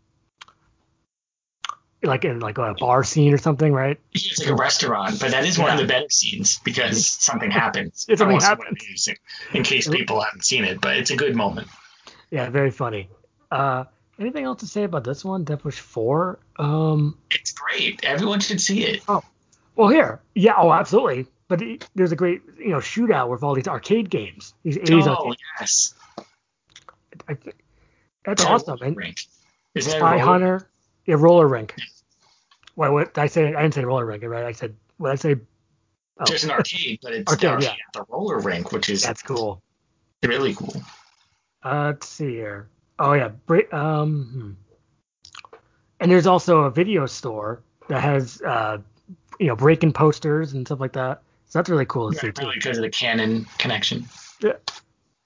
like 2.04 2.26
in 2.26 2.40
like 2.40 2.58
a 2.58 2.74
bar 2.80 3.04
scene 3.04 3.34
or 3.34 3.38
something, 3.38 3.74
right? 3.74 4.00
It's 4.14 4.40
like 4.40 4.50
a 4.50 4.56
restaurant, 4.56 5.20
but 5.20 5.32
that 5.32 5.46
is 5.46 5.58
one 5.58 5.68
yeah. 5.68 5.74
of 5.74 5.80
the 5.80 5.88
better 5.88 6.10
scenes 6.10 6.60
because 6.60 7.06
something 7.06 7.52
happens. 7.52 8.06
It's 8.08 8.20
something 8.20 8.40
happens. 8.40 9.10
In 9.54 9.64
case 9.64 9.88
people 9.88 10.22
haven't 10.22 10.46
seen 10.46 10.64
it, 10.64 10.80
but 10.80 10.98
it's 10.98 11.12
a 11.12 11.18
good 11.18 11.36
moment. 11.36 11.68
Yeah, 12.32 12.50
very 12.50 12.72
funny. 12.72 13.10
Uh, 13.52 13.86
anything 14.20 14.46
else 14.46 14.60
to 14.62 14.68
say 14.68 14.84
about 14.84 15.04
this 15.04 15.26
one, 15.26 15.44
Death 15.44 15.66
Wish 15.66 15.80
Four? 15.80 16.40
Um, 16.58 17.18
it's 17.32 17.52
great. 17.52 18.04
Everyone 18.04 18.40
should 18.40 18.62
see 18.62 18.86
it. 18.86 19.04
Oh, 19.08 19.24
well, 19.76 19.90
here, 19.90 20.22
yeah, 20.36 20.54
oh, 20.58 20.72
absolutely. 20.72 21.28
But 21.48 21.64
there's 21.96 22.12
a 22.12 22.16
great, 22.16 22.42
you 22.60 22.70
know, 22.70 22.78
shootout 22.78 23.30
with 23.30 23.44
all 23.44 23.56
these 23.56 23.68
arcade 23.68 24.10
games. 24.10 24.54
These 24.64 24.78
80s 24.78 25.08
oh, 25.08 25.16
arcade. 25.16 25.40
yes. 25.60 25.96
I, 27.28 27.38
that's 28.24 28.46
awesome. 28.46 28.78
And 28.82 29.16
Spy 29.80 30.20
Hunter. 30.20 30.70
Yeah, 31.10 31.16
roller 31.18 31.48
rink. 31.48 31.74
Well, 32.76 32.94
what 32.94 33.18
I 33.18 33.26
say? 33.26 33.56
I 33.56 33.64
didn't 33.64 33.74
say 33.74 33.84
roller 33.84 34.06
rink, 34.06 34.24
right? 34.24 34.46
I 34.46 34.52
said 34.52 34.76
what 34.98 35.12
I 35.12 35.16
say. 35.16 35.38
Oh. 36.20 36.26
There's 36.28 36.44
an 36.44 36.52
arcade, 36.52 37.00
but 37.02 37.14
it's 37.14 37.32
arcade, 37.32 37.64
yeah. 37.64 37.74
the 37.96 38.06
roller 38.10 38.38
rink, 38.38 38.72
which 38.72 38.90
is 38.90 39.02
that's 39.02 39.24
cool. 39.24 39.64
Really 40.22 40.54
cool. 40.54 40.84
Uh, 41.64 41.86
let's 41.88 42.08
see 42.08 42.36
here. 42.36 42.70
Oh 43.00 43.14
yeah, 43.14 43.32
um, 43.72 44.58
hmm. 45.50 45.58
and 46.00 46.12
there's 46.12 46.28
also 46.28 46.60
a 46.60 46.70
video 46.70 47.08
store 47.08 47.64
that 47.88 48.04
has 48.04 48.40
uh, 48.44 48.78
you 49.40 49.48
know, 49.48 49.56
Breakin' 49.56 49.92
posters 49.92 50.54
and 50.54 50.68
stuff 50.68 50.80
like 50.80 50.94
that. 50.94 51.24
So 51.48 51.58
that's 51.58 51.70
really 51.72 51.88
cool 51.88 52.12
to 52.12 52.16
yeah, 52.18 52.22
see 52.22 52.32
too. 52.34 52.52
Because 52.54 52.78
of 52.78 52.84
the 52.84 52.92
Cannon 52.92 53.48
connection. 53.58 54.06
Yeah. 54.42 54.58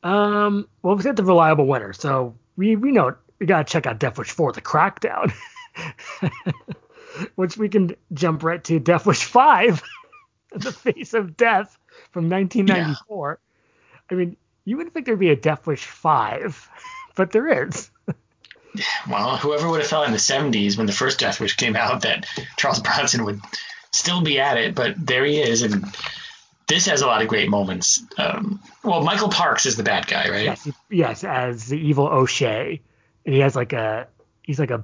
Um. 0.01 0.66
Well, 0.82 0.95
we 0.95 1.03
got 1.03 1.18
the 1.18 1.26
reliable 1.26 1.68
winner, 1.68 1.91
so 1.91 2.34
we 2.55 2.78
we 2.78 2.93
know 2.93 3.16
we 3.39 3.47
gotta 3.47 3.66
check 3.66 3.86
out 3.86 3.99
Death 3.99 4.18
Wish 4.18 4.32
4, 4.32 4.53
the 4.53 4.62
Crackdown. 4.62 5.34
Which 7.36 7.57
we 7.57 7.69
can 7.69 7.95
jump 8.13 8.43
right 8.43 8.63
to 8.65 8.80
Death 8.80 9.05
Wish 9.05 9.24
5, 9.24 9.82
The 10.55 10.71
Face 10.71 11.13
of 11.13 11.38
Death 11.38 11.78
from 12.11 12.30
1994. 12.30 13.39
Yeah. 13.39 13.99
I 14.09 14.15
mean, 14.15 14.38
you 14.65 14.78
wouldn't 14.78 14.93
think 14.93 15.05
there'd 15.05 15.19
be 15.19 15.30
a 15.30 15.36
Death 15.36 15.67
Wish 15.67 15.86
5, 15.86 16.69
but 17.15 17.32
there 17.32 17.67
is. 17.67 17.89
Well, 19.07 19.38
whoever 19.38 19.69
would 19.69 19.82
have 19.82 19.89
thought 19.89 20.07
in 20.07 20.13
the 20.13 20.17
70s 20.17 20.78
when 20.78 20.88
the 20.88 20.93
first 20.93 21.19
Death 21.19 21.39
Wish 21.39 21.55
came 21.55 21.76
out 21.76 22.01
that 22.01 22.26
Charles 22.57 22.80
Bronson 22.80 23.24
would 23.26 23.39
still 23.91 24.21
be 24.21 24.39
at 24.39 24.57
it, 24.57 24.74
but 24.74 24.95
there 24.97 25.24
he 25.24 25.39
is. 25.39 25.61
And 25.61 25.86
this 26.67 26.88
has 26.88 27.01
a 27.01 27.05
lot 27.05 27.21
of 27.21 27.28
great 27.28 27.49
moments. 27.49 28.03
Um, 28.17 28.59
well, 28.84 29.03
Michael 29.03 29.30
Parks 29.30 29.65
is 29.65 29.76
the 29.76 29.84
bad 29.84 30.07
guy, 30.07 30.30
right? 30.30 30.45
Yes, 30.45 30.69
yes, 30.89 31.24
as 31.24 31.67
the 31.67 31.78
evil 31.78 32.07
O'Shea, 32.07 32.82
and 33.26 33.36
he 33.36 33.41
has 33.41 33.55
like 33.55 33.74
a 33.74 34.07
he's 34.41 34.59
like 34.59 34.71
a 34.71 34.84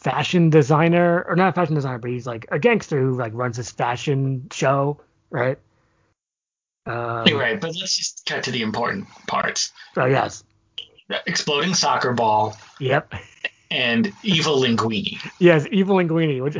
fashion 0.00 0.50
designer 0.50 1.24
or 1.28 1.36
not 1.36 1.50
a 1.50 1.52
fashion 1.52 1.74
designer, 1.74 1.98
but 1.98 2.10
he's 2.10 2.26
like 2.26 2.46
a 2.50 2.58
gangster 2.58 2.98
who 3.00 3.14
like 3.14 3.32
runs 3.34 3.56
this 3.56 3.70
fashion 3.70 4.48
show, 4.50 4.98
right? 5.30 5.58
Um, 6.86 7.24
right, 7.36 7.60
but 7.60 7.68
let's 7.78 7.96
just 7.96 8.24
cut 8.26 8.44
to 8.44 8.50
the 8.50 8.62
important 8.62 9.06
parts. 9.26 9.72
Oh 9.96 10.06
yes. 10.06 10.42
Exploding 11.26 11.74
soccer 11.74 12.12
ball. 12.12 12.56
Yep. 12.78 13.14
and 13.70 14.12
Evil 14.22 14.60
Linguini. 14.60 15.18
Yes, 15.38 15.66
Evil 15.70 15.96
Linguini. 15.96 16.42
Which 16.42 16.56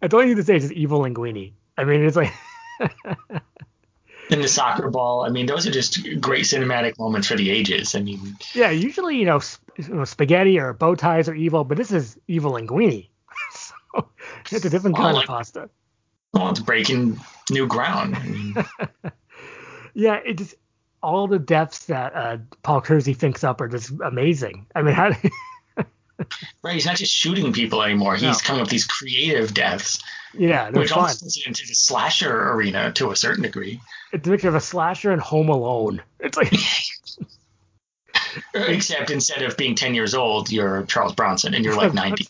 That's 0.00 0.12
all 0.12 0.22
you 0.22 0.28
need 0.28 0.36
to 0.36 0.42
say 0.42 0.56
is 0.56 0.64
just 0.64 0.74
Evil 0.74 1.00
Linguini. 1.00 1.52
I 1.76 1.84
mean, 1.84 2.04
it's 2.04 2.16
like. 2.16 2.32
in 4.30 4.40
the 4.40 4.48
soccer 4.48 4.90
ball. 4.90 5.24
I 5.24 5.30
mean, 5.30 5.46
those 5.46 5.66
are 5.66 5.70
just 5.70 6.20
great 6.20 6.44
cinematic 6.44 6.98
moments 6.98 7.28
for 7.28 7.36
the 7.36 7.50
ages. 7.50 7.94
I 7.94 8.00
mean, 8.00 8.36
yeah, 8.52 8.70
usually 8.70 9.16
you 9.16 9.24
know, 9.24 9.40
you 9.76 9.94
know 9.94 10.04
spaghetti 10.04 10.58
or 10.58 10.72
bow 10.72 10.94
ties 10.94 11.28
are 11.28 11.34
evil, 11.34 11.64
but 11.64 11.76
this 11.76 11.92
is 11.92 12.18
evil 12.28 12.52
linguini. 12.52 13.08
so 13.52 13.74
it's 14.50 14.64
a 14.64 14.70
different 14.70 14.96
kind 14.96 15.16
like, 15.16 15.24
of 15.24 15.28
pasta. 15.28 15.70
Well, 16.32 16.50
it's 16.50 16.60
breaking 16.60 17.20
new 17.50 17.66
ground. 17.66 18.16
Yeah, 19.94 20.16
it 20.24 20.38
just 20.38 20.56
all 21.02 21.28
the 21.28 21.38
deaths 21.38 21.86
that 21.86 22.14
uh, 22.14 22.38
Paul 22.62 22.80
Kersey 22.80 23.14
thinks 23.14 23.44
up 23.44 23.60
are 23.60 23.68
just 23.68 23.92
amazing. 24.04 24.66
I 24.74 24.82
mean, 24.82 24.94
how. 24.94 25.12
right, 26.62 26.74
he's 26.74 26.86
not 26.86 26.96
just 26.96 27.12
shooting 27.12 27.52
people 27.52 27.82
anymore. 27.82 28.14
He's 28.14 28.22
no. 28.22 28.34
coming 28.42 28.60
up 28.60 28.66
with 28.66 28.72
these 28.72 28.86
creative 28.86 29.54
deaths. 29.54 30.02
Yeah, 30.36 30.70
which 30.70 30.90
fun. 30.90 30.98
almost 30.98 31.46
into 31.46 31.66
the 31.66 31.74
slasher 31.74 32.50
arena 32.50 32.92
to 32.92 33.12
a 33.12 33.16
certain 33.16 33.44
degree. 33.44 33.80
It's 34.12 34.26
a 34.26 34.30
mixture 34.30 34.48
of 34.48 34.56
a 34.56 34.60
slasher 34.60 35.12
and 35.12 35.22
Home 35.22 35.48
Alone. 35.48 36.02
It's 36.18 36.36
like. 36.36 36.52
Except 38.54 39.10
instead 39.10 39.42
of 39.42 39.56
being 39.56 39.74
10 39.74 39.94
years 39.94 40.14
old, 40.14 40.50
you're 40.50 40.84
Charles 40.84 41.14
Bronson 41.14 41.54
and 41.54 41.64
you're 41.64 41.76
like 41.76 41.94
90. 41.94 42.28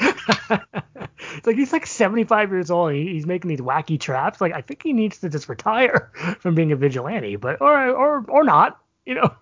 it's 0.00 1.46
like 1.46 1.56
he's 1.56 1.72
like 1.72 1.86
75 1.86 2.50
years 2.50 2.70
old. 2.70 2.92
he's 2.92 3.26
making 3.26 3.48
these 3.48 3.60
wacky 3.60 3.98
traps. 3.98 4.40
Like 4.40 4.52
I 4.54 4.60
think 4.60 4.82
he 4.82 4.92
needs 4.92 5.18
to 5.18 5.28
just 5.28 5.48
retire 5.48 6.10
from 6.40 6.54
being 6.54 6.72
a 6.72 6.76
vigilante, 6.76 7.36
but 7.36 7.60
or 7.60 7.90
or 7.90 8.24
or 8.28 8.44
not, 8.44 8.80
you 9.04 9.14
know. 9.14 9.34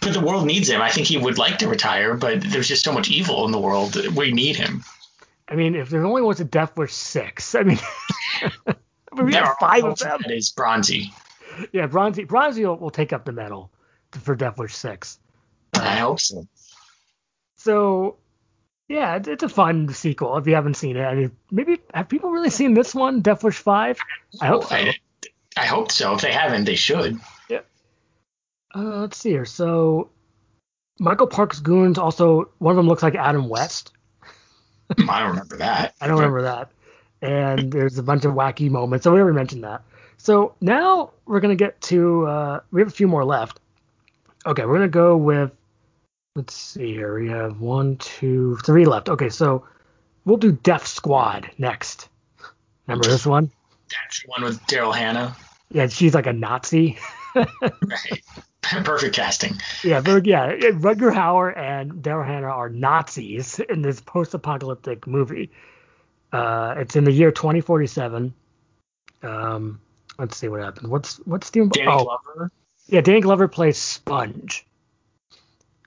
But 0.00 0.12
the 0.12 0.20
world 0.20 0.46
needs 0.46 0.70
him. 0.70 0.80
I 0.80 0.90
think 0.90 1.06
he 1.06 1.18
would 1.18 1.38
like 1.38 1.58
to 1.58 1.68
retire, 1.68 2.14
but 2.14 2.40
there's 2.40 2.68
just 2.68 2.84
so 2.84 2.92
much 2.92 3.10
evil 3.10 3.44
in 3.46 3.52
the 3.52 3.58
world. 3.60 3.96
We 4.14 4.32
need 4.32 4.56
him. 4.56 4.84
I 5.48 5.54
mean, 5.54 5.74
if 5.74 5.90
there 5.90 6.04
only 6.04 6.22
was 6.22 6.40
a 6.40 6.44
Death 6.44 6.76
Wish 6.76 6.92
six, 6.92 7.54
I 7.54 7.62
mean, 7.62 7.78
we 9.12 9.32
there 9.32 9.44
have 9.44 9.56
five 9.60 9.84
of 9.84 9.98
them. 9.98 10.20
That 10.22 10.32
is 10.32 10.52
Bronzi. 10.52 11.12
Yeah, 11.72 11.86
Bronzi. 11.86 12.26
Bronzi 12.26 12.66
will, 12.66 12.76
will 12.76 12.90
take 12.90 13.12
up 13.12 13.24
the 13.24 13.32
medal 13.32 13.70
for 14.10 14.34
Death 14.34 14.58
Wish 14.58 14.74
six. 14.74 15.18
I 15.82 15.96
hope 15.96 16.20
so. 16.20 16.46
So, 17.56 18.16
yeah, 18.88 19.16
it's, 19.16 19.28
it's, 19.28 19.42
a 19.42 19.48
fun 19.48 19.88
sequel 19.92 20.36
if 20.36 20.46
you 20.46 20.54
haven't 20.54 20.74
seen 20.74 20.96
it. 20.96 21.02
I 21.02 21.14
mean, 21.14 21.32
maybe 21.50 21.78
have 21.92 22.08
people 22.08 22.30
really 22.30 22.50
seen 22.50 22.74
this 22.74 22.94
one, 22.94 23.20
Death 23.20 23.42
Wish 23.42 23.56
five? 23.56 23.98
I 24.40 24.46
hope 24.46 24.64
so. 24.64 24.74
I, 24.76 24.94
I 25.56 25.66
hope 25.66 25.90
so. 25.90 26.14
If 26.14 26.20
they 26.20 26.32
haven't, 26.32 26.64
they 26.64 26.76
should. 26.76 27.18
Yeah. 27.48 27.60
Uh, 28.74 29.00
let's 29.00 29.16
see 29.16 29.30
here. 29.30 29.44
So, 29.44 30.10
Michael 30.98 31.26
Park's 31.26 31.60
goons 31.60 31.98
also 31.98 32.50
one 32.58 32.72
of 32.72 32.76
them 32.76 32.88
looks 32.88 33.02
like 33.02 33.14
Adam 33.14 33.48
West. 33.48 33.92
I 35.08 35.20
don't 35.20 35.30
remember 35.30 35.56
that. 35.58 35.94
I 36.00 36.06
don't 36.06 36.16
remember 36.16 36.42
that. 36.42 36.70
And 37.22 37.72
there's 37.72 37.98
a 37.98 38.02
bunch 38.02 38.24
of 38.24 38.34
wacky 38.34 38.70
moments. 38.70 39.04
So 39.04 39.12
we 39.12 39.20
already 39.20 39.34
mentioned 39.34 39.64
that. 39.64 39.82
So 40.16 40.54
now 40.60 41.12
we're 41.26 41.40
gonna 41.40 41.56
get 41.56 41.80
to 41.82 42.26
uh, 42.26 42.60
we 42.70 42.80
have 42.80 42.88
a 42.88 42.92
few 42.92 43.08
more 43.08 43.24
left. 43.24 43.60
Okay, 44.44 44.64
we're 44.64 44.74
gonna 44.74 44.88
go 44.88 45.16
with 45.16 45.50
let's 46.36 46.54
see 46.54 46.92
here. 46.92 47.18
We 47.18 47.28
have 47.30 47.60
one, 47.60 47.96
two, 47.96 48.56
three 48.64 48.84
left. 48.84 49.08
Okay, 49.08 49.30
so 49.30 49.66
we'll 50.24 50.36
do 50.36 50.52
Death 50.52 50.86
Squad 50.86 51.50
next. 51.58 52.08
Remember 52.86 53.08
this 53.08 53.26
one? 53.26 53.50
That's 53.90 54.22
one 54.26 54.42
with 54.44 54.60
Daryl 54.66 54.94
Hannah. 54.94 55.36
Yeah, 55.70 55.88
she's 55.88 56.14
like 56.14 56.26
a 56.26 56.32
Nazi. 56.32 56.98
right. 57.34 58.22
Perfect 58.62 59.14
casting. 59.14 59.54
Yeah, 59.82 60.00
but 60.00 60.26
yeah, 60.26 60.52
Rutger 60.52 61.12
Hauer 61.12 61.56
and 61.56 61.92
Daryl 61.94 62.26
Hannah 62.26 62.48
are 62.48 62.68
Nazis 62.68 63.60
in 63.60 63.82
this 63.82 64.00
post-apocalyptic 64.00 65.06
movie. 65.06 65.50
Uh, 66.32 66.74
it's 66.78 66.96
in 66.96 67.04
the 67.04 67.12
year 67.12 67.30
2047. 67.30 68.34
Um, 69.22 69.80
let's 70.18 70.36
see 70.36 70.48
what 70.48 70.60
happens. 70.60 70.88
What's 70.88 71.16
what's 71.18 71.50
the 71.50 71.66
Danny 71.66 71.88
oh, 71.88 72.04
Glover? 72.04 72.50
Yeah, 72.88 73.00
Danny 73.00 73.20
Glover 73.20 73.48
plays 73.48 73.78
Sponge. 73.78 74.66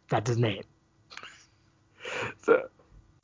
That's 0.10 0.30
his 0.30 0.38
name. 0.38 0.64
So 2.43 2.68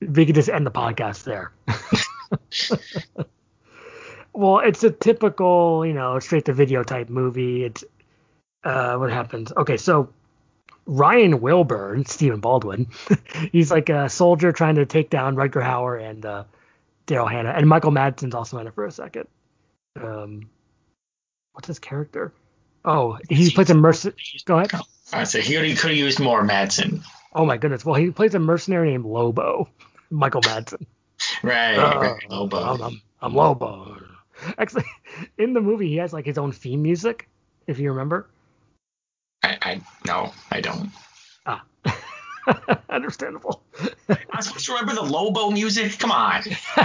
we 0.01 0.25
could 0.25 0.35
just 0.35 0.49
end 0.49 0.65
the 0.65 0.71
podcast 0.71 1.23
there. 1.23 1.51
well, 4.33 4.59
it's 4.59 4.83
a 4.83 4.91
typical, 4.91 5.85
you 5.85 5.93
know, 5.93 6.19
straight 6.19 6.45
to 6.45 6.53
video 6.53 6.83
type 6.83 7.09
movie. 7.09 7.63
It's 7.63 7.83
uh, 8.63 8.97
what 8.97 9.11
happens? 9.11 9.51
Okay, 9.55 9.77
so 9.77 10.09
Ryan 10.85 11.41
Wilburn, 11.41 12.05
Stephen 12.05 12.39
Baldwin, 12.39 12.87
he's 13.51 13.71
like 13.71 13.89
a 13.89 14.09
soldier 14.09 14.51
trying 14.51 14.75
to 14.75 14.85
take 14.85 15.09
down 15.09 15.35
Rutger 15.35 15.63
Hauer 15.63 16.01
and 16.01 16.25
uh, 16.25 16.43
Daryl 17.07 17.29
Hannah, 17.29 17.51
and 17.51 17.67
Michael 17.67 17.91
Madsen's 17.91 18.35
also 18.35 18.57
in 18.57 18.67
it 18.67 18.73
for 18.73 18.85
a 18.85 18.91
second. 18.91 19.27
Um, 20.01 20.49
what's 21.53 21.67
his 21.67 21.79
character? 21.79 22.33
Oh, 22.83 23.17
he 23.29 23.49
plays 23.49 23.69
a 23.69 23.75
mercenary. 23.75 24.17
Go 24.45 24.57
ahead. 24.57 24.71
I 25.13 25.23
so 25.23 25.39
here 25.39 25.63
he 25.63 25.75
could 25.75 25.91
have 25.91 25.97
used 25.97 26.19
more 26.19 26.43
Madsen. 26.43 27.03
Oh 27.33 27.45
my 27.45 27.57
goodness. 27.57 27.85
Well, 27.85 27.95
he 27.95 28.11
plays 28.11 28.33
a 28.33 28.39
mercenary 28.39 28.91
named 28.91 29.05
Lobo, 29.05 29.69
Michael 30.09 30.41
Madsen. 30.41 30.85
right, 31.43 31.75
uh, 31.75 31.99
right, 31.99 32.29
Lobo. 32.29 32.57
I'm, 32.57 32.81
I'm, 32.81 33.01
I'm 33.21 33.33
Lobo. 33.33 33.97
Actually, 34.57 34.85
in 35.37 35.53
the 35.53 35.61
movie, 35.61 35.89
he 35.89 35.97
has 35.97 36.13
like 36.13 36.25
his 36.25 36.37
own 36.37 36.51
theme 36.51 36.81
music, 36.81 37.29
if 37.67 37.79
you 37.79 37.91
remember. 37.91 38.27
I, 39.43 39.57
I 39.61 39.81
no, 40.05 40.33
I 40.51 40.61
don't. 40.61 40.89
Understandable. 42.89 43.63
I'm 44.09 44.41
supposed 44.41 44.65
to 44.65 44.73
remember 44.73 44.95
the 44.95 45.03
Lobo 45.03 45.51
music. 45.51 45.97
Come 45.99 46.11
on, 46.11 46.43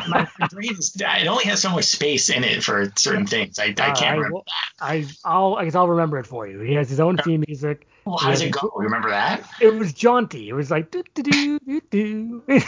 my 0.09 0.29
brain 0.51 0.73
is. 0.73 0.97
It 0.99 1.27
only 1.27 1.45
has 1.45 1.61
so 1.61 1.71
much 1.71 1.85
space 1.85 2.31
in 2.31 2.45
it 2.45 2.63
for 2.63 2.93
certain 2.97 3.27
things. 3.27 3.59
I, 3.59 3.67
I 3.67 3.93
can't 3.93 4.17
uh, 4.17 4.23
remember 4.23 4.39
I, 4.81 5.01
that. 5.01 5.13
I 5.25 5.39
will 5.39 5.57
I 5.57 5.65
guess 5.65 5.75
I'll 5.75 5.89
remember 5.89 6.19
it 6.19 6.27
for 6.27 6.47
you. 6.47 6.61
He 6.61 6.75
has 6.75 6.89
his 6.89 7.01
own 7.01 7.17
theme 7.19 7.45
music. 7.47 7.87
Well, 8.05 8.17
how 8.17 8.31
does 8.31 8.43
it 8.43 8.51
go? 8.51 8.73
Remember 8.75 9.11
that? 9.11 9.49
It 9.61 9.75
was 9.75 9.93
jaunty. 9.93 10.49
It 10.49 10.55
was 10.55 10.71
like 10.71 10.91
do 10.91 11.03
do 11.15 11.23
do 11.23 11.59
do 11.61 11.81
do. 11.91 12.43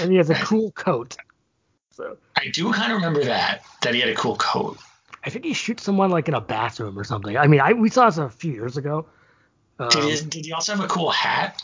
and 0.00 0.10
he 0.10 0.16
has 0.16 0.30
a 0.30 0.34
cool 0.34 0.70
coat. 0.72 1.16
So 1.92 2.16
I 2.36 2.48
do 2.48 2.72
kind 2.72 2.92
of 2.92 2.96
remember 2.96 3.24
that 3.24 3.62
that 3.82 3.94
he 3.94 4.00
had 4.00 4.08
a 4.08 4.14
cool 4.14 4.36
coat. 4.36 4.78
I 5.24 5.30
think 5.30 5.44
he 5.44 5.54
shoots 5.54 5.82
someone 5.82 6.10
like 6.10 6.28
in 6.28 6.34
a 6.34 6.40
bathroom 6.40 6.98
or 6.98 7.04
something. 7.04 7.36
I 7.36 7.46
mean, 7.46 7.60
I 7.60 7.72
we 7.72 7.90
saw 7.90 8.06
this 8.06 8.18
a 8.18 8.30
few 8.30 8.52
years 8.52 8.76
ago. 8.76 9.06
Um, 9.78 9.88
did, 9.88 10.04
he, 10.04 10.28
did 10.28 10.44
he 10.46 10.52
also 10.52 10.74
have 10.74 10.84
a 10.84 10.88
cool 10.88 11.10
hat? 11.10 11.62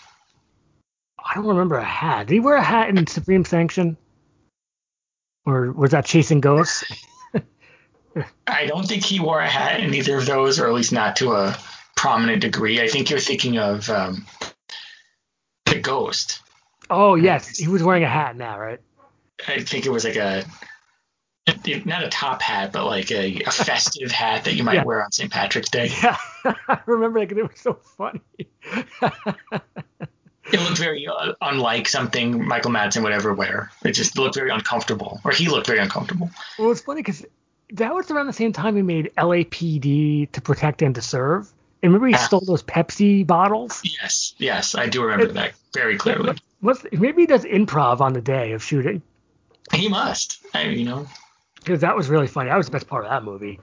I 1.19 1.35
don't 1.35 1.47
remember 1.47 1.77
a 1.77 1.85
hat. 1.85 2.27
Did 2.27 2.35
he 2.35 2.41
wear 2.41 2.57
a 2.57 2.63
hat 2.63 2.89
in 2.89 3.07
Supreme 3.07 3.45
Sanction? 3.45 3.97
Or 5.45 5.73
was 5.73 5.93
that 5.93 6.05
Chasing 6.05 6.41
Ghosts? 6.41 6.85
I 8.47 8.67
don't 8.67 8.87
think 8.87 9.05
he 9.05 9.21
wore 9.21 9.41
a 9.41 9.49
hat 9.49 9.81
in 9.81 9.95
either 9.95 10.19
of 10.19 10.27
those, 10.27 10.61
or 10.61 10.67
at 10.67 10.75
least 10.75 10.93
not 10.93 11.17
to 11.17 11.33
a 11.33 11.57
prominent 11.97 12.43
degree. 12.43 12.81
I 12.81 12.89
think 12.89 13.11
you're 13.11 13.19
thinking 13.19 13.59
of 13.59 13.89
um, 13.89 14.27
the 15.67 15.81
Ghost. 15.81 16.41
Oh 16.91 17.15
yes, 17.15 17.57
he 17.57 17.69
was 17.69 17.83
wearing 17.83 18.05
a 18.05 18.09
hat 18.09 18.37
now, 18.37 18.59
right? 18.59 18.81
I 19.49 19.61
think 19.63 19.87
it 19.87 19.91
was 19.91 20.05
like 20.05 20.17
a 20.17 20.45
not 21.85 22.05
a 22.05 22.09
top 22.09 22.43
hat, 22.43 22.73
but 22.73 22.85
like 22.87 23.11
a, 23.11 23.43
a 23.43 23.51
festive 23.51 24.11
hat 24.11 24.45
that 24.45 24.55
you 24.55 24.63
might 24.63 24.75
yeah. 24.75 24.85
wear 24.85 25.03
on 25.03 25.11
St. 25.11 25.31
Patrick's 25.31 25.71
Day. 25.71 25.91
Yeah, 26.03 26.17
I 26.69 26.81
remember 26.87 27.21
that 27.21 27.29
because 27.29 27.45
it 27.45 27.51
was 27.51 27.61
so 27.61 27.75
funny. 27.97 28.21
it 30.53 30.61
looked 30.61 30.79
very 30.79 31.07
uh, 31.07 31.33
unlike 31.41 31.89
something 31.89 32.47
Michael 32.47 32.71
Madsen 32.71 33.03
would 33.03 33.13
ever 33.13 33.33
wear. 33.35 33.71
It 33.85 33.93
just 33.93 34.19
looked 34.19 34.35
very 34.35 34.51
uncomfortable, 34.51 35.21
or 35.25 35.33
he 35.33 35.49
looked 35.49 35.67
very 35.67 35.79
uncomfortable. 35.79 36.31
Well, 36.59 36.71
it's 36.71 36.81
funny 36.81 37.01
because 37.03 37.25
that 37.73 37.95
was 37.95 38.11
around 38.11 38.27
the 38.27 38.33
same 38.33 38.53
time 38.53 38.77
he 38.77 38.83
made 38.83 39.13
LAPD 39.17 40.31
to 40.33 40.41
protect 40.41 40.83
and 40.83 40.95
to 40.95 41.03
serve. 41.03 41.51
And 41.83 41.93
remember 41.93 42.09
he 42.09 42.15
ah. 42.15 42.19
stole 42.19 42.41
those 42.41 42.63
Pepsi 42.63 43.27
bottles? 43.27 43.81
Yes, 43.85 44.35
yes, 44.39 44.75
I 44.75 44.89
do 44.89 45.03
remember 45.03 45.27
it, 45.27 45.35
that 45.35 45.55
very 45.73 45.97
clearly. 45.97 46.37
Was 46.61 46.87
maybe 46.93 47.23
he 47.23 47.27
does 47.27 47.45
improv 47.45 48.01
on 48.01 48.13
the 48.13 48.21
day 48.21 48.53
of 48.53 48.63
shooting. 48.63 49.03
He 49.73 49.89
must. 49.89 50.45
I, 50.55 50.65
you 50.65 50.85
know, 50.85 51.07
because 51.57 51.81
that 51.81 51.97
was 51.97 52.09
really 52.09 52.29
funny. 52.29 52.51
That 52.51 52.57
was 52.57 52.67
the 52.67 52.73
best 52.73 52.87
part 52.87 53.05
of 53.05 53.11
that 53.11 53.25
movie. 53.25 53.59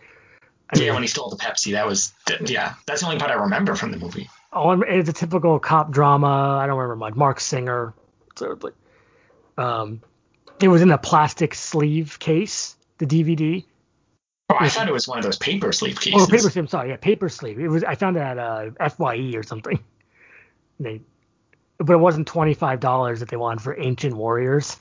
I 0.71 0.79
yeah, 0.79 0.93
when 0.93 1.01
he 1.01 1.07
stole 1.07 1.29
the 1.29 1.35
Pepsi, 1.35 1.71
that 1.71 1.87
was 1.87 2.13
yeah, 2.45 2.75
that's 2.85 3.01
the 3.01 3.07
only 3.07 3.19
part 3.19 3.31
I 3.31 3.35
remember 3.35 3.75
from 3.75 3.91
the 3.91 3.97
movie. 3.97 4.29
Oh, 4.53 4.81
it's 4.81 5.09
a 5.09 5.13
typical 5.13 5.59
cop 5.59 5.91
drama. 5.91 6.59
I 6.61 6.67
don't 6.67 6.77
remember 6.77 6.95
much. 6.95 7.15
Marc 7.15 7.39
Singer. 7.39 7.93
Um, 9.57 10.01
it 10.61 10.67
was 10.67 10.81
in 10.81 10.91
a 10.91 10.97
plastic 10.97 11.53
sleeve 11.53 12.19
case, 12.19 12.75
the 12.97 13.05
DVD. 13.05 13.65
Oh, 14.49 14.55
I 14.59 14.69
thought 14.69 14.87
it 14.87 14.93
was 14.93 15.07
one 15.07 15.17
of 15.19 15.23
those 15.23 15.37
paper 15.37 15.71
sleeve 15.71 15.99
cases. 15.99 16.21
Oh, 16.21 16.25
paper 16.25 16.49
sleeve. 16.49 16.69
Sorry, 16.69 16.89
yeah, 16.89 16.97
paper 16.97 17.29
sleeve. 17.29 17.59
It 17.59 17.67
was. 17.67 17.83
I 17.83 17.95
found 17.95 18.17
it 18.17 18.21
at 18.21 18.37
uh, 18.37 18.71
FYE 18.89 19.33
or 19.35 19.43
something. 19.43 19.79
They, 20.81 21.01
but 21.77 21.91
it 21.91 21.97
wasn't 21.97 22.25
twenty 22.25 22.53
five 22.53 22.79
dollars 22.79 23.19
that 23.19 23.27
they 23.27 23.35
wanted 23.35 23.61
for 23.61 23.77
Ancient 23.77 24.15
Warriors. 24.15 24.77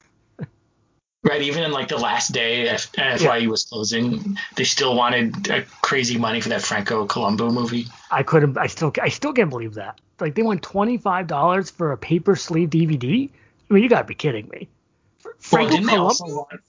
Right, 1.28 1.42
even 1.42 1.62
in 1.62 1.72
like 1.72 1.88
the 1.88 1.98
last 1.98 2.32
day 2.32 2.74
FYE 2.74 3.36
yeah. 3.36 3.48
was 3.48 3.64
closing, 3.64 4.38
they 4.56 4.64
still 4.64 4.94
wanted 4.94 5.50
uh, 5.50 5.60
crazy 5.82 6.16
money 6.16 6.40
for 6.40 6.48
that 6.48 6.62
Franco 6.62 7.06
Columbu 7.06 7.52
movie. 7.52 7.86
I 8.10 8.22
couldn't. 8.22 8.56
I 8.56 8.66
still. 8.66 8.94
I 9.02 9.10
still 9.10 9.34
can't 9.34 9.50
believe 9.50 9.74
that. 9.74 10.00
Like 10.20 10.34
they 10.34 10.42
want 10.42 10.62
twenty 10.62 10.96
five 10.96 11.26
dollars 11.26 11.68
for 11.68 11.92
a 11.92 11.98
paper 11.98 12.34
sleeve 12.34 12.70
DVD. 12.70 13.28
I 13.70 13.74
mean, 13.74 13.82
you 13.82 13.90
gotta 13.90 14.06
be 14.06 14.14
kidding 14.14 14.48
me. 14.48 14.68
Franco 15.38 15.68
well, 15.68 15.76
didn't 15.76 15.88
Columbu? 15.88 15.90
they 15.90 15.96
also 15.98 16.24
want 16.24 16.60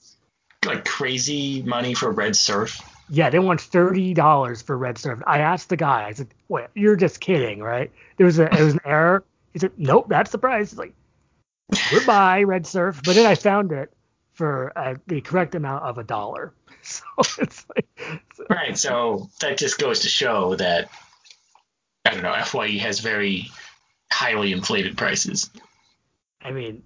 like 0.66 0.84
crazy 0.84 1.62
money 1.62 1.94
for 1.94 2.10
Red 2.10 2.36
Surf? 2.36 2.82
Yeah, 3.08 3.30
they 3.30 3.38
want 3.38 3.62
thirty 3.62 4.12
dollars 4.12 4.60
for 4.60 4.76
Red 4.76 4.98
Surf. 4.98 5.22
I 5.26 5.38
asked 5.38 5.70
the 5.70 5.78
guy. 5.78 6.04
I 6.06 6.12
said, 6.12 6.28
"Wait, 6.48 6.66
you're 6.74 6.96
just 6.96 7.20
kidding, 7.20 7.60
right?" 7.60 7.90
There 8.18 8.26
was 8.26 8.38
a. 8.38 8.44
It 8.54 8.62
was 8.62 8.74
an 8.74 8.80
error. 8.84 9.24
He 9.54 9.58
said, 9.58 9.72
"Nope, 9.78 10.10
that's 10.10 10.32
the 10.32 10.38
price." 10.38 10.72
It's 10.72 10.78
like, 10.78 10.92
goodbye, 11.90 12.42
Red 12.42 12.66
Surf. 12.66 13.00
But 13.02 13.14
then 13.14 13.24
I 13.24 13.36
found 13.36 13.72
it 13.72 13.90
for 14.32 14.72
uh, 14.76 14.94
the 15.06 15.20
correct 15.20 15.54
amount 15.54 15.84
of 15.84 15.98
a 15.98 16.04
dollar. 16.04 16.52
So 16.82 17.02
it's 17.38 17.66
like 17.76 17.86
so. 18.34 18.44
right. 18.48 18.78
So 18.78 19.28
that 19.40 19.58
just 19.58 19.78
goes 19.78 20.00
to 20.00 20.08
show 20.08 20.54
that 20.54 20.88
I 22.06 22.12
don't 22.12 22.22
know. 22.22 22.32
FYE 22.42 22.78
has 22.78 23.00
very 23.00 23.50
highly 24.10 24.50
inflated 24.52 24.96
prices. 24.96 25.50
I 26.40 26.52
mean, 26.52 26.82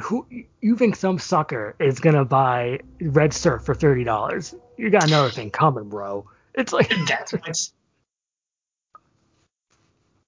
who 0.00 0.26
you 0.62 0.76
think 0.76 0.96
some 0.96 1.18
sucker 1.18 1.76
is 1.78 2.00
gonna 2.00 2.24
buy 2.24 2.80
Red 3.02 3.34
Surf 3.34 3.64
for 3.64 3.74
thirty 3.74 4.02
dollars? 4.02 4.54
You 4.78 4.88
got 4.88 5.06
another 5.06 5.30
thing 5.30 5.50
coming, 5.50 5.90
bro. 5.90 6.26
It's 6.54 6.72
like 6.72 6.90
that's 7.06 7.32
what's 7.32 7.74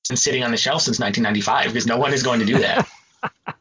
been 0.08 0.16
sitting 0.16 0.44
on 0.44 0.50
the 0.50 0.56
shelf 0.56 0.82
since 0.82 1.00
1995 1.00 1.72
because 1.72 1.86
no 1.86 1.96
one 1.96 2.12
is 2.12 2.22
going 2.22 2.40
to 2.40 2.46
do 2.46 2.58
that. 2.58 2.88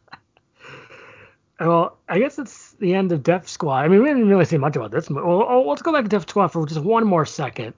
Well, 1.59 1.97
I 2.09 2.19
guess 2.19 2.37
it's 2.37 2.71
the 2.73 2.93
end 2.95 3.11
of 3.11 3.23
Death 3.23 3.47
Squad. 3.47 3.85
I 3.85 3.87
mean, 3.87 4.01
we 4.01 4.09
didn't 4.09 4.27
really 4.27 4.45
say 4.45 4.57
much 4.57 4.75
about 4.75 4.91
this. 4.91 5.09
Movie. 5.09 5.25
Well, 5.25 5.45
oh, 5.47 5.63
let's 5.67 5.81
go 5.81 5.93
back 5.93 6.03
to 6.03 6.09
Death 6.09 6.29
Squad 6.29 6.49
for 6.49 6.65
just 6.65 6.81
one 6.81 7.05
more 7.05 7.25
second, 7.25 7.73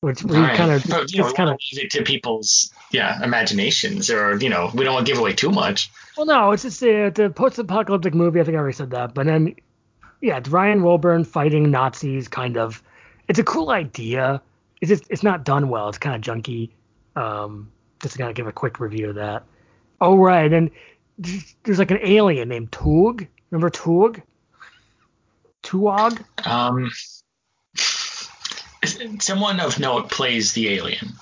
which 0.00 0.22
we 0.22 0.36
right. 0.36 0.56
kind 0.56 0.70
of 0.70 0.84
but, 0.88 1.12
you 1.12 1.22
know, 1.22 1.32
kind 1.32 1.50
of 1.50 1.58
leave 1.72 1.84
it 1.84 1.90
to 1.92 2.02
people's 2.02 2.72
yeah 2.92 3.22
imaginations, 3.24 4.10
or 4.10 4.36
you 4.36 4.48
know, 4.48 4.70
we 4.74 4.84
don't 4.84 4.94
want 4.94 5.06
to 5.06 5.12
give 5.12 5.18
away 5.18 5.32
too 5.32 5.50
much. 5.50 5.90
Well, 6.16 6.26
no, 6.26 6.52
it's 6.52 6.62
just 6.62 6.82
a, 6.82 7.10
the 7.10 7.30
post-apocalyptic 7.30 8.14
movie. 8.14 8.40
I 8.40 8.44
think 8.44 8.56
I 8.56 8.60
already 8.60 8.76
said 8.76 8.90
that, 8.90 9.12
but 9.12 9.26
then 9.26 9.56
yeah, 10.20 10.38
it's 10.38 10.48
Ryan 10.48 10.82
Wilburn 10.82 11.24
fighting 11.24 11.70
Nazis, 11.70 12.28
kind 12.28 12.56
of. 12.56 12.82
It's 13.28 13.40
a 13.40 13.44
cool 13.44 13.70
idea. 13.70 14.40
It's 14.80 14.88
just 14.88 15.04
it's 15.10 15.24
not 15.24 15.44
done 15.44 15.68
well. 15.68 15.88
It's 15.88 15.98
kind 15.98 16.14
of 16.14 16.22
junky. 16.22 16.70
Um, 17.16 17.72
just 18.00 18.12
to 18.12 18.18
kind 18.18 18.30
of 18.30 18.36
give 18.36 18.46
a 18.46 18.52
quick 18.52 18.78
review 18.78 19.08
of 19.08 19.16
that. 19.16 19.44
Oh 20.00 20.16
right, 20.16 20.52
and 20.52 20.70
there's 21.18 21.78
like 21.78 21.90
an 21.90 22.00
alien 22.02 22.48
named 22.48 22.72
Tug. 22.72 23.26
Remember 23.50 23.70
Tug? 23.70 24.20
Tuog? 25.62 26.22
Um, 26.46 26.90
someone 29.20 29.60
of 29.60 29.78
note 29.80 30.10
plays 30.10 30.52
the 30.52 30.68
alien. 30.70 31.12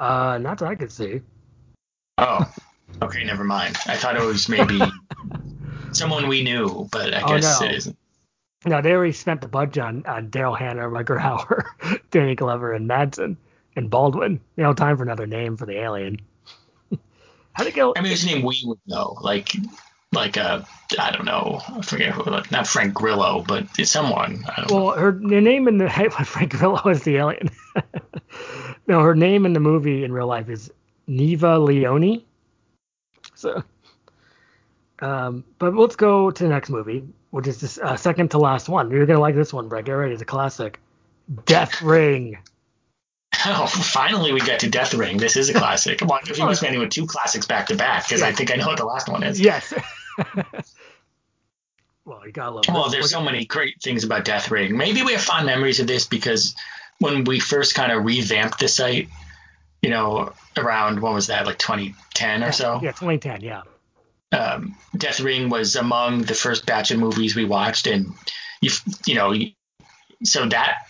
Uh, 0.00 0.38
not 0.38 0.58
that 0.58 0.68
I 0.68 0.74
could 0.74 0.90
see. 0.90 1.20
Oh, 2.18 2.52
okay, 3.00 3.24
never 3.24 3.44
mind. 3.44 3.76
I 3.86 3.96
thought 3.96 4.16
it 4.16 4.22
was 4.22 4.48
maybe 4.48 4.80
someone 5.92 6.28
we 6.28 6.42
knew, 6.42 6.88
but 6.90 7.14
I 7.14 7.22
oh, 7.22 7.28
guess 7.28 7.60
no. 7.60 7.66
it 7.66 7.74
isn't. 7.76 7.98
No, 8.64 8.80
they 8.80 8.92
already 8.92 9.12
spent 9.12 9.40
the 9.40 9.48
budget 9.48 9.82
on, 9.82 10.06
on 10.06 10.30
Daryl 10.30 10.56
Hannah, 10.56 10.88
Rutger 10.88 11.20
Hauer, 11.20 12.00
Danny 12.10 12.34
Glover, 12.34 12.72
and 12.72 12.88
Madsen 12.88 13.36
and 13.74 13.90
Baldwin. 13.90 14.40
You 14.56 14.62
know, 14.62 14.72
time 14.72 14.96
for 14.96 15.02
another 15.02 15.26
name 15.26 15.56
for 15.56 15.66
the 15.66 15.78
alien. 15.78 16.20
How 17.54 17.64
did 17.64 17.72
it 17.72 17.76
go? 17.76 17.92
I 17.96 18.00
mean, 18.00 18.10
his 18.10 18.24
name 18.24 18.42
we 18.42 18.62
would 18.64 18.78
know, 18.86 19.16
like, 19.20 19.52
like 20.12 20.36
uh, 20.36 20.62
I 20.98 21.10
don't 21.10 21.24
know, 21.24 21.60
I 21.66 21.82
forget 21.82 22.12
who, 22.12 22.30
not 22.50 22.66
Frank 22.66 22.94
Grillo, 22.94 23.44
but 23.46 23.66
someone. 23.86 24.44
well, 24.68 24.86
know. 24.86 24.90
her 24.90 25.12
name 25.12 25.68
in 25.68 25.78
the 25.78 25.88
Frank 26.26 26.52
Grillo 26.52 26.82
is 26.88 27.02
the 27.02 27.16
alien. 27.16 27.50
no, 28.86 29.00
her 29.00 29.14
name 29.14 29.46
in 29.46 29.52
the 29.52 29.60
movie 29.60 30.04
in 30.04 30.12
real 30.12 30.26
life 30.26 30.48
is 30.48 30.70
Neva 31.06 31.58
Leone. 31.58 32.22
So, 33.34 33.62
um, 35.00 35.44
but 35.58 35.74
let's 35.74 35.96
go 35.96 36.30
to 36.30 36.42
the 36.42 36.48
next 36.48 36.70
movie, 36.70 37.04
which 37.30 37.46
is 37.46 37.60
the 37.60 37.84
uh, 37.84 37.96
second 37.96 38.30
to 38.30 38.38
last 38.38 38.68
one. 38.68 38.90
You're 38.90 39.06
gonna 39.06 39.20
like 39.20 39.34
this 39.34 39.52
one, 39.52 39.68
Brett. 39.68 39.84
Get 39.84 39.92
ready, 39.92 40.12
it's 40.12 40.22
a 40.22 40.26
classic. 40.26 40.80
Death 41.44 41.82
Ring. 41.82 42.38
Oh, 43.46 43.66
finally 43.70 44.32
we 44.32 44.40
get 44.40 44.60
to 44.60 44.70
Death 44.70 44.94
Ring. 44.94 45.16
This 45.16 45.36
is 45.36 45.48
a 45.48 45.54
classic. 45.54 46.00
Well, 46.02 46.20
if 46.26 46.38
you 46.38 46.46
was 46.46 46.62
with 46.62 46.90
two 46.90 47.06
classics 47.06 47.46
back 47.46 47.66
to 47.68 47.76
back, 47.76 48.08
because 48.08 48.22
I 48.22 48.32
think 48.32 48.52
I 48.52 48.56
know 48.56 48.66
what 48.66 48.78
the 48.78 48.84
last 48.84 49.08
one 49.08 49.22
is. 49.22 49.40
Yes. 49.40 49.72
well, 52.04 52.22
you 52.24 52.32
gotta 52.32 52.50
love. 52.50 52.64
Well, 52.68 52.90
there's 52.90 53.10
so 53.10 53.22
many 53.22 53.44
great 53.44 53.80
things 53.82 54.04
about 54.04 54.24
Death 54.24 54.50
Ring. 54.50 54.76
Maybe 54.76 55.02
we 55.02 55.12
have 55.12 55.22
fond 55.22 55.46
memories 55.46 55.80
of 55.80 55.86
this 55.86 56.06
because 56.06 56.54
when 56.98 57.24
we 57.24 57.40
first 57.40 57.74
kind 57.74 57.92
of 57.92 58.04
revamped 58.04 58.60
the 58.60 58.68
site, 58.68 59.08
you 59.80 59.90
know, 59.90 60.32
around 60.56 61.00
what 61.00 61.14
was 61.14 61.26
that, 61.26 61.46
like 61.46 61.58
2010 61.58 62.44
or 62.44 62.52
so? 62.52 62.80
Yeah, 62.82 62.92
2010. 62.92 63.40
Yeah. 63.40 63.62
Um, 64.30 64.76
Death 64.96 65.20
Ring 65.20 65.50
was 65.50 65.76
among 65.76 66.22
the 66.22 66.34
first 66.34 66.64
batch 66.64 66.90
of 66.90 66.98
movies 66.98 67.36
we 67.36 67.44
watched, 67.44 67.86
and 67.86 68.14
you, 68.60 68.70
you 69.06 69.14
know, 69.14 69.34
so 70.24 70.46
that 70.46 70.86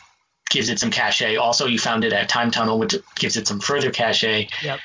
gives 0.53 0.69
it 0.69 0.79
some 0.79 0.91
cachet. 0.91 1.37
Also, 1.37 1.67
you 1.67 1.79
found 1.79 2.05
it 2.05 2.13
at 2.13 2.29
Time 2.29 2.51
Tunnel, 2.51 2.79
which 2.79 2.95
gives 3.17 3.37
it 3.37 3.49
some 3.49 3.59
further 3.59 3.91
cachet. 3.91 4.49
Yep. 4.63 4.81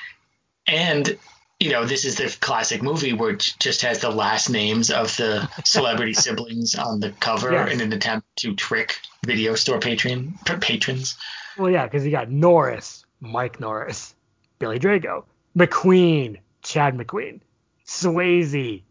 And 0.66 1.18
you 1.60 1.72
know, 1.72 1.86
this 1.86 2.06
is 2.06 2.18
the 2.18 2.36
classic 2.40 2.84
movie 2.84 3.14
where 3.14 3.32
it 3.32 3.54
just 3.60 3.82
has 3.82 4.00
the 4.00 4.12
last 4.12 4.50
names 4.50 4.92
of 4.92 5.16
the 5.18 5.50
celebrity 5.66 6.14
siblings 6.14 6.76
on 6.76 7.00
the 7.00 7.12
cover 7.20 7.52
yes. 7.52 7.72
in 7.74 7.82
an 7.82 7.92
attempt 7.94 8.28
to 8.38 8.56
trick 8.56 9.00
video 9.26 9.56
store 9.56 9.80
patron 9.80 10.38
patrons. 10.62 11.18
Well, 11.58 11.72
yeah, 11.72 11.86
because 11.86 12.06
you 12.06 12.12
got 12.12 12.30
Norris, 12.30 13.06
Mike 13.20 13.60
Norris, 13.60 14.14
Billy 14.60 14.80
Drago, 14.80 15.26
McQueen, 15.58 16.38
Chad 16.62 16.96
McQueen, 16.96 17.42
Swayze, 17.86 18.84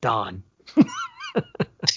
Don. 0.00 0.44
on 0.76 0.84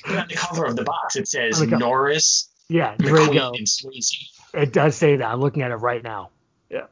the 0.06 0.36
cover 0.36 0.66
of 0.66 0.76
the 0.76 0.84
box, 0.84 1.16
it 1.16 1.28
says 1.28 1.62
Norris, 1.62 2.50
yeah, 2.70 2.96
McQueen 2.98 3.58
and 3.58 3.68
Swayze. 3.68 4.30
It 4.54 4.74
does 4.74 4.96
say 4.96 5.18
that. 5.18 5.26
I'm 5.26 5.40
looking 5.40 5.62
at 5.62 5.72
it 5.72 5.76
right 5.76 6.04
now. 6.04 6.30
Yeah. 6.70 6.86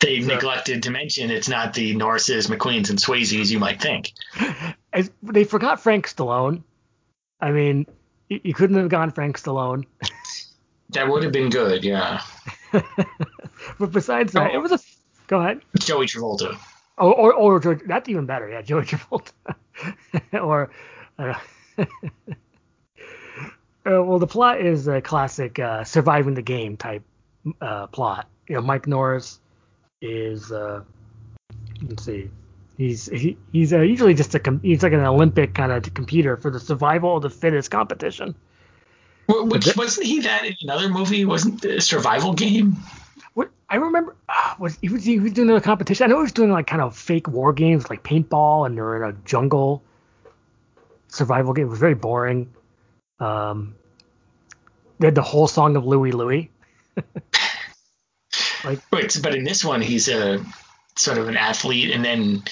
They 0.00 0.20
so, 0.20 0.28
neglected 0.28 0.82
to 0.84 0.90
mention 0.90 1.30
it's 1.30 1.48
not 1.48 1.74
the 1.74 1.94
Norrises, 1.94 2.48
McQueens, 2.48 2.90
and 2.90 2.98
Swayzes 2.98 3.50
you 3.50 3.58
might 3.58 3.80
think. 3.80 4.12
As, 4.92 5.10
they 5.22 5.44
forgot 5.44 5.80
Frank 5.80 6.08
Stallone. 6.08 6.62
I 7.40 7.52
mean, 7.52 7.86
you, 8.28 8.40
you 8.42 8.54
couldn't 8.54 8.76
have 8.76 8.88
gone 8.88 9.10
Frank 9.12 9.38
Stallone. 9.38 9.84
that 10.90 11.08
would 11.08 11.22
have 11.22 11.32
been 11.32 11.50
good, 11.50 11.84
yeah. 11.84 12.22
but 12.72 13.92
besides 13.92 14.32
that, 14.32 14.50
oh, 14.52 14.54
it 14.54 14.58
was 14.58 14.72
a. 14.72 14.78
Go 15.28 15.40
ahead. 15.40 15.60
Joey 15.78 16.06
Travolta. 16.06 16.58
Oh, 16.96 17.12
or, 17.12 17.34
or, 17.34 17.64
or 17.64 17.74
that's 17.86 18.08
even 18.08 18.24
better. 18.26 18.48
Yeah, 18.48 18.62
Joey 18.62 18.84
Travolta. 18.84 19.32
or. 20.32 20.70
Uh, 21.18 21.34
uh, 23.88 24.02
well, 24.02 24.18
the 24.18 24.26
plot 24.26 24.60
is 24.60 24.86
a 24.88 25.00
classic 25.00 25.58
uh, 25.58 25.84
surviving 25.84 26.34
the 26.34 26.42
game 26.42 26.76
type 26.76 27.02
uh, 27.60 27.86
plot. 27.86 28.28
You 28.48 28.56
know, 28.56 28.62
Mike 28.62 28.86
Norris 28.86 29.40
is 30.00 30.52
uh, 30.52 30.82
let's 31.86 32.04
see, 32.04 32.30
he's 32.76 33.06
he, 33.06 33.36
he's 33.52 33.72
uh, 33.72 33.80
usually 33.80 34.14
just 34.14 34.34
a 34.34 34.38
com- 34.38 34.60
he's 34.60 34.82
like 34.82 34.92
an 34.92 35.00
Olympic 35.00 35.54
kind 35.54 35.72
of 35.72 35.94
computer 35.94 36.36
for 36.36 36.50
the 36.50 36.60
survival 36.60 37.16
of 37.16 37.22
the 37.22 37.30
fittest 37.30 37.70
competition. 37.70 38.34
Which 39.28 39.76
wasn't 39.76 40.06
he 40.06 40.20
that 40.20 40.46
in 40.46 40.54
another 40.62 40.88
movie? 40.88 41.26
Wasn't 41.26 41.60
the 41.60 41.80
survival 41.80 42.32
game? 42.32 42.78
What 43.34 43.50
I 43.68 43.76
remember 43.76 44.16
uh, 44.28 44.54
was 44.58 44.78
he 44.80 44.88
was 44.88 45.04
he 45.04 45.18
was 45.18 45.32
doing 45.32 45.50
a 45.50 45.60
competition. 45.60 46.04
I 46.04 46.06
know 46.08 46.16
he 46.16 46.22
was 46.22 46.32
doing 46.32 46.50
like 46.50 46.66
kind 46.66 46.80
of 46.80 46.96
fake 46.96 47.28
war 47.28 47.52
games 47.52 47.90
like 47.90 48.02
paintball, 48.02 48.66
and 48.66 48.76
they're 48.76 49.04
in 49.04 49.10
a 49.10 49.12
jungle 49.24 49.82
survival 51.08 51.52
game. 51.52 51.66
It 51.66 51.70
was 51.70 51.78
very 51.78 51.94
boring. 51.94 52.50
Um, 53.20 53.74
they 54.98 55.06
had 55.06 55.14
the 55.14 55.22
whole 55.22 55.48
song 55.48 55.76
of 55.76 55.86
Louie 55.86 56.12
Louie. 56.12 56.50
like, 58.64 58.80
Wait, 58.92 59.18
but 59.22 59.34
in 59.34 59.44
this 59.44 59.64
one, 59.64 59.80
he's 59.80 60.08
a 60.08 60.44
sort 60.96 61.18
of 61.18 61.28
an 61.28 61.36
athlete, 61.36 61.92
and 61.92 62.04
then 62.04 62.42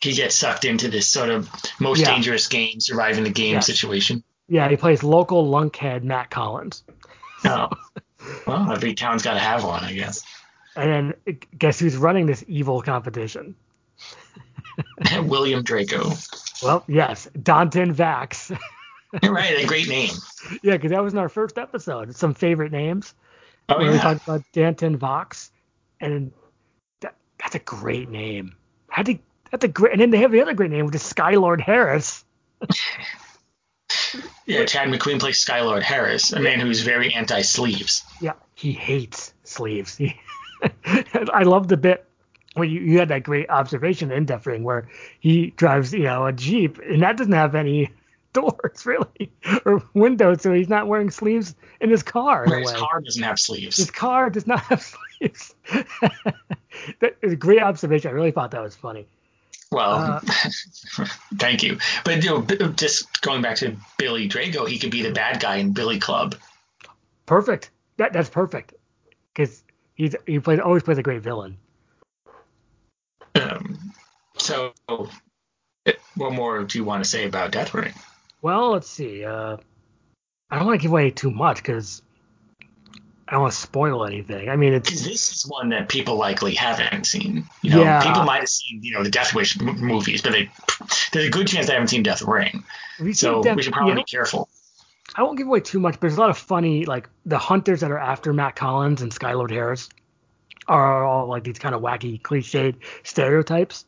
he 0.00 0.12
gets 0.12 0.36
sucked 0.36 0.64
into 0.64 0.88
this 0.88 1.08
sort 1.08 1.30
of 1.30 1.48
most 1.80 2.00
yeah. 2.00 2.06
dangerous 2.06 2.48
game, 2.48 2.80
surviving 2.80 3.24
the 3.24 3.30
game 3.30 3.54
yeah. 3.54 3.60
situation. 3.60 4.22
Yeah, 4.48 4.68
he 4.68 4.76
plays 4.76 5.02
local 5.02 5.50
lunkhead 5.50 6.02
Matt 6.02 6.30
Collins. 6.30 6.84
Oh, 7.44 7.70
well, 8.46 8.70
every 8.70 8.94
town's 8.94 9.22
got 9.22 9.34
to 9.34 9.40
have 9.40 9.64
one, 9.64 9.84
I 9.84 9.92
guess. 9.92 10.22
And 10.76 11.14
then 11.26 11.38
guess 11.56 11.78
who's 11.78 11.96
running 11.96 12.26
this 12.26 12.44
evil 12.48 12.82
competition? 12.82 13.54
William 15.22 15.62
Drago. 15.62 16.62
Well, 16.62 16.84
yes, 16.88 17.28
Danton 17.40 17.94
Vax. 17.94 18.56
right, 19.22 19.62
a 19.62 19.66
great 19.66 19.88
name. 19.88 20.10
Yeah, 20.62 20.74
because 20.74 20.90
that 20.90 21.02
was 21.02 21.12
in 21.12 21.18
our 21.18 21.28
first 21.28 21.58
episode. 21.58 22.14
Some 22.16 22.34
favorite 22.34 22.72
names. 22.72 23.14
Oh 23.68 23.80
yeah. 23.80 23.92
We 23.92 23.98
talked 23.98 24.24
about 24.24 24.42
Danton 24.52 24.96
Vox, 24.96 25.50
and 26.00 26.32
that, 27.00 27.14
that's 27.38 27.54
a 27.54 27.60
great 27.60 28.10
name. 28.10 28.56
How 28.88 29.02
did 29.02 29.20
that's 29.50 29.64
a 29.64 29.68
great, 29.68 29.92
and 29.92 30.00
then 30.00 30.10
they 30.10 30.18
have 30.18 30.32
the 30.32 30.40
other 30.40 30.54
great 30.54 30.70
name, 30.70 30.86
which 30.86 30.94
is 30.94 31.02
Skylord 31.02 31.60
Harris. 31.60 32.24
Yeah, 34.46 34.64
Chad 34.66 34.88
McQueen 34.88 35.18
plays 35.18 35.42
Skylord 35.42 35.82
Harris, 35.82 36.32
a 36.32 36.40
man 36.40 36.60
who's 36.60 36.82
very 36.82 37.14
anti-sleeves. 37.14 38.04
Yeah, 38.20 38.34
he 38.54 38.72
hates 38.72 39.32
sleeves. 39.44 39.96
He, 39.96 40.20
I 40.84 41.42
love 41.44 41.68
the 41.68 41.76
bit 41.76 42.06
where 42.54 42.66
you, 42.66 42.80
you 42.80 42.98
had 42.98 43.08
that 43.08 43.22
great 43.22 43.48
observation 43.50 44.12
in 44.12 44.26
Death 44.26 44.46
Ring 44.46 44.62
where 44.62 44.88
he 45.20 45.50
drives, 45.56 45.92
you 45.92 46.04
know, 46.04 46.26
a 46.26 46.32
Jeep 46.32 46.78
and 46.78 47.02
that 47.02 47.16
doesn't 47.16 47.32
have 47.32 47.54
any 47.54 47.90
doors 48.34 48.84
really 48.84 49.32
or 49.64 49.82
windows, 49.94 50.42
so 50.42 50.52
he's 50.52 50.68
not 50.68 50.86
wearing 50.86 51.10
sleeves 51.10 51.54
in 51.80 51.88
his 51.88 52.02
car. 52.02 52.44
his 52.44 52.72
car 52.72 53.00
doesn't 53.00 53.22
have 53.22 53.40
sleeves. 53.40 53.78
His 53.78 53.90
car 53.90 54.28
does 54.28 54.46
not 54.46 54.60
have 54.64 54.82
sleeves. 54.82 55.54
that 57.00 57.16
is 57.22 57.32
a 57.32 57.36
great 57.36 57.62
observation. 57.62 58.10
I 58.10 58.12
really 58.12 58.32
thought 58.32 58.50
that 58.50 58.62
was 58.62 58.76
funny. 58.76 59.06
Well, 59.72 59.94
uh, 59.94 60.20
thank 61.36 61.62
you. 61.62 61.78
But 62.04 62.22
you 62.22 62.30
know, 62.30 62.68
just 62.72 63.22
going 63.22 63.40
back 63.40 63.56
to 63.56 63.76
Billy 63.96 64.28
Drago, 64.28 64.68
he 64.68 64.78
could 64.78 64.90
be 64.90 65.02
the 65.02 65.10
bad 65.10 65.40
guy 65.40 65.56
in 65.56 65.72
Billy 65.72 65.98
Club. 65.98 66.36
Perfect. 67.26 67.70
That 67.96 68.12
that's 68.12 68.28
perfect 68.28 68.74
because 69.32 69.64
he's 69.94 70.14
he 70.26 70.38
plays 70.38 70.60
always 70.60 70.82
plays 70.82 70.98
a 70.98 71.02
great 71.02 71.22
villain. 71.22 71.56
Um. 73.34 73.92
So, 74.36 74.74
what 76.16 76.32
more 76.32 76.64
do 76.64 76.78
you 76.78 76.84
want 76.84 77.02
to 77.02 77.08
say 77.08 77.24
about 77.24 77.52
Death 77.52 77.72
Ring? 77.72 77.94
Well, 78.44 78.72
let's 78.72 78.90
see. 78.90 79.24
Uh, 79.24 79.56
I 80.50 80.58
don't 80.58 80.66
want 80.66 80.78
to 80.78 80.82
give 80.82 80.90
away 80.90 81.10
too 81.10 81.30
much 81.30 81.56
because 81.56 82.02
I 83.26 83.32
don't 83.32 83.40
want 83.40 83.54
to 83.54 83.58
spoil 83.58 84.04
anything. 84.04 84.50
I 84.50 84.56
mean, 84.56 84.74
it's 84.74 84.90
this 84.90 85.32
is 85.32 85.46
one 85.48 85.70
that 85.70 85.88
people 85.88 86.16
likely 86.16 86.52
haven't 86.54 87.06
seen. 87.06 87.46
You 87.62 87.70
know, 87.70 87.82
yeah. 87.82 88.02
people 88.02 88.24
might 88.24 88.40
have 88.40 88.50
seen 88.50 88.82
you 88.82 88.92
know 88.92 89.02
the 89.02 89.08
Death 89.08 89.34
Wish 89.34 89.58
m- 89.58 89.80
movies, 89.80 90.20
but 90.20 90.32
they, 90.32 90.50
there's 91.12 91.28
a 91.28 91.30
good 91.30 91.48
chance 91.48 91.68
they 91.68 91.72
haven't 91.72 91.88
seen 91.88 92.02
Death 92.02 92.20
Ring. 92.20 92.62
so 93.14 93.42
Death, 93.42 93.56
we 93.56 93.62
should 93.62 93.72
probably 93.72 93.94
know, 93.94 94.00
be 94.00 94.04
careful. 94.04 94.50
I 95.14 95.22
won't 95.22 95.38
give 95.38 95.46
away 95.46 95.60
too 95.60 95.80
much, 95.80 95.94
but 95.94 96.02
there's 96.02 96.18
a 96.18 96.20
lot 96.20 96.28
of 96.28 96.36
funny 96.36 96.84
like 96.84 97.08
the 97.24 97.38
hunters 97.38 97.80
that 97.80 97.90
are 97.90 97.98
after 97.98 98.34
Matt 98.34 98.56
Collins 98.56 99.00
and 99.00 99.10
Skylord 99.10 99.52
Harris 99.52 99.88
are 100.68 101.02
all 101.02 101.28
like 101.28 101.44
these 101.44 101.58
kind 101.58 101.74
of 101.74 101.80
wacky, 101.80 102.20
cliched 102.20 102.76
stereotypes. 103.04 103.86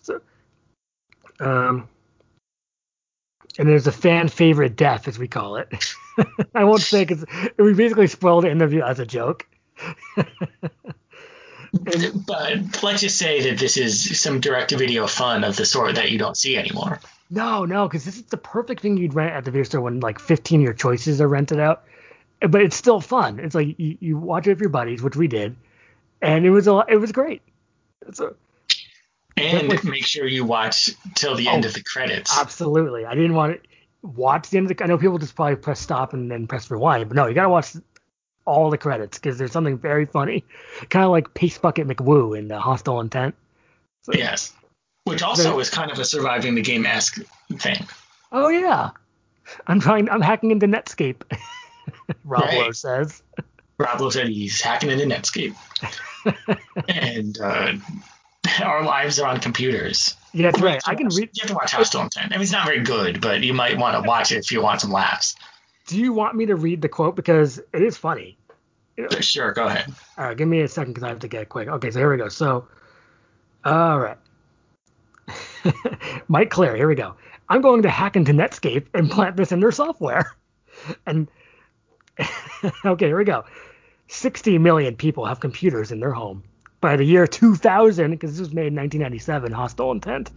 So, 0.00 0.20
um, 1.38 1.88
and 3.60 3.68
there's 3.68 3.86
a 3.86 3.92
fan 3.92 4.26
favorite 4.28 4.74
death, 4.74 5.06
as 5.06 5.18
we 5.18 5.28
call 5.28 5.56
it. 5.56 5.68
I 6.54 6.64
won't 6.64 6.80
say 6.80 7.04
because 7.04 7.26
we 7.58 7.74
basically 7.74 8.06
spoiled 8.06 8.44
the 8.44 8.50
interview 8.50 8.82
as 8.82 8.98
a 8.98 9.04
joke. 9.04 9.46
and, 10.16 10.26
but 12.26 12.82
let's 12.82 13.02
just 13.02 13.18
say 13.18 13.50
that 13.50 13.58
this 13.58 13.76
is 13.76 14.18
some 14.18 14.40
direct-to-video 14.40 15.06
fun 15.06 15.44
of 15.44 15.56
the 15.56 15.66
sort 15.66 15.96
that 15.96 16.10
you 16.10 16.18
don't 16.18 16.38
see 16.38 16.56
anymore. 16.56 17.00
No, 17.28 17.66
no, 17.66 17.86
because 17.86 18.06
this 18.06 18.16
is 18.16 18.24
the 18.24 18.38
perfect 18.38 18.80
thing 18.80 18.96
you'd 18.96 19.12
rent 19.12 19.34
at 19.34 19.44
the 19.44 19.50
video 19.50 19.64
store 19.64 19.82
when 19.82 20.00
like 20.00 20.20
15 20.20 20.60
of 20.60 20.64
your 20.64 20.72
choices 20.72 21.20
are 21.20 21.28
rented 21.28 21.60
out. 21.60 21.84
But 22.40 22.62
it's 22.62 22.76
still 22.76 23.02
fun. 23.02 23.40
It's 23.40 23.54
like 23.54 23.78
you, 23.78 23.98
you 24.00 24.16
watch 24.16 24.46
it 24.46 24.52
with 24.52 24.60
your 24.60 24.70
buddies, 24.70 25.02
which 25.02 25.16
we 25.16 25.28
did, 25.28 25.54
and 26.22 26.46
it 26.46 26.50
was 26.50 26.66
a 26.66 26.82
it 26.88 26.96
was 26.96 27.12
great. 27.12 27.42
It's 28.08 28.22
and 29.36 29.84
make 29.84 30.04
sure 30.04 30.26
you 30.26 30.44
watch 30.44 30.90
till 31.14 31.34
the 31.34 31.48
oh, 31.48 31.52
end 31.52 31.64
of 31.64 31.74
the 31.74 31.82
credits. 31.82 32.38
Absolutely. 32.38 33.04
I 33.04 33.14
didn't 33.14 33.34
want 33.34 33.62
to 33.62 33.68
watch 34.02 34.50
the 34.50 34.58
end 34.58 34.70
of 34.70 34.76
the. 34.76 34.84
I 34.84 34.86
know 34.86 34.98
people 34.98 35.18
just 35.18 35.34
probably 35.34 35.56
press 35.56 35.80
stop 35.80 36.12
and 36.12 36.30
then 36.30 36.46
press 36.46 36.70
rewind, 36.70 37.08
but 37.08 37.16
no, 37.16 37.26
you 37.26 37.34
gotta 37.34 37.48
watch 37.48 37.74
all 38.44 38.70
the 38.70 38.78
credits 38.78 39.18
because 39.18 39.38
there's 39.38 39.52
something 39.52 39.78
very 39.78 40.06
funny, 40.06 40.44
kind 40.88 41.04
of 41.04 41.10
like 41.10 41.34
Paste 41.34 41.62
Bucket 41.62 41.86
McWoo 41.86 42.36
in 42.36 42.48
the 42.48 42.58
Hostile 42.58 43.00
Intent. 43.00 43.34
So, 44.02 44.12
yes, 44.14 44.52
which 45.04 45.22
also 45.22 45.58
is 45.58 45.70
kind 45.70 45.90
of 45.90 45.98
a 45.98 46.04
surviving 46.04 46.54
the 46.54 46.62
game 46.62 46.86
esque 46.86 47.18
thing. 47.58 47.86
Oh 48.32 48.48
yeah, 48.48 48.90
I'm 49.66 49.80
trying. 49.80 50.08
I'm 50.08 50.22
hacking 50.22 50.50
into 50.50 50.66
Netscape. 50.66 51.22
Rob 52.24 52.42
right. 52.42 52.74
Says. 52.74 53.22
Rob 53.78 54.00
Lowe 54.00 54.10
said 54.10 54.28
he's 54.28 54.60
hacking 54.60 54.90
into 54.90 55.06
Netscape, 55.06 55.54
and 56.88 57.38
uh, 57.40 57.72
our 58.62 58.84
lives 58.84 59.18
are 59.18 59.28
on 59.28 59.40
computers. 59.40 60.16
Yeah, 60.32 60.50
that's 60.50 60.62
right. 60.62 60.80
I 60.86 60.94
can 60.94 61.08
read. 61.08 61.30
You 61.34 61.40
have 61.40 61.48
to 61.48 61.54
watch 61.54 61.72
Hostile 61.72 62.02
Intent. 62.02 62.32
I 62.32 62.36
mean, 62.36 62.42
it's 62.42 62.52
not 62.52 62.66
very 62.66 62.80
good, 62.80 63.20
but 63.20 63.42
you 63.42 63.52
might 63.52 63.78
want 63.78 64.02
to 64.02 64.08
watch 64.08 64.32
it 64.32 64.38
if 64.38 64.52
you 64.52 64.62
want 64.62 64.80
some 64.80 64.92
laughs. 64.92 65.34
Do 65.86 65.98
you 65.98 66.12
want 66.12 66.36
me 66.36 66.46
to 66.46 66.56
read 66.56 66.82
the 66.82 66.88
quote 66.88 67.16
because 67.16 67.58
it 67.58 67.82
is 67.82 67.96
funny? 67.96 68.38
Sure, 69.20 69.52
go 69.52 69.66
ahead. 69.66 69.92
All 70.18 70.26
right, 70.26 70.36
give 70.36 70.46
me 70.46 70.60
a 70.60 70.68
second 70.68 70.92
because 70.92 71.04
I 71.04 71.08
have 71.08 71.20
to 71.20 71.28
get 71.28 71.48
quick. 71.48 71.68
Okay, 71.68 71.90
so 71.90 71.98
here 71.98 72.10
we 72.10 72.16
go. 72.16 72.28
So, 72.28 72.68
all 73.64 73.98
right. 73.98 74.18
Mike 76.28 76.50
Clare, 76.50 76.76
here 76.76 76.88
we 76.88 76.94
go. 76.94 77.16
I'm 77.48 77.62
going 77.62 77.82
to 77.82 77.90
hack 77.90 78.14
into 78.16 78.32
Netscape 78.32 78.86
and 78.94 79.10
plant 79.10 79.36
this 79.36 79.52
in 79.52 79.60
their 79.60 79.72
software. 79.72 80.36
And 81.04 81.28
okay, 82.86 83.06
here 83.06 83.18
we 83.18 83.24
go. 83.24 83.44
60 84.08 84.56
million 84.58 84.96
people 84.96 85.26
have 85.26 85.40
computers 85.40 85.92
in 85.92 86.00
their 86.00 86.12
home 86.12 86.42
by 86.80 86.96
the 86.96 87.04
year 87.04 87.26
2000, 87.26 88.10
because 88.10 88.32
this 88.32 88.40
was 88.40 88.52
made 88.52 88.68
in 88.68 88.76
1997, 88.76 89.52
Hostile 89.52 89.92
Intent, 89.92 90.30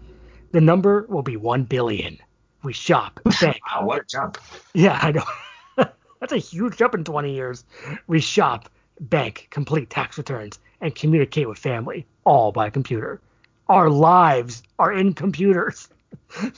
the 0.51 0.61
number 0.61 1.05
will 1.09 1.21
be 1.21 1.37
1 1.37 1.63
billion. 1.63 2.17
We 2.63 2.73
shop, 2.73 3.19
bank. 3.41 3.59
wow, 3.73 3.85
what 3.85 4.01
a 4.01 4.05
jump. 4.05 4.37
Yeah, 4.73 4.99
I 5.01 5.11
know. 5.11 5.25
That's 6.19 6.33
a 6.33 6.37
huge 6.37 6.77
jump 6.77 6.95
in 6.95 7.03
20 7.03 7.33
years. 7.33 7.65
We 8.07 8.19
shop, 8.19 8.69
bank, 8.99 9.47
complete 9.49 9.89
tax 9.89 10.17
returns, 10.17 10.59
and 10.79 10.93
communicate 10.93 11.49
with 11.49 11.57
family, 11.57 12.05
all 12.23 12.51
by 12.51 12.69
computer. 12.69 13.21
Our 13.67 13.89
lives 13.89 14.63
are 14.79 14.93
in 14.93 15.13
computers. 15.13 15.89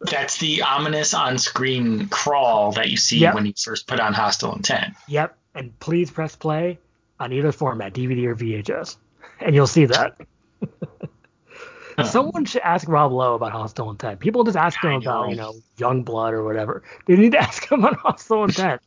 That's 0.00 0.38
the 0.38 0.62
ominous 0.62 1.14
on 1.14 1.38
screen 1.38 2.08
crawl 2.08 2.72
that 2.72 2.88
you 2.88 2.96
see 2.96 3.18
yep. 3.18 3.34
when 3.34 3.46
you 3.46 3.52
first 3.56 3.88
put 3.88 3.98
on 3.98 4.12
Hostile 4.12 4.54
Intent. 4.54 4.94
Yep. 5.08 5.36
And 5.54 5.76
please 5.80 6.10
press 6.10 6.36
play 6.36 6.78
on 7.20 7.32
either 7.32 7.52
format, 7.52 7.94
DVD 7.94 8.26
or 8.26 8.36
VHS, 8.36 8.96
and 9.40 9.54
you'll 9.54 9.66
see 9.66 9.86
that. 9.86 10.16
Someone 12.04 12.44
should 12.44 12.62
ask 12.62 12.88
Rob 12.88 13.12
Lowe 13.12 13.34
about 13.34 13.52
Hostile 13.52 13.90
Intent. 13.90 14.20
People 14.20 14.44
just 14.44 14.56
ask 14.56 14.82
him 14.82 14.92
about, 14.92 15.30
you 15.30 15.36
know, 15.36 15.54
Youngblood 15.78 16.32
or 16.32 16.44
whatever. 16.44 16.82
They 17.06 17.16
need 17.16 17.32
to 17.32 17.38
ask 17.42 17.70
him 17.70 17.80
about 17.80 17.96
Hostile 17.96 18.44
Intent. 18.44 18.80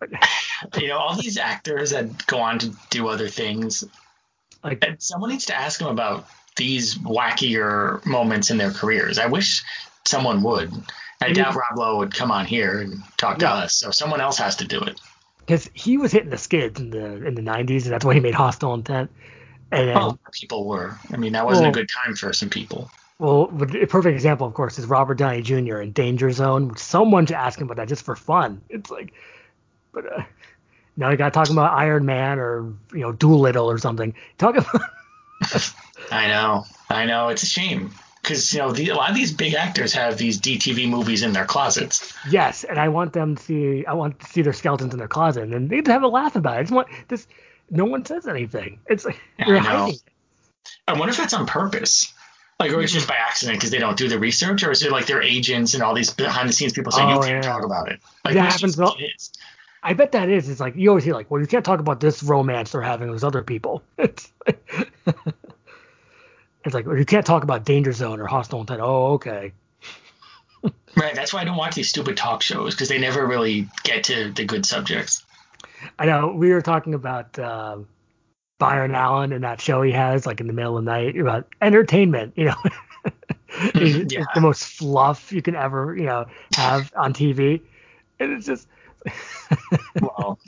you 0.78 0.88
know, 0.88 0.98
all 0.98 1.16
these 1.16 1.38
actors 1.38 1.90
that 1.90 2.26
go 2.26 2.38
on 2.38 2.58
to 2.58 2.74
do 2.90 3.08
other 3.08 3.28
things, 3.28 3.84
like 4.64 4.84
someone 4.98 5.30
needs 5.30 5.46
to 5.46 5.56
ask 5.56 5.78
them 5.78 5.88
about 5.88 6.26
these 6.56 6.96
wackier 6.98 8.04
moments 8.04 8.50
in 8.50 8.58
their 8.58 8.72
careers. 8.72 9.18
I 9.18 9.26
wish 9.26 9.62
someone 10.04 10.42
would. 10.42 10.72
I 11.20 11.32
doubt 11.32 11.54
Rob 11.54 11.76
Lowe 11.76 11.98
would 11.98 12.14
come 12.14 12.30
on 12.30 12.46
here 12.46 12.80
and 12.80 13.02
talk 13.16 13.38
to 13.38 13.44
no. 13.44 13.52
us, 13.52 13.74
so 13.74 13.90
someone 13.90 14.20
else 14.20 14.38
has 14.38 14.56
to 14.56 14.64
do 14.66 14.80
it 14.80 15.00
because 15.48 15.70
he 15.72 15.96
was 15.96 16.12
hitting 16.12 16.28
the 16.28 16.36
skids 16.36 16.78
in 16.78 16.90
the 16.90 17.26
in 17.26 17.34
the 17.34 17.40
90s, 17.40 17.84
and 17.84 17.92
that's 17.92 18.04
why 18.04 18.12
he 18.12 18.20
made 18.20 18.34
Hostile 18.34 18.74
Intent. 18.74 19.10
And 19.72 19.94
well, 19.94 20.18
people 20.32 20.66
were. 20.66 20.98
I 21.10 21.16
mean, 21.16 21.32
that 21.32 21.46
wasn't 21.46 21.64
well, 21.64 21.70
a 21.70 21.72
good 21.72 21.88
time 21.88 22.14
for 22.14 22.34
some 22.34 22.50
people. 22.50 22.90
Well, 23.18 23.50
a 23.60 23.86
perfect 23.86 24.14
example, 24.14 24.46
of 24.46 24.52
course, 24.52 24.78
is 24.78 24.84
Robert 24.84 25.14
Downey 25.14 25.40
Jr. 25.40 25.78
in 25.78 25.92
Danger 25.92 26.30
Zone. 26.32 26.76
Someone 26.76 27.24
should 27.24 27.36
ask 27.36 27.58
him 27.58 27.64
about 27.64 27.78
that 27.78 27.88
just 27.88 28.04
for 28.04 28.14
fun. 28.14 28.60
It's 28.68 28.90
like, 28.90 29.14
but 29.92 30.04
uh, 30.12 30.22
now 30.98 31.10
you 31.10 31.16
got 31.16 31.32
talking 31.32 31.54
about 31.54 31.72
Iron 31.72 32.04
Man 32.04 32.38
or 32.38 32.74
you 32.92 33.00
know 33.00 33.12
Dolittle 33.12 33.70
or 33.70 33.78
something. 33.78 34.14
Talk 34.36 34.56
about. 34.56 34.82
I 36.10 36.28
know, 36.28 36.66
I 36.90 37.06
know. 37.06 37.28
It's 37.28 37.42
a 37.42 37.46
shame 37.46 37.90
because 38.28 38.52
you 38.52 38.60
know 38.60 38.72
the, 38.72 38.90
a 38.90 38.94
lot 38.94 39.08
of 39.08 39.16
these 39.16 39.32
big 39.32 39.54
actors 39.54 39.92
have 39.94 40.18
these 40.18 40.38
DTV 40.38 40.88
movies 40.88 41.22
in 41.22 41.32
their 41.32 41.46
closets. 41.46 42.12
Yes, 42.28 42.62
and 42.64 42.78
I 42.78 42.88
want 42.88 43.14
them 43.14 43.36
to 43.36 43.42
see. 43.42 43.86
I 43.86 43.94
want 43.94 44.20
to 44.20 44.26
see 44.26 44.42
their 44.42 44.52
skeletons 44.52 44.92
in 44.92 44.98
their 44.98 45.08
closet, 45.08 45.52
and 45.52 45.70
they 45.70 45.82
have 45.90 46.02
a 46.02 46.08
laugh 46.08 46.36
about 46.36 46.56
it. 46.56 46.58
I 46.58 46.62
just 46.62 46.72
want 46.72 46.88
this. 47.08 47.26
No 47.70 47.86
one 47.86 48.04
says 48.04 48.26
anything. 48.26 48.80
It's 48.86 49.04
like 49.04 49.18
yeah, 49.38 49.48
you're 49.48 49.58
hiding. 49.58 49.98
I 50.86 50.92
wonder 50.92 51.10
if 51.10 51.16
that's 51.16 51.32
on 51.32 51.46
purpose. 51.46 52.12
Like, 52.60 52.72
or 52.72 52.80
it's 52.80 52.92
just 52.92 53.06
mm-hmm. 53.06 53.12
by 53.12 53.18
accident 53.18 53.58
because 53.58 53.70
they 53.70 53.78
don't 53.78 53.96
do 53.96 54.08
the 54.08 54.18
research, 54.18 54.64
or 54.64 54.72
is 54.72 54.82
it 54.82 54.90
like 54.90 55.06
their 55.06 55.22
agents 55.22 55.74
and 55.74 55.82
all 55.82 55.94
these 55.94 56.12
behind 56.12 56.48
the 56.48 56.52
scenes 56.52 56.72
people 56.72 56.92
saying 56.92 57.08
oh, 57.08 57.14
you 57.14 57.20
can't 57.20 57.44
yeah. 57.44 57.52
talk 57.52 57.64
about 57.64 57.90
it? 57.90 58.00
Like, 58.24 58.34
that 58.34 58.52
happens. 58.52 58.76
Well, 58.76 58.96
I 59.82 59.94
bet 59.94 60.12
that 60.12 60.28
is. 60.28 60.48
It's 60.48 60.60
like 60.60 60.74
you 60.74 60.88
always 60.88 61.04
hear 61.04 61.14
like, 61.14 61.30
well, 61.30 61.40
you 61.40 61.46
can't 61.46 61.64
talk 61.64 61.78
about 61.78 62.00
this 62.00 62.22
romance 62.22 62.72
they're 62.72 62.82
having 62.82 63.10
with 63.10 63.24
other 63.24 63.42
people. 63.42 63.82
It's 63.98 64.32
like, 64.46 64.68
it's 66.64 66.74
like 66.74 66.86
you 66.86 67.04
can't 67.04 67.26
talk 67.26 67.42
about 67.42 67.64
Danger 67.64 67.92
Zone 67.92 68.20
or 68.20 68.26
Hostile 68.26 68.60
Intent. 68.60 68.80
Oh, 68.82 69.12
okay. 69.14 69.52
right. 70.96 71.14
That's 71.14 71.32
why 71.32 71.40
I 71.40 71.44
don't 71.44 71.56
watch 71.56 71.74
these 71.74 71.88
stupid 71.88 72.16
talk 72.16 72.42
shows 72.42 72.74
because 72.74 72.88
they 72.88 72.98
never 72.98 73.26
really 73.26 73.68
get 73.84 74.04
to 74.04 74.32
the 74.32 74.44
good 74.44 74.66
subjects. 74.66 75.24
I 75.98 76.06
know 76.06 76.28
we 76.28 76.52
were 76.52 76.62
talking 76.62 76.94
about 76.94 77.38
uh, 77.38 77.78
Byron 78.58 78.94
Allen 78.94 79.32
and 79.32 79.44
that 79.44 79.60
show 79.60 79.82
he 79.82 79.92
has, 79.92 80.26
like 80.26 80.40
in 80.40 80.46
the 80.46 80.52
middle 80.52 80.76
of 80.76 80.84
the 80.84 80.90
night, 80.90 81.16
about 81.16 81.46
entertainment. 81.62 82.34
You 82.36 82.46
know, 82.46 82.56
it's, 83.74 84.12
yeah. 84.12 84.20
it's 84.20 84.34
the 84.34 84.40
most 84.40 84.64
fluff 84.64 85.32
you 85.32 85.42
can 85.42 85.54
ever, 85.54 85.96
you 85.96 86.06
know, 86.06 86.26
have 86.54 86.92
on 86.96 87.12
TV, 87.12 87.60
and 88.18 88.32
it's 88.32 88.46
just. 88.46 88.66
well, 90.00 90.38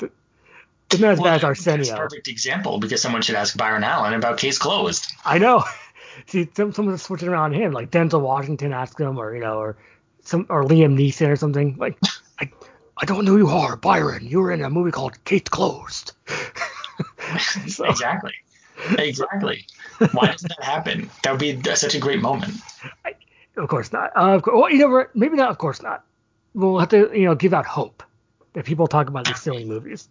it's 0.92 1.00
not 1.00 1.12
as 1.12 1.18
well, 1.18 1.30
bad 1.30 1.36
as 1.36 1.44
Arsenio. 1.44 1.78
That's 1.78 1.90
a 1.90 1.96
perfect 1.96 2.28
example 2.28 2.78
because 2.78 3.00
someone 3.00 3.22
should 3.22 3.36
ask 3.36 3.56
Byron 3.56 3.84
Allen 3.84 4.14
about 4.14 4.38
Case 4.38 4.58
Closed. 4.58 5.12
I 5.24 5.38
know. 5.38 5.64
See, 6.26 6.48
some, 6.54 6.72
someone's 6.72 7.02
switching 7.02 7.28
around 7.28 7.54
him, 7.54 7.72
like 7.72 7.90
Denzel 7.90 8.20
Washington 8.20 8.72
asked 8.72 9.00
him, 9.00 9.18
or 9.18 9.34
you 9.34 9.40
know, 9.40 9.58
or 9.58 9.76
some 10.22 10.46
or 10.48 10.64
Liam 10.64 10.96
Neeson 10.98 11.28
or 11.28 11.36
something. 11.36 11.76
Like, 11.78 11.96
I, 12.40 12.50
I 12.98 13.04
don't 13.04 13.24
know 13.24 13.32
who 13.32 13.38
you 13.38 13.48
are, 13.48 13.76
Byron. 13.76 14.26
You 14.26 14.40
were 14.40 14.52
in 14.52 14.62
a 14.62 14.70
movie 14.70 14.90
called 14.90 15.22
Case 15.24 15.42
Closed. 15.44 16.12
so, 17.68 17.84
exactly. 17.84 18.32
Exactly. 18.98 19.66
Why 20.12 20.32
does 20.32 20.42
that 20.42 20.62
happen? 20.62 21.10
That 21.22 21.32
would 21.32 21.40
be 21.40 21.60
such 21.74 21.94
a 21.94 22.00
great 22.00 22.20
moment. 22.20 22.54
I, 23.04 23.14
of 23.56 23.68
course 23.68 23.92
not. 23.92 24.10
Uh, 24.16 24.34
of 24.34 24.42
course, 24.42 24.54
well, 24.58 24.70
you 24.70 24.78
know, 24.78 25.06
maybe 25.14 25.36
not. 25.36 25.50
Of 25.50 25.58
course 25.58 25.82
not. 25.82 26.04
We'll 26.54 26.78
have 26.78 26.88
to, 26.90 27.10
you 27.14 27.24
know, 27.24 27.34
give 27.34 27.54
out 27.54 27.66
hope 27.66 28.02
that 28.54 28.64
people 28.64 28.86
talk 28.86 29.08
about 29.08 29.26
these 29.26 29.40
silly 29.40 29.64
movies. 29.64 30.08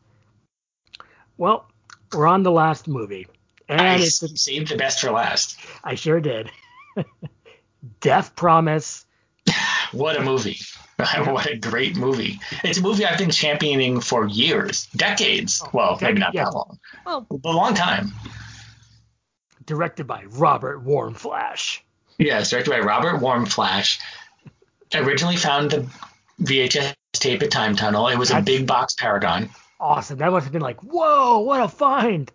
Well, 1.40 1.66
we're 2.14 2.28
on 2.28 2.44
the 2.44 2.52
last 2.52 2.86
movie, 2.90 3.26
and 3.70 3.80
I 3.80 3.96
it's 3.96 4.22
a, 4.22 4.28
saved 4.28 4.72
the 4.72 4.76
best 4.76 5.00
for 5.00 5.10
last. 5.12 5.58
I 5.86 5.96
sure 5.96 6.20
did. 6.20 6.52
Death 8.02 8.36
Promise. 8.36 9.06
What 9.92 10.18
a 10.18 10.22
movie! 10.22 10.60
what 10.98 11.48
a 11.48 11.58
great 11.58 11.96
movie! 11.96 12.40
It's 12.64 12.78
a 12.78 12.82
movie 12.84 13.08
I've 13.08 13.18
been 13.18 13.32
championing 13.32 14.02
for 14.02 14.28
years, 14.28 14.86
decades. 14.96 15.64
Oh, 15.66 15.70
well, 15.74 15.98
maybe 16.00 16.20
not 16.20 16.36
yeah. 16.36 16.44
that 16.44 16.54
long. 16.54 16.80
Well, 17.08 17.26
a 17.32 17.52
long 17.52 17.74
time. 17.74 18.12
Directed 19.66 20.06
by 20.06 20.26
Robert 20.26 20.86
Warmflash. 20.86 21.80
Yes, 22.20 22.52
directed 22.52 22.70
by 22.70 22.82
Robert 22.82 23.20
Warmflash. 23.20 23.98
Originally 24.94 25.38
found 25.38 25.72
the 25.72 25.90
VHS 26.44 26.94
tape 27.14 27.42
at 27.42 27.50
Time 27.50 27.76
Tunnel. 27.76 28.10
It 28.10 28.20
was 28.20 28.30
That's 28.30 28.42
a 28.42 28.46
big 28.46 28.68
box 28.68 28.94
Paragon. 28.94 29.50
Awesome. 29.80 30.18
That 30.18 30.32
must 30.32 30.46
have 30.46 30.54
been 30.54 30.62
like, 30.62 30.82
whoa, 30.82 31.40
what 31.40 31.62
a 31.62 31.68
find. 31.68 32.32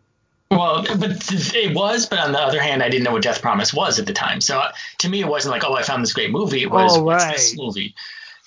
Well, 0.50 0.84
but 0.98 1.30
it 1.54 1.74
was, 1.74 2.06
but 2.06 2.18
on 2.18 2.32
the 2.32 2.40
other 2.40 2.60
hand, 2.60 2.82
I 2.82 2.88
didn't 2.88 3.04
know 3.04 3.12
what 3.12 3.22
Death 3.22 3.42
Promise 3.42 3.74
was 3.74 3.98
at 3.98 4.06
the 4.06 4.12
time. 4.12 4.40
So 4.40 4.58
uh, 4.58 4.72
to 4.98 5.08
me, 5.08 5.20
it 5.20 5.26
wasn't 5.26 5.52
like, 5.52 5.64
oh, 5.64 5.74
I 5.74 5.82
found 5.82 6.02
this 6.02 6.12
great 6.12 6.30
movie. 6.30 6.62
It 6.62 6.70
was, 6.70 6.96
oh, 6.96 7.04
right. 7.04 7.28
what's 7.28 7.50
this 7.50 7.56
movie? 7.56 7.94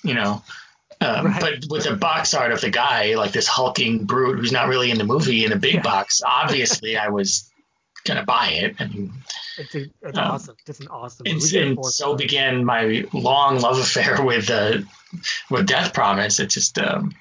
You 0.02 0.14
know. 0.14 0.42
Um, 1.00 1.26
right. 1.26 1.40
But 1.40 1.70
with 1.70 1.84
the 1.84 1.94
box 1.94 2.34
art 2.34 2.50
of 2.50 2.60
the 2.60 2.70
guy, 2.70 3.14
like 3.14 3.32
this 3.32 3.46
hulking 3.46 4.04
brute 4.04 4.38
who's 4.38 4.52
not 4.52 4.68
really 4.68 4.90
in 4.90 4.98
the 4.98 5.04
movie 5.04 5.44
in 5.44 5.52
a 5.52 5.56
big 5.56 5.74
yeah. 5.74 5.82
box, 5.82 6.22
obviously 6.26 6.96
I 6.96 7.08
was 7.08 7.48
gonna 8.04 8.24
buy 8.24 8.48
it. 8.48 8.76
I 8.80 8.86
mean, 8.86 9.12
it's, 9.58 9.74
a, 9.74 9.86
it's 10.02 10.18
um, 10.18 10.30
awesome. 10.32 10.56
It's 10.66 10.80
an 10.80 10.88
awesome. 10.88 11.24
Movie. 11.24 11.58
And, 11.58 11.76
and 11.76 11.86
so 11.86 12.16
began 12.16 12.64
my 12.64 13.04
long 13.12 13.60
love 13.60 13.78
affair 13.78 14.22
with 14.24 14.50
uh, 14.50 14.78
with 15.50 15.66
Death 15.66 15.94
Promise. 15.94 16.40
It's 16.40 16.54
just 16.54 16.78
um, 16.78 17.14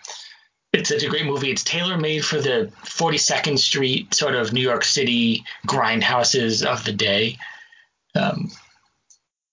it's 0.74 0.89
such 0.89 1.03
a 1.03 1.09
great 1.09 1.26
movie. 1.26 1.51
It's 1.51 1.63
tailor 1.63 1.97
made 1.97 2.26
for 2.26 2.41
the 2.41 2.72
42nd 2.84 3.57
Street 3.57 4.13
sort 4.13 4.36
of 4.36 4.53
New 4.53 4.61
York 4.61 4.84
City 4.84 5.43
grindhouses 5.65 6.65
of 6.65 6.84
the 6.84 6.93
day. 6.93 7.38
Um, 8.15 8.51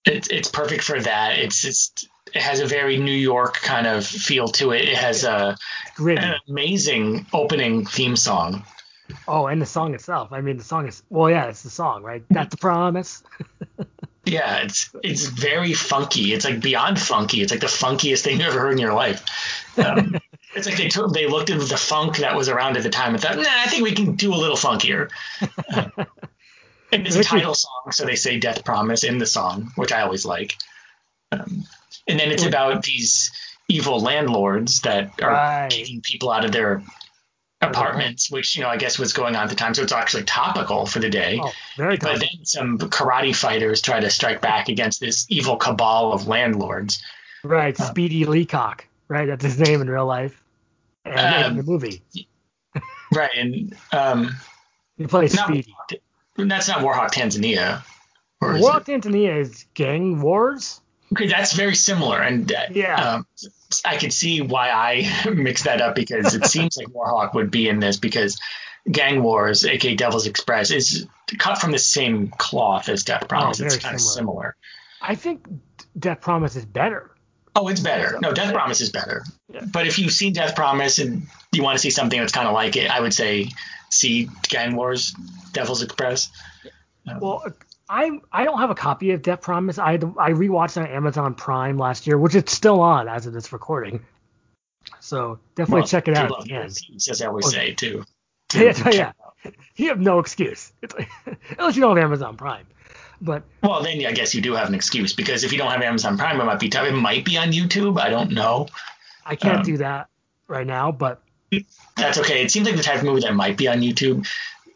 it's 0.05 0.27
it's 0.29 0.49
perfect 0.49 0.83
for 0.83 0.99
that. 0.99 1.39
It's 1.39 1.61
just 1.61 2.07
it 2.33 2.41
has 2.41 2.59
a 2.59 2.65
very 2.65 2.97
New 2.97 3.11
York 3.11 3.55
kind 3.55 3.87
of 3.87 4.05
feel 4.05 4.47
to 4.49 4.71
it. 4.71 4.87
It 4.89 4.95
has 4.95 5.23
a 5.23 5.57
an 5.97 6.35
amazing 6.47 7.25
opening 7.33 7.85
theme 7.85 8.15
song. 8.15 8.63
Oh, 9.27 9.47
and 9.47 9.61
the 9.61 9.65
song 9.65 9.93
itself. 9.93 10.29
I 10.31 10.41
mean, 10.41 10.57
the 10.57 10.63
song 10.63 10.87
is 10.87 11.03
well, 11.09 11.29
yeah, 11.29 11.45
it's 11.45 11.63
the 11.63 11.69
song, 11.69 12.03
right? 12.03 12.23
That's 12.29 12.49
the 12.49 12.57
promise. 12.57 13.23
yeah, 14.25 14.57
it's 14.57 14.89
it's 15.03 15.27
very 15.27 15.73
funky. 15.73 16.33
It's 16.33 16.45
like 16.45 16.59
beyond 16.59 16.99
funky. 16.99 17.41
It's 17.41 17.51
like 17.51 17.61
the 17.61 17.67
funkiest 17.67 18.21
thing 18.21 18.37
you've 18.37 18.47
ever 18.47 18.59
heard 18.59 18.73
in 18.73 18.77
your 18.79 18.93
life. 18.93 19.23
Um, 19.77 20.17
it's 20.55 20.67
like 20.67 20.77
they 20.77 20.87
took 20.87 21.13
they 21.13 21.27
looked 21.27 21.49
at 21.49 21.59
the 21.59 21.77
funk 21.77 22.17
that 22.17 22.35
was 22.35 22.49
around 22.49 22.77
at 22.77 22.83
the 22.83 22.89
time 22.89 23.13
and 23.13 23.21
thought, 23.21 23.37
nah, 23.37 23.43
I 23.47 23.67
think 23.67 23.83
we 23.83 23.93
can 23.93 24.15
do 24.15 24.33
a 24.33 24.35
little 24.35 24.55
funkier. 24.55 25.09
Uh, 25.73 25.89
and 26.91 27.05
it's 27.05 27.15
a 27.15 27.23
title 27.23 27.53
song, 27.53 27.91
so 27.91 28.05
they 28.05 28.15
say 28.15 28.39
"Death 28.39 28.63
Promise" 28.63 29.03
in 29.03 29.17
the 29.17 29.25
song, 29.25 29.71
which 29.75 29.91
I 29.91 30.01
always 30.01 30.25
like. 30.25 30.55
Um, 31.31 31.65
and 32.07 32.19
then 32.19 32.31
it's 32.31 32.45
about 32.45 32.83
these 32.83 33.31
evil 33.67 33.99
landlords 33.99 34.81
that 34.81 35.11
are 35.21 35.31
right. 35.31 35.71
kicking 35.71 36.01
people 36.01 36.31
out 36.31 36.45
of 36.45 36.51
their 36.51 36.83
apartments, 37.61 38.29
which 38.31 38.55
you 38.55 38.63
know 38.63 38.69
I 38.69 38.77
guess 38.77 38.99
was 38.99 39.13
going 39.13 39.35
on 39.35 39.43
at 39.43 39.49
the 39.49 39.55
time. 39.55 39.73
So 39.73 39.83
it's 39.83 39.91
actually 39.91 40.23
topical 40.23 40.85
for 40.85 40.99
the 40.99 41.09
day. 41.09 41.39
Oh, 41.41 41.51
very 41.77 41.97
but 41.97 42.19
then 42.19 42.45
some 42.45 42.77
karate 42.77 43.35
fighters 43.35 43.81
try 43.81 43.99
to 43.99 44.09
strike 44.09 44.41
back 44.41 44.69
against 44.69 44.99
this 44.99 45.25
evil 45.29 45.57
cabal 45.57 46.13
of 46.13 46.27
landlords. 46.27 47.03
Right, 47.43 47.79
uh, 47.79 47.83
Speedy 47.83 48.25
Leacock. 48.25 48.87
Right, 49.07 49.27
that's 49.27 49.43
his 49.43 49.59
name 49.59 49.81
in 49.81 49.89
real 49.89 50.05
life, 50.05 50.41
um, 51.05 51.51
in 51.51 51.57
the 51.57 51.63
movie. 51.63 52.03
right, 53.13 53.31
and 53.35 53.75
um, 53.91 54.35
he 54.97 55.07
plays 55.07 55.37
Speedy. 55.37 55.73
That's 56.35 56.67
not 56.67 56.79
Warhawk 56.79 57.11
Tanzania. 57.11 57.83
Warhawk 58.41 58.85
Tanzania 58.85 59.39
is 59.39 59.65
Gang 59.73 60.21
Wars. 60.21 60.81
Okay, 61.13 61.27
that's 61.27 61.53
very 61.53 61.75
similar, 61.75 62.21
and 62.21 62.51
uh, 62.51 62.61
yeah, 62.71 63.13
um, 63.13 63.27
I 63.85 63.97
could 63.97 64.11
see 64.11 64.41
why 64.41 64.69
I 64.69 65.29
mixed 65.33 65.65
that 65.65 65.81
up 65.81 65.95
because 65.95 66.33
it 66.35 66.45
seems 66.45 66.77
like 66.77 66.87
Warhawk 66.87 67.33
would 67.35 67.51
be 67.51 67.69
in 67.69 67.79
this 67.79 67.97
because 67.97 68.39
Gang 68.89 69.23
Wars, 69.23 69.65
aka 69.65 69.95
Devil's 69.95 70.27
Express, 70.27 70.71
is 70.71 71.07
cut 71.37 71.59
from 71.59 71.71
the 71.71 71.79
same 71.79 72.29
cloth 72.29 72.89
as 72.89 73.03
Death 73.03 73.23
oh, 73.23 73.27
Promise. 73.27 73.61
Oh, 73.61 73.65
it's 73.65 73.77
kind 73.77 73.99
similar. 73.99 74.09
of 74.09 74.13
similar. 74.13 74.55
I 75.01 75.15
think 75.15 75.47
Death 75.97 76.21
Promise 76.21 76.55
is 76.55 76.65
better. 76.65 77.14
Oh, 77.55 77.69
it's 77.69 77.79
better. 77.79 78.19
No, 78.21 78.33
Death 78.33 78.53
Promise 78.53 78.81
is 78.81 78.91
better. 78.91 79.23
Yeah. 79.51 79.61
But 79.71 79.87
if 79.87 79.97
you've 79.97 80.11
seen 80.11 80.33
Death 80.33 80.55
Promise 80.55 80.99
and 80.99 81.27
you 81.53 81.63
want 81.63 81.77
to 81.77 81.81
see 81.81 81.89
something 81.89 82.19
that's 82.19 82.33
kind 82.33 82.47
of 82.47 82.53
like 82.53 82.75
it, 82.75 82.91
I 82.91 82.99
would 82.99 83.13
say 83.13 83.49
see 83.89 84.29
Gang 84.49 84.75
Wars, 84.75 85.15
Devil's 85.53 85.81
Express. 85.81 86.29
Um, 87.07 87.19
well, 87.19 87.45
I 87.87 88.19
I 88.31 88.43
don't 88.43 88.59
have 88.59 88.71
a 88.71 88.75
copy 88.75 89.11
of 89.11 89.21
Death 89.21 89.41
Promise. 89.41 89.79
I 89.79 89.93
I 89.93 90.31
rewatched 90.31 90.77
on 90.77 90.87
Amazon 90.87 91.33
Prime 91.33 91.77
last 91.77 92.07
year, 92.07 92.17
which 92.17 92.35
it's 92.35 92.51
still 92.51 92.81
on 92.81 93.07
as 93.07 93.25
of 93.25 93.33
this 93.33 93.53
recording. 93.53 94.05
So 94.99 95.39
definitely 95.55 95.81
well, 95.81 95.87
check 95.87 96.07
it 96.07 96.17
out. 96.17 96.43
Again. 96.43 96.65
As 96.65 97.21
I 97.21 97.27
always 97.27 97.49
say 97.49 97.73
too. 97.73 98.03
yeah, 98.53 98.89
yeah. 98.89 99.11
You 99.75 99.89
have 99.89 99.99
no 99.99 100.19
excuse. 100.19 100.71
It's 100.81 100.93
like, 100.97 101.09
unless 101.57 101.75
you 101.75 101.81
don't 101.81 101.95
have 101.95 102.03
Amazon 102.03 102.35
Prime. 102.37 102.65
But 103.21 103.43
well, 103.63 103.81
then 103.81 104.05
I 104.05 104.11
guess 104.11 104.35
you 104.35 104.41
do 104.41 104.53
have 104.53 104.67
an 104.67 104.75
excuse 104.75 105.13
because 105.13 105.43
if 105.43 105.51
you 105.51 105.57
don't 105.57 105.71
have 105.71 105.81
Amazon 105.81 106.17
Prime, 106.17 106.39
it 106.39 106.43
might 106.43 106.59
be 106.59 106.69
tough. 106.69 106.87
It 106.87 106.93
might 106.93 107.25
be 107.25 107.37
on 107.37 107.51
YouTube. 107.51 107.99
I 107.99 108.09
don't 108.09 108.31
know. 108.31 108.67
I 109.25 109.35
can't 109.35 109.59
um, 109.59 109.63
do 109.63 109.77
that 109.77 110.09
right 110.47 110.67
now, 110.67 110.91
but 110.91 111.21
that's 111.95 112.17
okay. 112.19 112.43
It 112.43 112.51
seems 112.51 112.67
like 112.67 112.75
the 112.75 112.83
type 112.83 112.99
of 112.99 113.05
movie 113.05 113.21
that 113.21 113.33
might 113.33 113.57
be 113.57 113.67
on 113.67 113.79
YouTube. 113.79 114.27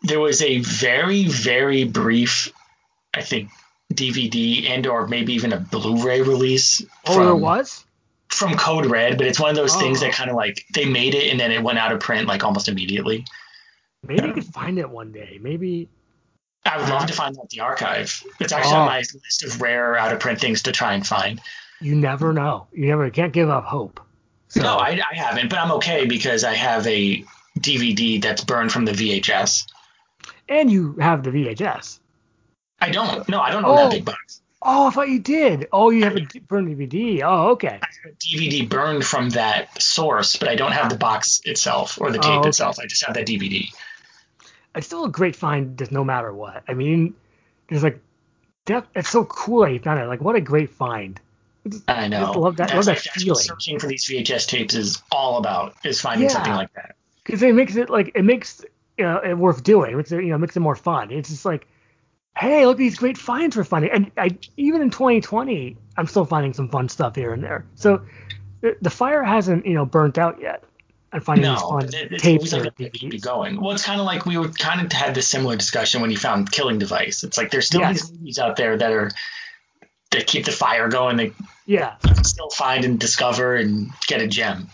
There 0.04 0.20
was 0.20 0.42
a 0.42 0.60
very 0.60 1.26
very 1.26 1.84
brief 1.84 2.52
I 3.14 3.22
think 3.22 3.50
DVD 3.94 4.70
and 4.70 4.88
or 4.88 5.08
maybe 5.08 5.34
even 5.34 5.54
a 5.54 5.60
Blu-ray 5.60 6.22
release. 6.22 6.84
Oh, 7.06 7.16
from, 7.16 7.26
there 7.26 7.36
was 7.36 7.86
from 8.30 8.56
Code 8.56 8.86
Red, 8.86 9.18
but 9.18 9.28
it's 9.28 9.40
one 9.40 9.50
of 9.50 9.56
those 9.56 9.76
oh. 9.76 9.80
things 9.80 10.02
that 10.02 10.14
kind 10.14 10.30
of 10.30 10.36
like 10.36 10.66
they 10.74 10.86
made 10.86 11.16
it 11.16 11.32
and 11.32 11.40
then 11.40 11.52
it 11.52 11.62
went 11.62 11.80
out 11.80 11.92
of 11.92 12.00
print 12.00 12.28
like 12.28 12.44
almost 12.44 12.68
immediately. 12.68 13.26
Maybe 14.04 14.28
you 14.28 14.34
could 14.34 14.46
find 14.46 14.80
it 14.80 14.90
one 14.90 15.12
day. 15.12 15.40
Maybe. 15.42 15.90
I 16.66 16.78
would 16.78 16.90
love 16.90 17.08
to 17.08 17.14
find 17.14 17.38
out 17.38 17.50
the 17.50 17.62
archive. 17.62 18.24
It's 18.40 18.52
actually 18.52 18.76
oh. 18.76 18.80
on 18.80 18.88
my 18.88 18.98
list 18.98 19.44
of 19.44 19.62
rare 19.62 19.98
out 19.98 20.14
of 20.14 20.20
print 20.20 20.40
things 20.40 20.64
to 20.64 20.72
try 20.72 20.94
and 20.94 21.06
find. 21.06 21.42
You 21.82 21.96
never 21.96 22.34
know. 22.34 22.68
You 22.74 22.88
never 22.88 23.06
you 23.06 23.12
can't 23.12 23.34
give 23.34 23.50
up 23.50 23.64
hope. 23.64 24.00
So. 24.50 24.62
No, 24.62 24.78
I, 24.78 25.00
I 25.12 25.16
haven't, 25.16 25.50
but 25.50 25.60
I'm 25.60 25.72
okay 25.74 26.06
because 26.06 26.44
I 26.44 26.56
have 26.56 26.86
a 26.88 27.24
DVD 27.60 28.22
that's 28.22 28.44
burned 28.44 28.72
from 28.72 28.86
the 28.86 28.92
VHS. 28.92 29.68
And 30.48 30.72
you 30.72 30.96
have 31.00 31.24
the 31.24 31.30
VHS. 31.30 32.00
I 32.82 32.90
don't. 32.90 33.28
No, 33.30 33.40
I 33.40 33.52
don't 33.52 33.66
own 33.66 33.78
oh. 33.78 33.84
that 33.84 33.92
big 33.92 34.06
box. 34.06 34.42
Oh, 34.62 34.88
I 34.88 34.90
thought 34.90 35.08
you 35.08 35.20
did. 35.20 35.70
Oh, 35.72 35.90
you 35.90 36.04
have 36.04 36.18
a 36.18 36.26
burned 36.48 36.68
DVD. 36.76 37.22
Oh, 37.24 37.52
okay. 37.52 37.80
I 37.82 37.88
have 38.04 38.12
a 38.12 38.16
DVD 38.16 38.68
burned 38.68 39.06
from 39.06 39.30
that 39.30 39.82
source, 39.82 40.36
but 40.36 40.50
I 40.50 40.56
don't 40.56 40.74
have 40.74 40.90
the 40.90 40.98
box 40.98 41.42
itself 41.46 42.00
or 42.02 42.12
the 42.12 42.18
tape 42.18 42.32
oh, 42.32 42.40
okay. 42.40 42.50
itself. 42.50 42.78
I 42.80 42.86
just 42.86 43.06
have 43.06 43.16
that 43.16 43.26
DVD. 43.26 43.70
It's 44.80 44.88
still 44.88 45.06
a 45.06 45.10
great 45.10 45.36
find, 45.36 45.78
just 45.78 45.92
no 45.92 46.04
matter 46.04 46.34
what. 46.34 46.64
I 46.68 46.74
mean, 46.74 47.14
there's 47.68 47.84
like, 47.84 48.02
it's 48.68 49.10
so 49.10 49.26
cool 49.26 49.62
that 49.62 49.74
you 49.74 49.80
found 49.80 50.00
it. 50.00 50.06
Like, 50.08 50.22
what 50.22 50.36
a 50.36 50.42
great 50.42 50.70
find. 50.70 51.20
I 51.88 52.08
know. 52.08 52.32
I 52.32 52.38
love 52.38 52.56
that. 52.58 52.70
That's, 52.70 52.88
love 52.88 52.96
that 52.96 53.00
feeling. 53.00 53.42
searching 53.42 53.78
for 53.78 53.88
these 53.88 54.06
VHS 54.06 54.48
tapes 54.48 54.74
is 54.74 55.04
all 55.12 55.38
about 55.38 55.76
is 55.84 56.00
finding 56.00 56.28
yeah. 56.28 56.34
something 56.34 56.54
like 56.54 56.74
that. 56.74 56.96
Because 57.24 57.44
it 57.44 57.54
makes 57.54 57.76
it 57.76 57.90
like 57.90 58.14
it 58.16 58.24
makes 58.24 58.64
you 58.98 59.04
know, 59.04 59.20
it 59.20 59.38
worth 59.38 59.64
doing. 59.64 59.92
It 59.92 59.98
makes 59.98 60.12
it 60.12 60.24
you 60.24 60.30
know 60.30 60.38
makes 60.38 60.56
it 60.56 60.62
more 60.62 60.76
fun. 60.76 61.12
It's 61.12 61.30
just 61.30 61.46
like 61.46 61.68
hey, 62.40 62.66
look 62.66 62.76
at 62.76 62.80
these 62.80 62.98
great 62.98 63.18
finds 63.18 63.58
we're 63.58 63.66
finding. 63.66 63.92
And 63.92 64.12
I, 64.18 64.38
even 64.56 64.82
in 64.82 64.90
2020, 64.90 65.76
I'm 65.98 66.08
still 66.08 66.26
finding 66.26 66.54
some 66.54 66.70
fun 66.70 66.88
stuff 66.88 67.16
here 67.16 67.34
and 67.34 67.44
there. 67.44 67.66
So 67.76 68.02
the 68.62 68.90
fire 68.90 69.24
hasn't, 69.24 69.66
you 69.66 69.74
know, 69.74 69.86
burnt 69.86 70.18
out 70.18 70.42
yet. 70.42 70.64
I'm 71.12 71.22
finding 71.22 71.44
no, 71.44 71.54
these 71.54 71.92
fun 71.92 72.12
it, 72.12 72.20
tapes 72.20 72.54
like 72.54 72.76
DVDs. 72.76 73.22
going. 73.22 73.60
Well, 73.60 73.72
it's 73.72 73.84
kind 73.84 74.00
of 74.00 74.06
like 74.06 74.26
we 74.26 74.38
were 74.38 74.50
kind 74.50 74.82
of 74.86 74.92
had 74.92 75.16
this 75.16 75.28
similar 75.28 75.56
discussion 75.56 76.02
when 76.02 76.12
you 76.12 76.18
found 76.18 76.52
Killing 76.52 76.80
Device. 76.80 77.24
It's 77.24 77.38
like 77.38 77.52
there's 77.52 77.66
still 77.68 77.82
yes. 77.82 78.02
these 78.02 78.12
movies 78.20 78.40
out 78.40 78.56
there 78.56 78.78
that 78.78 78.92
are 78.92 79.10
that 80.12 80.28
keep 80.28 80.46
the 80.46 80.52
fire 80.52 80.88
going. 80.88 81.18
They 81.18 81.34
yeah, 81.66 81.96
still 82.24 82.50
find 82.50 82.86
and 82.86 83.00
discover 83.00 83.56
and 83.56 83.90
get 84.08 84.22
a 84.22 84.28
gem 84.28 84.70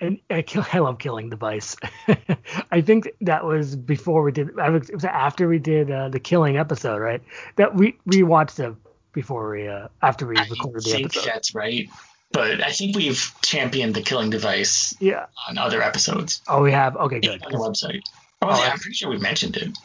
and 0.00 0.20
I, 0.30 0.42
kill, 0.42 0.64
I 0.72 0.78
love 0.78 0.98
killing 0.98 1.30
device. 1.30 1.76
I 2.70 2.80
think 2.80 3.10
that 3.22 3.44
was 3.44 3.76
before 3.76 4.22
we 4.22 4.32
did. 4.32 4.48
It 4.48 4.92
was 4.92 5.04
after 5.04 5.48
we 5.48 5.58
did 5.58 5.90
uh, 5.90 6.08
the 6.08 6.20
killing 6.20 6.56
episode, 6.56 6.98
right? 6.98 7.22
That 7.56 7.74
we 7.74 7.98
we 8.04 8.22
watched 8.22 8.58
it 8.58 8.74
before 9.12 9.50
we 9.50 9.68
uh, 9.68 9.88
after 10.02 10.26
we 10.26 10.36
recorded 10.36 10.84
the 10.84 11.04
episode. 11.04 11.24
That's 11.24 11.54
right. 11.54 11.88
But 12.32 12.62
I 12.62 12.70
think 12.70 12.96
we've 12.96 13.32
championed 13.42 13.94
the 13.94 14.02
killing 14.02 14.30
device 14.30 14.94
yeah. 15.00 15.26
on 15.48 15.58
other 15.58 15.82
episodes. 15.82 16.42
Oh, 16.48 16.62
we 16.62 16.72
have. 16.72 16.96
Okay, 16.96 17.20
good. 17.20 17.44
On 17.44 17.52
the 17.52 17.58
website. 17.58 18.02
Oh, 18.42 18.48
oh 18.50 18.62
yeah, 18.62 18.70
I'm 18.72 18.78
pretty 18.78 18.94
sure 18.94 19.10
we've 19.10 19.20
mentioned 19.22 19.56
it. 19.56 19.76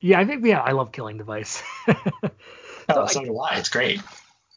Yeah, 0.00 0.20
I 0.20 0.24
think 0.24 0.44
yeah, 0.44 0.60
I 0.60 0.72
love 0.72 0.92
killing 0.92 1.18
device. 1.18 1.62
so, 1.86 1.94
oh, 2.90 3.06
so 3.06 3.20
I, 3.20 3.24
do 3.24 3.38
I. 3.38 3.56
It's 3.56 3.68
great. 3.68 4.00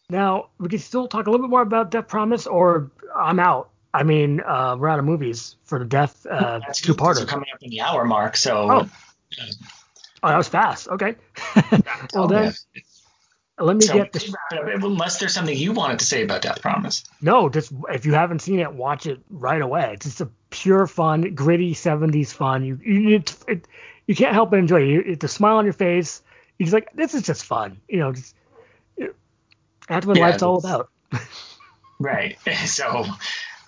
Now 0.09 0.49
we 0.59 0.69
can 0.69 0.79
still 0.79 1.07
talk 1.07 1.27
a 1.27 1.31
little 1.31 1.45
bit 1.45 1.49
more 1.49 1.61
about 1.61 1.89
Death 1.91 2.07
Promise, 2.07 2.47
or 2.47 2.91
I'm 3.15 3.39
out. 3.39 3.69
I 3.93 4.03
mean, 4.03 4.41
uh, 4.41 4.77
we're 4.79 4.89
out 4.89 4.99
of 4.99 5.05
movies 5.05 5.55
for 5.65 5.79
the 5.79 5.85
Death 5.85 6.25
uh, 6.29 6.59
two 6.73 6.93
parter. 6.93 7.27
coming 7.27 7.47
up 7.53 7.61
in 7.61 7.69
the 7.69 7.81
hour 7.81 8.05
mark, 8.05 8.37
so. 8.37 8.69
Oh. 8.69 8.89
oh, 10.23 10.27
that 10.27 10.37
was 10.37 10.47
fast. 10.47 10.87
Okay. 10.89 11.15
well 12.13 12.27
then, 12.27 12.53
let 13.61 13.77
me 13.77 13.85
so 13.85 13.93
get 13.93 14.13
this. 14.13 14.33
Unless 14.51 15.19
there's 15.19 15.33
something 15.33 15.55
you 15.55 15.71
wanted 15.71 15.99
to 15.99 16.05
say 16.05 16.23
about 16.23 16.41
Death 16.41 16.61
Promise. 16.61 17.03
No, 17.21 17.49
just 17.49 17.71
if 17.89 18.05
you 18.05 18.13
haven't 18.13 18.39
seen 18.39 18.59
it, 18.59 18.73
watch 18.73 19.05
it 19.05 19.19
right 19.29 19.61
away. 19.61 19.91
It's 19.93 20.05
just 20.05 20.21
a 20.21 20.29
pure 20.49 20.87
fun, 20.87 21.33
gritty 21.35 21.73
'70s 21.73 22.33
fun. 22.33 22.63
You 22.63 22.79
you 22.83 23.15
it, 23.17 23.35
it, 23.47 23.67
you 24.07 24.15
can't 24.15 24.33
help 24.33 24.51
but 24.51 24.59
enjoy 24.59 24.81
it. 24.81 25.07
It's 25.07 25.23
a 25.23 25.27
smile 25.27 25.57
on 25.57 25.65
your 25.65 25.73
face. 25.73 26.21
You're 26.57 26.65
just 26.65 26.73
like, 26.73 26.89
this 26.93 27.13
is 27.13 27.23
just 27.23 27.45
fun. 27.45 27.79
You 27.87 27.99
know, 27.99 28.13
just 28.13 28.35
that's 29.87 30.05
what 30.05 30.17
yeah, 30.17 30.29
life's 30.29 30.43
all 30.43 30.57
about. 30.57 30.89
right. 31.99 32.37
So, 32.65 33.05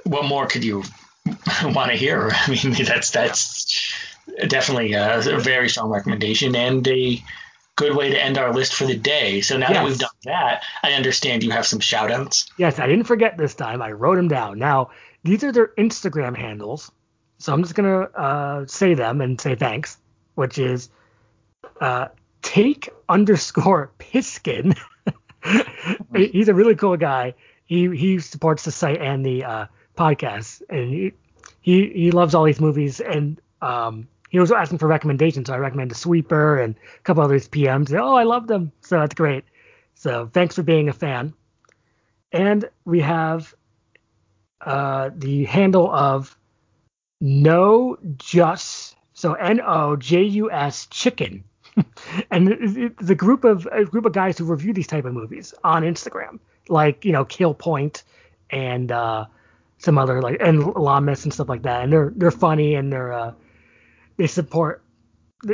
what 0.04 0.26
more 0.26 0.48
could 0.48 0.64
you 0.64 0.84
want 1.64 1.92
to 1.92 1.98
hear? 1.98 2.30
I 2.32 2.50
mean, 2.50 2.74
that's 2.86 3.12
that's 3.12 3.94
definitely 4.48 4.94
a, 4.94 5.20
a 5.20 5.40
very 5.40 5.70
strong 5.70 5.90
recommendation 5.90 6.56
and 6.56 6.88
a 6.88 7.22
good 7.76 7.96
way 7.96 8.10
to 8.10 8.24
end 8.24 8.38
our 8.38 8.54
list 8.54 8.76
for 8.76 8.86
the 8.86 8.96
day. 8.96 9.42
So 9.42 9.58
now 9.58 9.70
yes. 9.70 9.78
that 9.78 9.86
we've 9.86 10.00
done 10.00 10.10
that, 10.26 10.64
I 10.84 10.94
understand 10.94 11.44
you 11.44 11.52
have 11.52 11.66
some 11.66 11.80
shout 11.80 12.12
outs. 12.12 12.52
Yes, 12.58 12.80
I 12.80 12.88
didn't 12.88 13.06
forget 13.06 13.38
this 13.38 13.56
time. 13.56 13.82
I 13.82 13.92
wrote 13.92 14.16
them 14.16 14.28
down. 14.28 14.60
Now, 14.60 14.92
these 15.24 15.44
are 15.44 15.52
their 15.52 15.68
Instagram 15.78 16.38
handles. 16.38 16.92
So 17.40 17.54
I'm 17.54 17.64
just 17.64 17.76
going 17.76 17.90
to 17.90 18.20
uh, 18.20 18.66
say 18.68 18.94
them 18.94 19.22
and 19.22 19.40
say 19.40 19.56
thanks, 19.56 19.98
which 20.36 20.58
is 20.58 20.90
uh, 21.82 22.08
take 22.42 22.90
underscore 23.10 23.92
Piskin. 24.00 24.78
He's 26.16 26.48
a 26.48 26.54
really 26.54 26.76
cool 26.76 26.96
guy. 26.96 27.34
He 27.66 27.96
he 27.96 28.20
supports 28.20 28.64
the 28.64 28.72
site 28.72 29.02
and 29.02 29.26
the 29.26 29.44
uh, 29.44 29.66
podcast, 29.98 30.62
and 30.70 30.94
he, 30.94 31.14
he 31.62 31.90
he 31.90 32.12
loves 32.12 32.36
all 32.36 32.44
these 32.44 32.62
movies. 32.62 33.00
And 33.00 33.42
um, 33.62 34.08
he 34.34 34.40
was 34.40 34.52
asking 34.52 34.80
for 34.80 34.88
recommendations, 34.88 35.46
so 35.46 35.54
I 35.54 35.58
recommended 35.58 35.96
Sweeper 35.96 36.58
and 36.58 36.74
a 36.76 37.04
couple 37.04 37.22
others 37.22 37.48
PMs. 37.48 37.94
Oh, 37.94 38.16
I 38.16 38.24
love 38.24 38.48
them, 38.48 38.72
so 38.82 39.00
that's 39.00 39.14
great. 39.14 39.46
So 39.94 40.28
thanks 40.34 40.56
for 40.56 40.64
being 40.64 40.90
a 40.90 40.94
fan. 40.94 41.36
And 42.32 42.68
we 42.84 43.00
have 43.02 43.54
uh, 44.60 45.12
the 45.16 45.46
handle 45.46 45.88
of 45.94 46.36
no 47.22 48.00
just 48.18 48.96
so 49.14 49.34
N 49.34 49.62
O 49.64 49.98
J 49.98 50.24
U 50.24 50.52
S 50.52 50.88
chicken, 50.88 51.44
and 52.32 52.50
it's 52.50 53.12
a 53.12 53.16
group 53.16 53.44
of 53.44 53.68
a 53.72 53.86
group 53.86 54.06
of 54.06 54.14
guys 54.14 54.40
who 54.40 54.46
review 54.46 54.74
these 54.74 54.88
type 54.88 55.06
of 55.06 55.14
movies 55.14 55.54
on 55.64 55.84
Instagram, 55.84 56.40
like 56.70 57.06
you 57.06 57.12
know 57.12 57.24
Kill 57.24 57.54
Point 57.54 58.02
and 58.50 58.92
uh, 58.92 59.26
some 59.78 60.00
other 60.00 60.24
like 60.24 60.38
and 60.40 60.74
Lamas 60.74 61.24
and 61.24 61.32
stuff 61.32 61.50
like 61.50 61.62
that, 61.62 61.84
and 61.84 61.94
they're 61.94 62.12
they're 62.16 62.32
funny 62.32 62.74
and 62.74 62.92
they're 62.92 63.14
uh, 63.14 63.34
they 64.18 64.28
support 64.28 64.84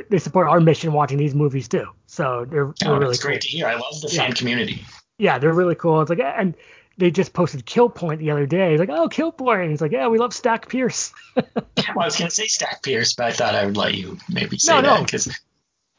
they 0.10 0.20
support 0.20 0.47
our 0.47 0.60
mission 0.60 0.93
watching 0.93 1.18
these 1.18 1.34
movies 1.34 1.68
too. 1.68 1.86
So 2.05 2.45
they're, 2.49 2.74
they're 2.80 2.93
oh, 2.93 2.99
really 2.99 3.18
cool. 3.18 3.30
great 3.30 3.41
to 3.41 3.47
hear. 3.47 3.66
I 3.66 3.74
love 3.74 4.01
the 4.01 4.07
fan 4.07 4.34
community. 4.34 4.86
Yeah, 5.18 5.39
they're 5.39 5.53
really 5.53 5.76
cool. 5.76 6.01
It's 6.01 6.10
like 6.10 6.20
and 6.20 6.55
they 6.97 7.12
just 7.12 7.34
posted 7.34 7.66
Kill 7.66 7.89
Point 7.89 8.20
the 8.20 8.32
other 8.32 8.45
day. 8.45 8.72
He's 8.72 8.80
like, 8.80 8.89
oh, 8.89 9.07
Kill 9.07 9.32
Point. 9.32 9.62
And 9.62 9.72
he's 9.72 9.82
like, 9.82 9.91
yeah, 9.91 10.07
we 10.07 10.18
love 10.18 10.34
Stack 10.34 10.70
Pierce. 10.70 11.14
well, 11.36 11.45
I 11.88 12.05
was 12.05 12.18
gonna 12.18 12.30
say 12.30 12.47
Stack 12.47 12.84
Pierce, 12.84 13.14
but 13.14 13.28
I 13.28 13.32
thought 13.32 13.55
I 13.55 13.66
would 13.66 13.78
let 13.78 13.95
you 13.95 14.18
maybe 14.30 14.57
say 14.57 14.76
no, 14.76 14.82
that 14.82 15.05
because, 15.05 15.28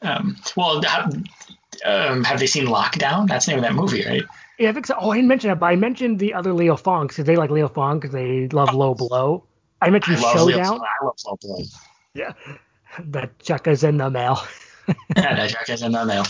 no. 0.01 0.11
um, 0.11 0.37
well, 0.55 0.81
have, 0.83 1.13
um, 1.85 2.23
have 2.23 2.39
they 2.39 2.47
seen 2.47 2.67
Lockdown? 2.67 3.27
That's 3.27 3.47
the 3.47 3.53
name 3.53 3.59
of 3.59 3.65
that 3.65 3.73
movie, 3.73 4.05
right? 4.05 4.23
Yeah, 4.59 4.69
I 4.69 4.73
think 4.73 4.85
so. 4.85 4.95
Oh, 4.99 5.09
I 5.09 5.15
didn't 5.15 5.27
mention 5.27 5.49
that, 5.49 5.59
but 5.59 5.65
I 5.65 5.75
mentioned 5.75 6.19
the 6.19 6.35
other 6.35 6.53
Leo 6.53 6.75
Fong 6.77 7.07
because 7.07 7.25
they 7.25 7.35
like 7.35 7.49
Leo 7.49 7.67
Fong 7.67 7.99
because 7.99 8.13
they 8.13 8.47
love 8.49 8.69
oh. 8.71 8.77
Low 8.77 8.93
Blow. 8.93 9.43
I 9.81 9.89
mentioned 9.89 10.17
I 10.17 10.33
Showdown. 10.33 10.79
I 10.81 11.05
love 11.05 11.17
Low 11.25 11.37
Blow. 11.41 11.63
Yeah 12.13 12.33
the 12.99 13.29
check 13.41 13.67
is 13.67 13.83
in 13.83 13.97
the 13.97 14.09
mail. 14.09 14.41
yeah, 14.87 15.35
that 15.35 15.49
check 15.49 15.69
is 15.69 15.81
in 15.81 15.91
the 15.91 16.05
mail. 16.05 16.25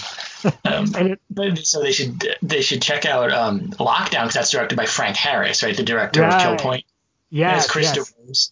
Um, 0.65 0.93
and 0.95 1.17
it, 1.39 1.67
so 1.67 1.81
they 1.81 1.91
should 1.91 2.23
they 2.41 2.61
should 2.61 2.81
check 2.81 3.05
out 3.05 3.31
um, 3.31 3.69
Lockdown 3.71 4.23
because 4.23 4.33
that's 4.33 4.51
directed 4.51 4.75
by 4.75 4.85
Frank 4.85 5.15
Harris, 5.15 5.63
right? 5.63 5.75
The 5.75 5.83
director 5.83 6.21
right. 6.21 6.33
of 6.33 6.41
Kill 6.41 6.55
Point. 6.57 6.85
Yeah. 7.29 7.55
Yes, 7.55 7.69
Chris 7.69 7.95
yes. 7.95 8.51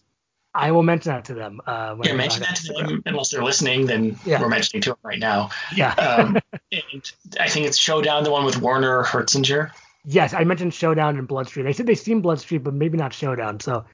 I 0.52 0.72
will 0.72 0.82
mention 0.82 1.12
that 1.12 1.26
to 1.26 1.34
them. 1.34 1.60
Uh, 1.64 1.96
yeah, 2.02 2.14
mention 2.14 2.42
that 2.42 2.56
to 2.56 2.72
them 2.72 3.02
unless 3.06 3.30
they're 3.30 3.44
listening. 3.44 3.86
Then 3.86 4.18
yeah. 4.24 4.40
we're 4.40 4.48
mentioning 4.48 4.82
to 4.82 4.90
them 4.90 4.98
right 5.02 5.18
now. 5.18 5.50
Yeah. 5.74 5.92
um, 5.94 6.38
and 6.72 7.12
I 7.38 7.48
think 7.48 7.66
it's 7.66 7.78
Showdown, 7.78 8.24
the 8.24 8.32
one 8.32 8.44
with 8.44 8.60
Werner 8.60 9.04
Herzlinger. 9.04 9.70
Yes, 10.04 10.32
I 10.32 10.44
mentioned 10.44 10.72
Showdown 10.74 11.18
and 11.18 11.28
*Blood 11.28 11.44
Bloodstreet. 11.44 11.66
They 11.66 11.72
said 11.72 11.86
they've 11.86 11.98
seen 11.98 12.20
Bloodstreet, 12.20 12.64
but 12.64 12.74
maybe 12.74 12.96
not 12.96 13.12
Showdown. 13.12 13.60
So 13.60 13.84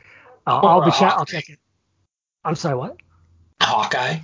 uh, 0.46 0.58
I'll 0.60 0.84
be 0.84 0.92
uh, 0.92 1.04
I'll 1.04 1.26
check 1.26 1.48
it. 1.50 1.58
I'm 2.44 2.54
sorry, 2.54 2.76
what? 2.76 2.96
Hawkeye. 3.60 4.18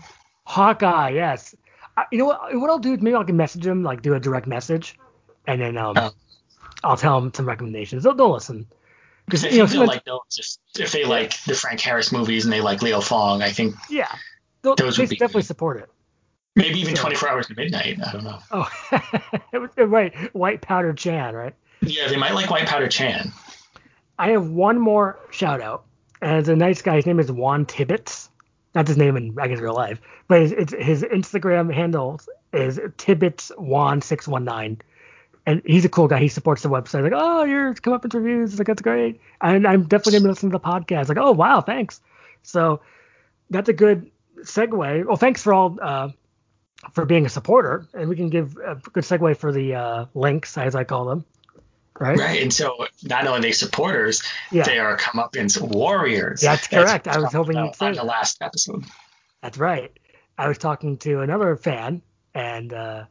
Hawkeye, 0.45 1.11
yes. 1.11 1.55
Uh, 1.97 2.05
you 2.11 2.19
know 2.19 2.27
what? 2.27 2.55
What 2.59 2.71
I'll 2.71 2.79
do 2.79 2.95
is 2.95 3.01
maybe 3.01 3.17
I 3.17 3.25
can 3.25 3.37
message 3.37 3.67
him, 3.67 3.83
like 3.83 4.03
do 4.03 4.15
a 4.15 4.21
direct 4.21 4.47
message, 4.47 4.99
and 5.47 5.61
then 5.61 5.77
um, 5.77 5.95
oh. 5.97 6.11
I'll 6.85 6.97
tell 6.97 7.19
him 7.19 7.33
some 7.35 7.47
recommendations. 7.47 8.05
They'll, 8.05 8.15
they'll 8.15 8.33
listen. 8.33 8.67
Because 9.27 9.45
you 9.45 9.65
know, 9.65 9.85
like 9.85 10.05
they'll 10.05 10.25
just 10.31 10.61
if 10.79 10.93
they 10.93 11.05
like 11.05 11.43
the 11.45 11.55
Frank 11.55 11.81
Harris 11.81 12.13
movies 12.13 12.45
and 12.45 12.53
they 12.53 12.61
like 12.61 12.83
Leo 12.83 13.01
Fong, 13.01 13.43
I 13.43 13.51
think 13.51 13.75
yeah, 13.89 14.13
those 14.63 14.99
would 14.99 15.09
be 15.09 15.17
definitely 15.17 15.43
good. 15.43 15.47
support 15.47 15.81
it. 15.81 15.89
Maybe 16.55 16.81
even 16.81 16.97
so, 16.97 17.03
24 17.03 17.29
hours 17.31 17.47
to 17.47 17.55
midnight. 17.55 17.99
I 18.07 18.13
don't 18.13 18.25
know. 18.25 18.39
Oh, 18.51 18.69
it 19.53 19.59
was, 19.59 19.71
right. 19.77 20.15
White 20.35 20.61
Powder 20.61 20.93
Chan, 20.93 21.35
right? 21.35 21.55
Yeah, 21.81 22.09
they 22.09 22.17
might 22.17 22.35
like 22.35 22.51
White 22.51 22.67
Powder 22.67 22.89
Chan. 22.89 23.33
I 24.19 24.31
have 24.31 24.49
one 24.49 24.79
more 24.79 25.19
shout 25.31 25.61
out, 25.61 25.85
and 26.21 26.39
it's 26.39 26.49
a 26.49 26.57
nice 26.57 26.83
guy. 26.83 26.97
His 26.97 27.07
name 27.07 27.21
is 27.21 27.31
Juan 27.31 27.65
Tibbets 27.65 28.29
not 28.75 28.87
his 28.87 28.97
name 28.97 29.17
in 29.17 29.39
I 29.39 29.49
guess 29.49 29.61
real 29.61 29.75
life, 29.75 30.01
but 30.29 30.41
his, 30.41 30.53
it's, 30.53 30.75
his 30.75 31.03
Instagram 31.03 31.73
handle 31.73 32.21
is 32.53 32.81
Tibbets 32.97 33.51
Juan 33.59 34.01
six 34.01 34.27
one 34.29 34.45
nine, 34.45 34.81
and 35.47 35.63
he's 35.65 35.85
a 35.85 35.89
cool 35.89 36.09
guy. 36.09 36.21
He 36.21 36.29
supports 36.29 36.63
the 36.63 36.69
website. 36.69 37.03
Like, 37.03 37.13
oh, 37.15 37.45
you're 37.45 37.75
come 37.75 37.93
up 37.93 38.03
with 38.03 38.15
reviews. 38.15 38.59
Like 38.59 38.67
that's 38.67 38.83
great. 38.83 39.21
And 39.41 39.67
I'm 39.67 39.85
definitely 39.85 40.21
gonna 40.21 40.31
listen 40.31 40.51
to 40.51 40.59
the 40.59 40.61
podcast. 40.61 41.09
Like, 41.09 41.19
oh 41.19 41.33
wow, 41.33 41.61
thanks. 41.61 42.01
So 42.43 42.81
that's 43.51 43.69
a 43.69 43.73
good 43.75 44.11
segue. 44.41 45.07
Well, 45.07 45.17
thanks 45.17 45.43
for 45.43 45.53
all 45.53 45.79
uh, 45.81 46.11
for 46.93 47.05
being 47.05 47.27
a 47.27 47.29
supporter, 47.29 47.87
and 47.95 48.09
we 48.09 48.17
can 48.17 48.31
give 48.31 48.57
a 48.57 48.77
good 48.77 49.05
segue 49.05 49.37
for 49.37 49.53
the 49.53 49.75
uh, 49.75 50.07
links 50.15 50.57
as 50.59 50.75
I 50.75 50.85
call 50.85 51.05
them 51.05 51.25
right? 52.03 52.19
Right. 52.19 52.43
And 52.43 52.53
so 52.53 52.87
not 53.05 53.27
only 53.27 53.41
they 53.41 53.53
supporters, 53.53 54.23
yeah. 54.51 54.65
they 54.65 54.79
are 54.79 54.97
comeuppance 54.97 55.61
warriors. 55.61 56.41
That's 56.41 56.67
correct. 56.67 57.07
I 57.07 57.19
was 57.19 57.33
hoping 57.33 57.57
you'd 57.57 57.77
say 57.77 57.87
on 57.87 57.95
the 57.95 58.05
last 58.05 58.43
episode. 58.43 58.85
That's 59.41 59.57
right. 59.57 59.97
I 60.37 60.49
was 60.49 60.59
talking 60.59 60.99
to 60.99 61.21
another 61.21 61.57
fan, 61.57 62.03
and 62.35 62.73
uh, 62.73 63.05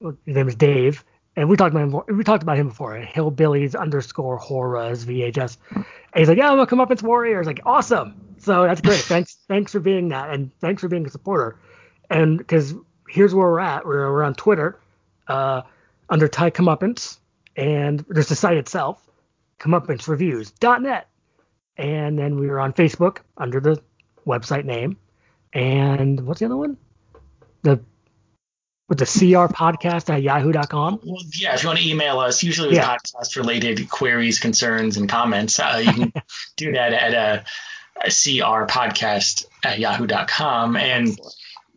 his 0.00 0.34
name 0.34 0.48
is 0.48 0.56
Dave, 0.56 1.04
and 1.36 1.48
we 1.48 1.56
talked 1.56 1.74
about 1.74 2.04
him. 2.08 2.16
We 2.16 2.24
talked 2.24 2.42
about 2.42 2.58
him 2.58 2.68
before. 2.68 2.98
Hillbillies 2.98 3.78
underscore 3.78 4.36
horrors 4.36 5.06
VHS. 5.06 5.56
And 5.74 5.84
he's 6.14 6.28
like, 6.28 6.36
"Yeah, 6.36 6.50
I'm 6.50 6.58
gonna 6.58 6.66
comeuppance 6.66 7.02
warriors." 7.02 7.46
Like, 7.46 7.60
awesome. 7.64 8.36
So 8.38 8.64
that's 8.64 8.80
great. 8.80 9.00
thanks, 9.00 9.38
thanks 9.48 9.72
for 9.72 9.80
being 9.80 10.08
that, 10.10 10.30
and 10.30 10.50
thanks 10.60 10.82
for 10.82 10.88
being 10.88 11.06
a 11.06 11.10
supporter. 11.10 11.58
And 12.10 12.38
because 12.38 12.74
here's 13.08 13.34
where 13.34 13.46
we're 13.46 13.60
at. 13.60 13.86
We're, 13.86 14.12
we're 14.12 14.22
on 14.22 14.34
Twitter, 14.34 14.78
uh, 15.28 15.62
under 16.10 16.28
Ty 16.28 16.50
Comeuppance 16.50 17.18
and 17.56 18.04
there's 18.08 18.28
the 18.28 18.36
site 18.36 18.56
itself, 18.56 19.00
comeuppancereviews.net. 19.60 21.08
And 21.76 22.18
then 22.18 22.38
we 22.38 22.48
were 22.48 22.60
on 22.60 22.72
Facebook 22.72 23.18
under 23.36 23.60
the 23.60 23.82
website 24.26 24.64
name. 24.64 24.96
And 25.52 26.26
what's 26.26 26.40
the 26.40 26.46
other 26.46 26.56
one? 26.56 26.76
The 27.62 27.80
with 28.88 28.98
the 28.98 29.06
CR 29.06 29.52
podcast 29.52 30.12
at 30.12 30.22
yahoo.com. 30.22 31.00
Well, 31.04 31.22
yeah, 31.34 31.54
if 31.54 31.62
you 31.62 31.68
want 31.68 31.78
to 31.78 31.88
email 31.88 32.18
us, 32.18 32.42
usually 32.42 32.68
with 32.68 32.76
yeah. 32.76 32.94
podcast 32.94 33.36
related 33.36 33.88
queries, 33.88 34.38
concerns, 34.38 34.98
and 34.98 35.08
comments, 35.08 35.58
uh, 35.58 35.82
you 35.82 35.92
can 35.92 36.12
do 36.56 36.72
that 36.72 36.92
at 36.92 37.14
a, 37.14 37.44
a 38.02 38.08
CR 38.08 38.66
podcast 38.70 39.46
at 39.64 39.78
yahoo.com. 39.78 40.76
And 40.76 41.18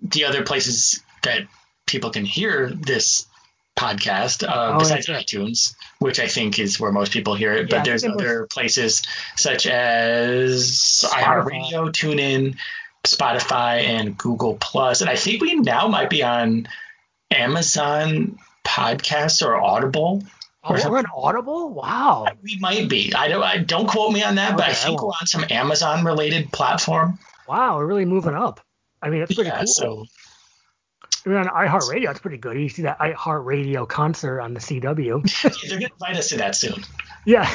the 0.01 0.25
other 0.25 0.43
places 0.43 1.01
that 1.23 1.47
people 1.85 2.09
can 2.09 2.25
hear 2.25 2.69
this 2.69 3.25
podcast 3.77 4.47
uh, 4.47 4.73
oh, 4.73 4.79
besides 4.79 5.07
iTunes, 5.07 5.75
which 5.99 6.19
I 6.19 6.27
think 6.27 6.59
is 6.59 6.79
where 6.79 6.91
most 6.91 7.11
people 7.11 7.35
hear 7.35 7.53
it. 7.53 7.69
Yeah, 7.69 7.77
but 7.77 7.85
there's 7.85 8.03
other 8.03 8.41
was... 8.41 8.47
places 8.49 9.03
such 9.35 9.67
as 9.67 11.05
iHeartRadio, 11.07 11.91
TuneIn, 11.91 12.57
Spotify, 13.05 13.83
and 13.83 14.17
Google 14.17 14.57
Plus. 14.59 15.01
And 15.01 15.09
I 15.09 15.15
think 15.15 15.41
we 15.41 15.55
now 15.55 15.87
might 15.87 16.09
be 16.09 16.23
on 16.23 16.67
Amazon 17.31 18.39
Podcasts 18.65 19.45
or 19.45 19.55
Audible. 19.55 20.23
Oh, 20.63 20.73
we're 20.73 20.97
on 20.97 21.05
Audible. 21.15 21.69
Wow. 21.69 22.27
We 22.43 22.57
might 22.59 22.89
be. 22.89 23.13
I 23.13 23.29
don't. 23.29 23.43
I 23.43 23.59
don't 23.59 23.87
quote 23.87 24.11
me 24.11 24.23
on 24.23 24.35
that, 24.35 24.49
okay, 24.49 24.57
but 24.57 24.65
I 24.65 24.73
think 24.73 24.99
I 24.99 25.03
we're 25.03 25.11
on 25.11 25.27
some 25.27 25.45
Amazon 25.49 26.03
related 26.03 26.51
platform. 26.51 27.19
Wow, 27.47 27.77
we're 27.77 27.85
really 27.85 28.05
moving 28.05 28.35
up. 28.35 28.59
I 29.01 29.09
mean, 29.09 29.19
that's 29.19 29.33
pretty 29.33 29.49
yeah, 29.49 29.59
cool. 29.59 29.67
So, 29.67 30.05
I 31.25 31.29
mean, 31.29 31.39
on 31.39 31.47
iHeartRadio, 31.47 32.09
it's 32.09 32.19
pretty 32.19 32.37
good. 32.37 32.57
You 32.57 32.69
see 32.69 32.83
that 32.83 32.99
iHeartRadio 32.99 33.87
concert 33.87 34.39
on 34.39 34.53
the 34.53 34.61
CW. 34.61 35.41
They're 35.67 35.79
gonna 35.79 35.91
invite 35.91 36.15
us 36.15 36.29
to 36.29 36.37
that 36.37 36.55
soon. 36.55 36.85
Yeah, 37.25 37.49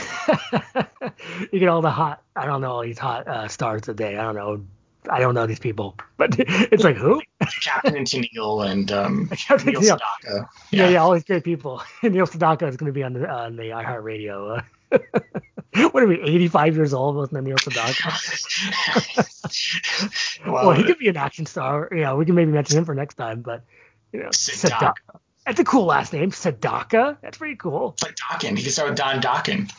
you 1.52 1.58
get 1.58 1.68
all 1.68 1.80
the 1.80 1.90
hot. 1.90 2.22
I 2.36 2.44
don't 2.44 2.60
know 2.60 2.72
all 2.72 2.82
these 2.82 2.98
hot 2.98 3.26
uh, 3.26 3.48
stars 3.48 3.82
today. 3.82 4.18
I 4.18 4.24
don't 4.24 4.34
know. 4.34 4.64
I 5.08 5.20
don't 5.20 5.34
know 5.34 5.46
these 5.46 5.58
people, 5.58 5.96
but 6.18 6.34
it's 6.38 6.84
like 6.84 6.96
who? 6.96 7.22
Captain 7.62 7.96
and 7.96 8.06
Tennille 8.06 8.70
and 8.70 8.92
um, 8.92 9.28
Captain 9.28 9.72
Neil 9.72 9.80
Sedaka. 9.80 10.00
Yeah. 10.24 10.42
yeah. 10.70 10.88
yeah, 10.90 10.98
all 10.98 11.14
these 11.14 11.24
great 11.24 11.42
people. 11.42 11.82
And 12.02 12.12
Neil 12.12 12.26
Sedaka 12.26 12.68
is 12.68 12.76
going 12.76 12.88
to 12.88 12.92
be 12.92 13.02
on 13.02 13.14
the 13.14 13.28
on 13.28 13.56
the 13.56 13.70
iHeartRadio. 13.70 14.62
Uh, 14.92 14.98
what 15.92 16.02
are 16.02 16.06
we, 16.06 16.20
85 16.20 16.76
years 16.76 16.92
old? 16.92 17.16
Wasn't 17.16 17.44
Neil 17.44 17.56
Sedaka? 17.56 18.12
well, 20.46 20.66
well, 20.66 20.76
he 20.76 20.84
could 20.84 20.98
be 20.98 21.08
an 21.08 21.16
action 21.16 21.46
star. 21.46 21.88
Yeah, 21.94 22.14
we 22.14 22.26
can 22.26 22.34
maybe 22.34 22.52
mention 22.52 22.78
him 22.78 22.84
for 22.84 22.94
next 22.94 23.14
time. 23.14 23.40
But 23.40 23.64
you 24.12 24.20
know. 24.20 24.28
Sedaka. 24.28 24.94
That's 25.46 25.58
a 25.58 25.64
cool 25.64 25.86
last 25.86 26.12
name, 26.12 26.30
Sedaka. 26.30 27.16
That's 27.22 27.38
pretty 27.38 27.56
cool. 27.56 27.92
It's 27.94 28.02
like 28.02 28.16
Dokken. 28.16 28.56
He 28.56 28.62
can 28.62 28.72
start 28.72 28.90
with 28.90 28.98
Don 28.98 29.20
Dokken. 29.20 29.72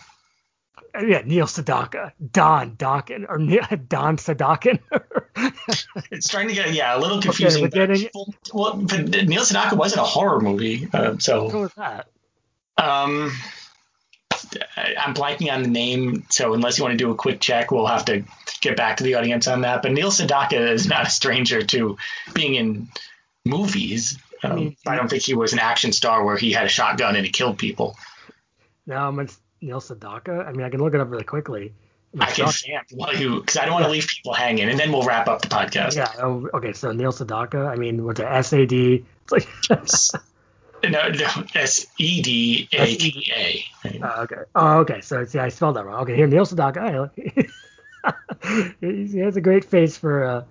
Uh, 0.96 1.06
yeah, 1.06 1.22
Neil 1.26 1.46
Sedaka, 1.46 2.12
Don 2.32 2.76
Dokken, 2.76 3.26
or 3.30 3.38
Don 3.88 4.18
Sadakin. 4.18 4.80
it's 6.12 6.28
trying 6.28 6.48
to 6.48 6.54
get 6.54 6.74
yeah 6.74 6.98
a 6.98 7.00
little 7.00 7.22
confusing. 7.22 7.66
Okay, 7.66 7.80
but, 7.80 7.94
getting, 7.96 8.10
well, 8.54 8.78
but 8.78 9.10
Neil 9.28 9.44
Sedaka 9.44 9.78
wasn't 9.78 10.02
a 10.02 10.06
horror 10.06 10.39
movie, 10.39 10.88
uh, 10.91 11.18
so. 11.20 11.46
What 11.46 11.54
was 11.54 11.74
that? 11.76 12.08
Um, 12.78 13.32
I'm 14.76 15.14
blanking 15.14 15.51
on 15.51 15.64
the 15.64 15.70
name, 15.70 16.26
so 16.30 16.54
unless 16.54 16.78
you 16.78 16.84
want 16.84 16.93
to 16.93 16.97
do 16.97 17.12
a 17.12 17.16
quick 17.16 17.39
check, 17.39 17.72
we'll 17.72 17.88
have 17.88 18.06
to 18.06 18.24
get 18.62 18.78
back 18.78 18.97
to 18.97 19.04
the 19.04 19.16
audience 19.16 19.47
on 19.47 19.62
that. 19.62 19.82
But 19.82 19.91
Neil 19.91 20.12
Sedaka 20.12 20.72
is 20.72 20.88
not 20.88 21.08
a 21.08 21.10
stranger 21.10 21.62
to 21.62 21.97
being 22.34 22.56
in 22.56 22.88
movies. 23.45 24.18
Um, 24.43 24.51
I, 24.51 24.56
mean, 24.56 24.78
I 24.88 24.95
don't 24.95 25.10
think 25.10 25.24
he 25.24 25.36
was 25.36 25.54
an 25.54 25.60
action 25.60 25.93
star 25.93 26.24
where 26.24 26.38
he 26.38 26.51
had 26.51 26.66
a 26.66 26.70
shotgun 26.70 27.16
and 27.16 27.26
he 27.26 27.32
killed 27.32 27.58
people. 27.58 27.97
No, 28.86 29.18
it's 29.20 29.39
Neil 29.62 29.80
Sedaka. 29.80 30.45
I 30.45 30.51
mean, 30.51 30.66
I 30.66 30.70
can 30.70 30.82
look 30.82 30.93
it 30.93 30.99
up 30.99 31.10
really 31.10 31.24
quickly. 31.24 31.74
I 32.20 32.32
can 32.32 32.45
because 32.45 33.58
I 33.58 33.66
don't 33.66 33.74
want 33.74 33.86
to 33.86 33.91
leave 33.91 34.08
people 34.08 34.34
hanging, 34.34 34.70
and 34.70 34.80
then 34.80 34.91
we'll 34.91 35.04
wrap 35.04 35.28
up 35.28 35.41
the 35.41 35.47
podcast. 35.47 35.95
Yeah. 35.95 36.12
Oh, 36.22 36.47
okay. 36.54 36.74
So 36.74 36.91
Neil 36.91 37.12
Sedaka. 37.12 37.68
I 37.68 37.76
mean, 37.76 38.04
what's 38.06 38.20
it? 38.20 38.28
S 38.28 38.54
A 38.54 38.66
D. 38.68 39.04
It's 39.24 39.32
like. 39.32 39.47
no, 40.84 41.09
no, 41.09 41.29
S 41.55 41.88
E 41.97 42.21
D 42.21 42.67
A 42.71 42.95
K 42.95 43.65
A. 43.86 43.99
Oh, 44.03 44.21
okay. 44.23 44.36
Oh, 44.55 44.77
okay. 44.79 45.01
So 45.01 45.23
see, 45.25 45.39
I 45.39 45.49
spelled 45.49 45.75
that 45.75 45.86
wrong. 45.86 46.01
Okay, 46.01 46.15
here 46.15 46.27
Neil 46.27 46.45
Sedaka. 46.45 47.11
he 48.81 49.19
has 49.19 49.38
a 49.38 49.41
great 49.41 49.65
face 49.65 49.97
for. 49.97 50.23
Uh, 50.23 50.43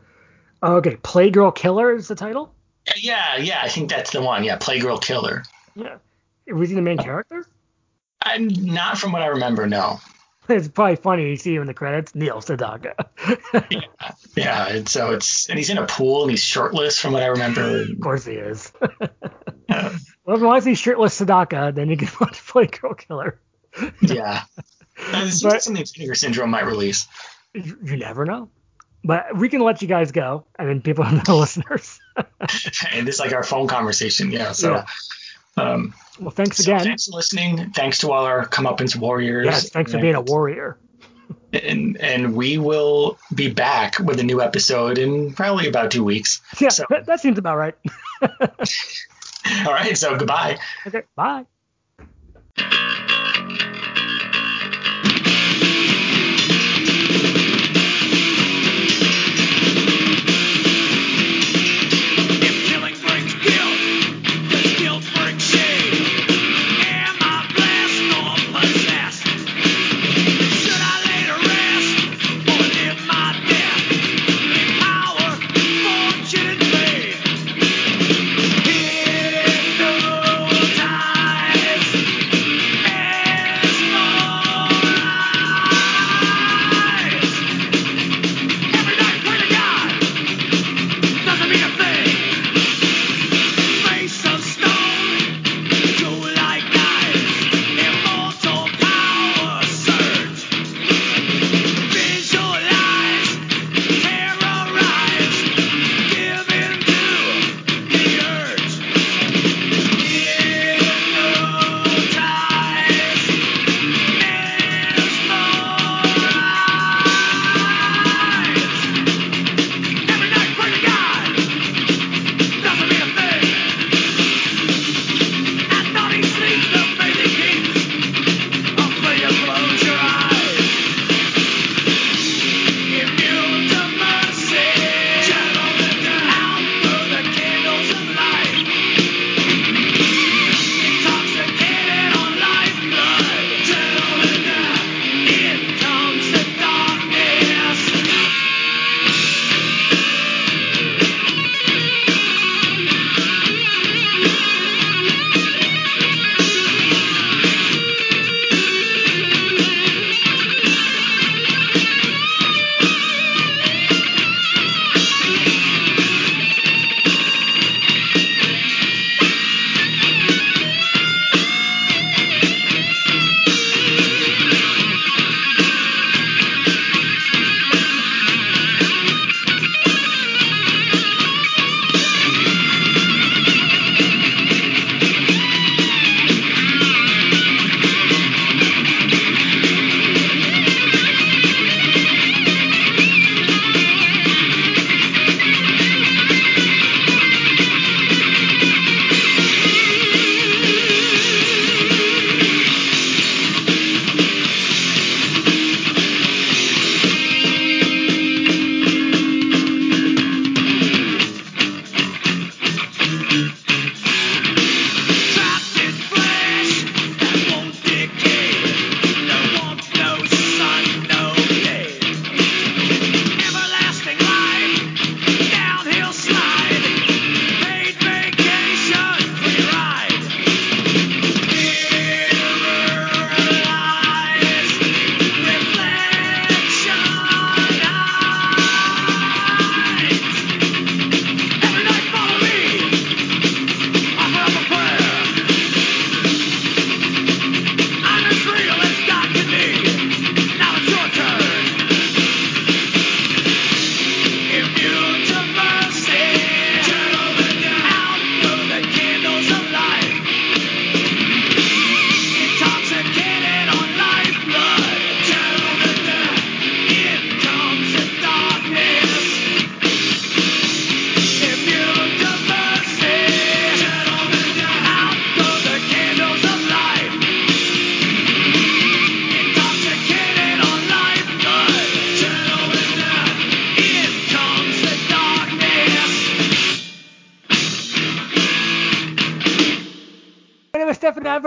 oh, 0.62 0.76
okay, 0.76 0.96
Playgirl 0.96 1.54
Killer 1.54 1.94
is 1.94 2.08
the 2.08 2.14
title. 2.14 2.54
Yeah, 2.96 3.36
yeah, 3.36 3.60
I 3.62 3.68
think 3.68 3.90
that's 3.90 4.10
the 4.10 4.22
one. 4.22 4.44
Yeah, 4.44 4.58
Playgirl 4.58 5.02
Killer. 5.02 5.44
Yeah. 5.74 5.96
Was 6.48 6.70
he 6.70 6.74
the 6.74 6.82
main 6.82 6.98
character? 6.98 7.46
I'm 8.20 8.48
not 8.48 8.98
from 8.98 9.12
what 9.12 9.22
I 9.22 9.26
remember. 9.26 9.66
No. 9.66 10.00
It's 10.48 10.66
probably 10.66 10.96
funny 10.96 11.30
you 11.30 11.36
see 11.36 11.54
him 11.54 11.62
in 11.62 11.66
the 11.68 11.72
credits, 11.72 12.16
Neil 12.16 12.38
Sedaka. 12.38 12.94
yeah, 13.70 14.12
yeah. 14.36 14.68
And 14.68 14.88
so 14.88 15.12
it's 15.12 15.48
and 15.48 15.56
he's 15.56 15.70
in 15.70 15.78
a 15.78 15.86
pool 15.86 16.22
and 16.22 16.32
he's 16.32 16.42
shirtless 16.42 16.98
from 16.98 17.12
what 17.12 17.22
I 17.22 17.26
remember. 17.26 17.82
Of 17.82 18.00
course 18.02 18.24
he 18.24 18.34
is. 18.34 18.72
Well, 20.24 20.36
if 20.36 20.40
you 20.40 20.46
want 20.46 20.62
to 20.62 20.70
see 20.70 20.74
shirtless 20.74 21.18
Sedaka, 21.18 21.74
then 21.74 21.88
you 21.90 21.96
can 21.96 22.08
watch 22.20 22.44
Playgirl 22.46 22.98
Killer. 22.98 23.40
yeah. 24.00 24.44
This 25.10 25.42
but, 25.42 25.62
something 25.62 25.84
Vinegar 25.96 26.14
Syndrome 26.14 26.50
might 26.50 26.66
release. 26.66 27.08
You, 27.54 27.78
you 27.82 27.96
never 27.96 28.26
know. 28.26 28.50
But 29.02 29.36
we 29.36 29.48
can 29.48 29.60
let 29.62 29.82
you 29.82 29.88
guys 29.88 30.12
go. 30.12 30.44
I 30.58 30.64
mean, 30.64 30.80
people 30.80 31.04
are 31.04 31.12
the 31.12 31.34
listeners. 31.34 31.98
and 32.92 33.08
it's 33.08 33.18
like 33.18 33.32
our 33.32 33.42
phone 33.42 33.66
conversation, 33.66 34.30
yeah. 34.30 34.52
So. 34.52 34.74
Yeah. 34.74 34.84
Um, 35.56 35.94
well, 36.20 36.30
thanks 36.30 36.60
again. 36.60 36.80
Thanks 36.84 37.06
for 37.06 37.12
listening. 37.12 37.70
Thanks 37.72 37.98
to 37.98 38.12
all 38.12 38.24
our 38.24 38.46
comeuppance 38.46 38.96
warriors. 38.96 39.46
Yes, 39.46 39.70
thanks 39.70 39.92
and, 39.92 40.00
for 40.00 40.02
being 40.02 40.14
a 40.14 40.20
warrior. 40.20 40.78
And 41.52 41.98
and 41.98 42.34
we 42.34 42.56
will 42.56 43.18
be 43.34 43.50
back 43.50 43.98
with 43.98 44.18
a 44.18 44.22
new 44.22 44.40
episode 44.40 44.98
in 44.98 45.34
probably 45.34 45.68
about 45.68 45.90
two 45.90 46.04
weeks. 46.04 46.40
Yeah, 46.58 46.70
so. 46.70 46.84
that, 46.88 47.06
that 47.06 47.20
seems 47.20 47.38
about 47.38 47.56
right. 47.58 47.74
All 49.66 49.72
right, 49.72 49.96
so 49.96 50.16
goodbye. 50.16 50.58
Okay, 50.86 51.02
bye. 51.16 51.46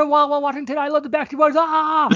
While, 0.10 0.30
tonight. 0.66 0.86
I 0.86 0.88
love 0.90 1.04
the 1.04 1.10
Backstreet 1.10 1.38
Boys. 1.38 1.56
Ah! 1.58 2.10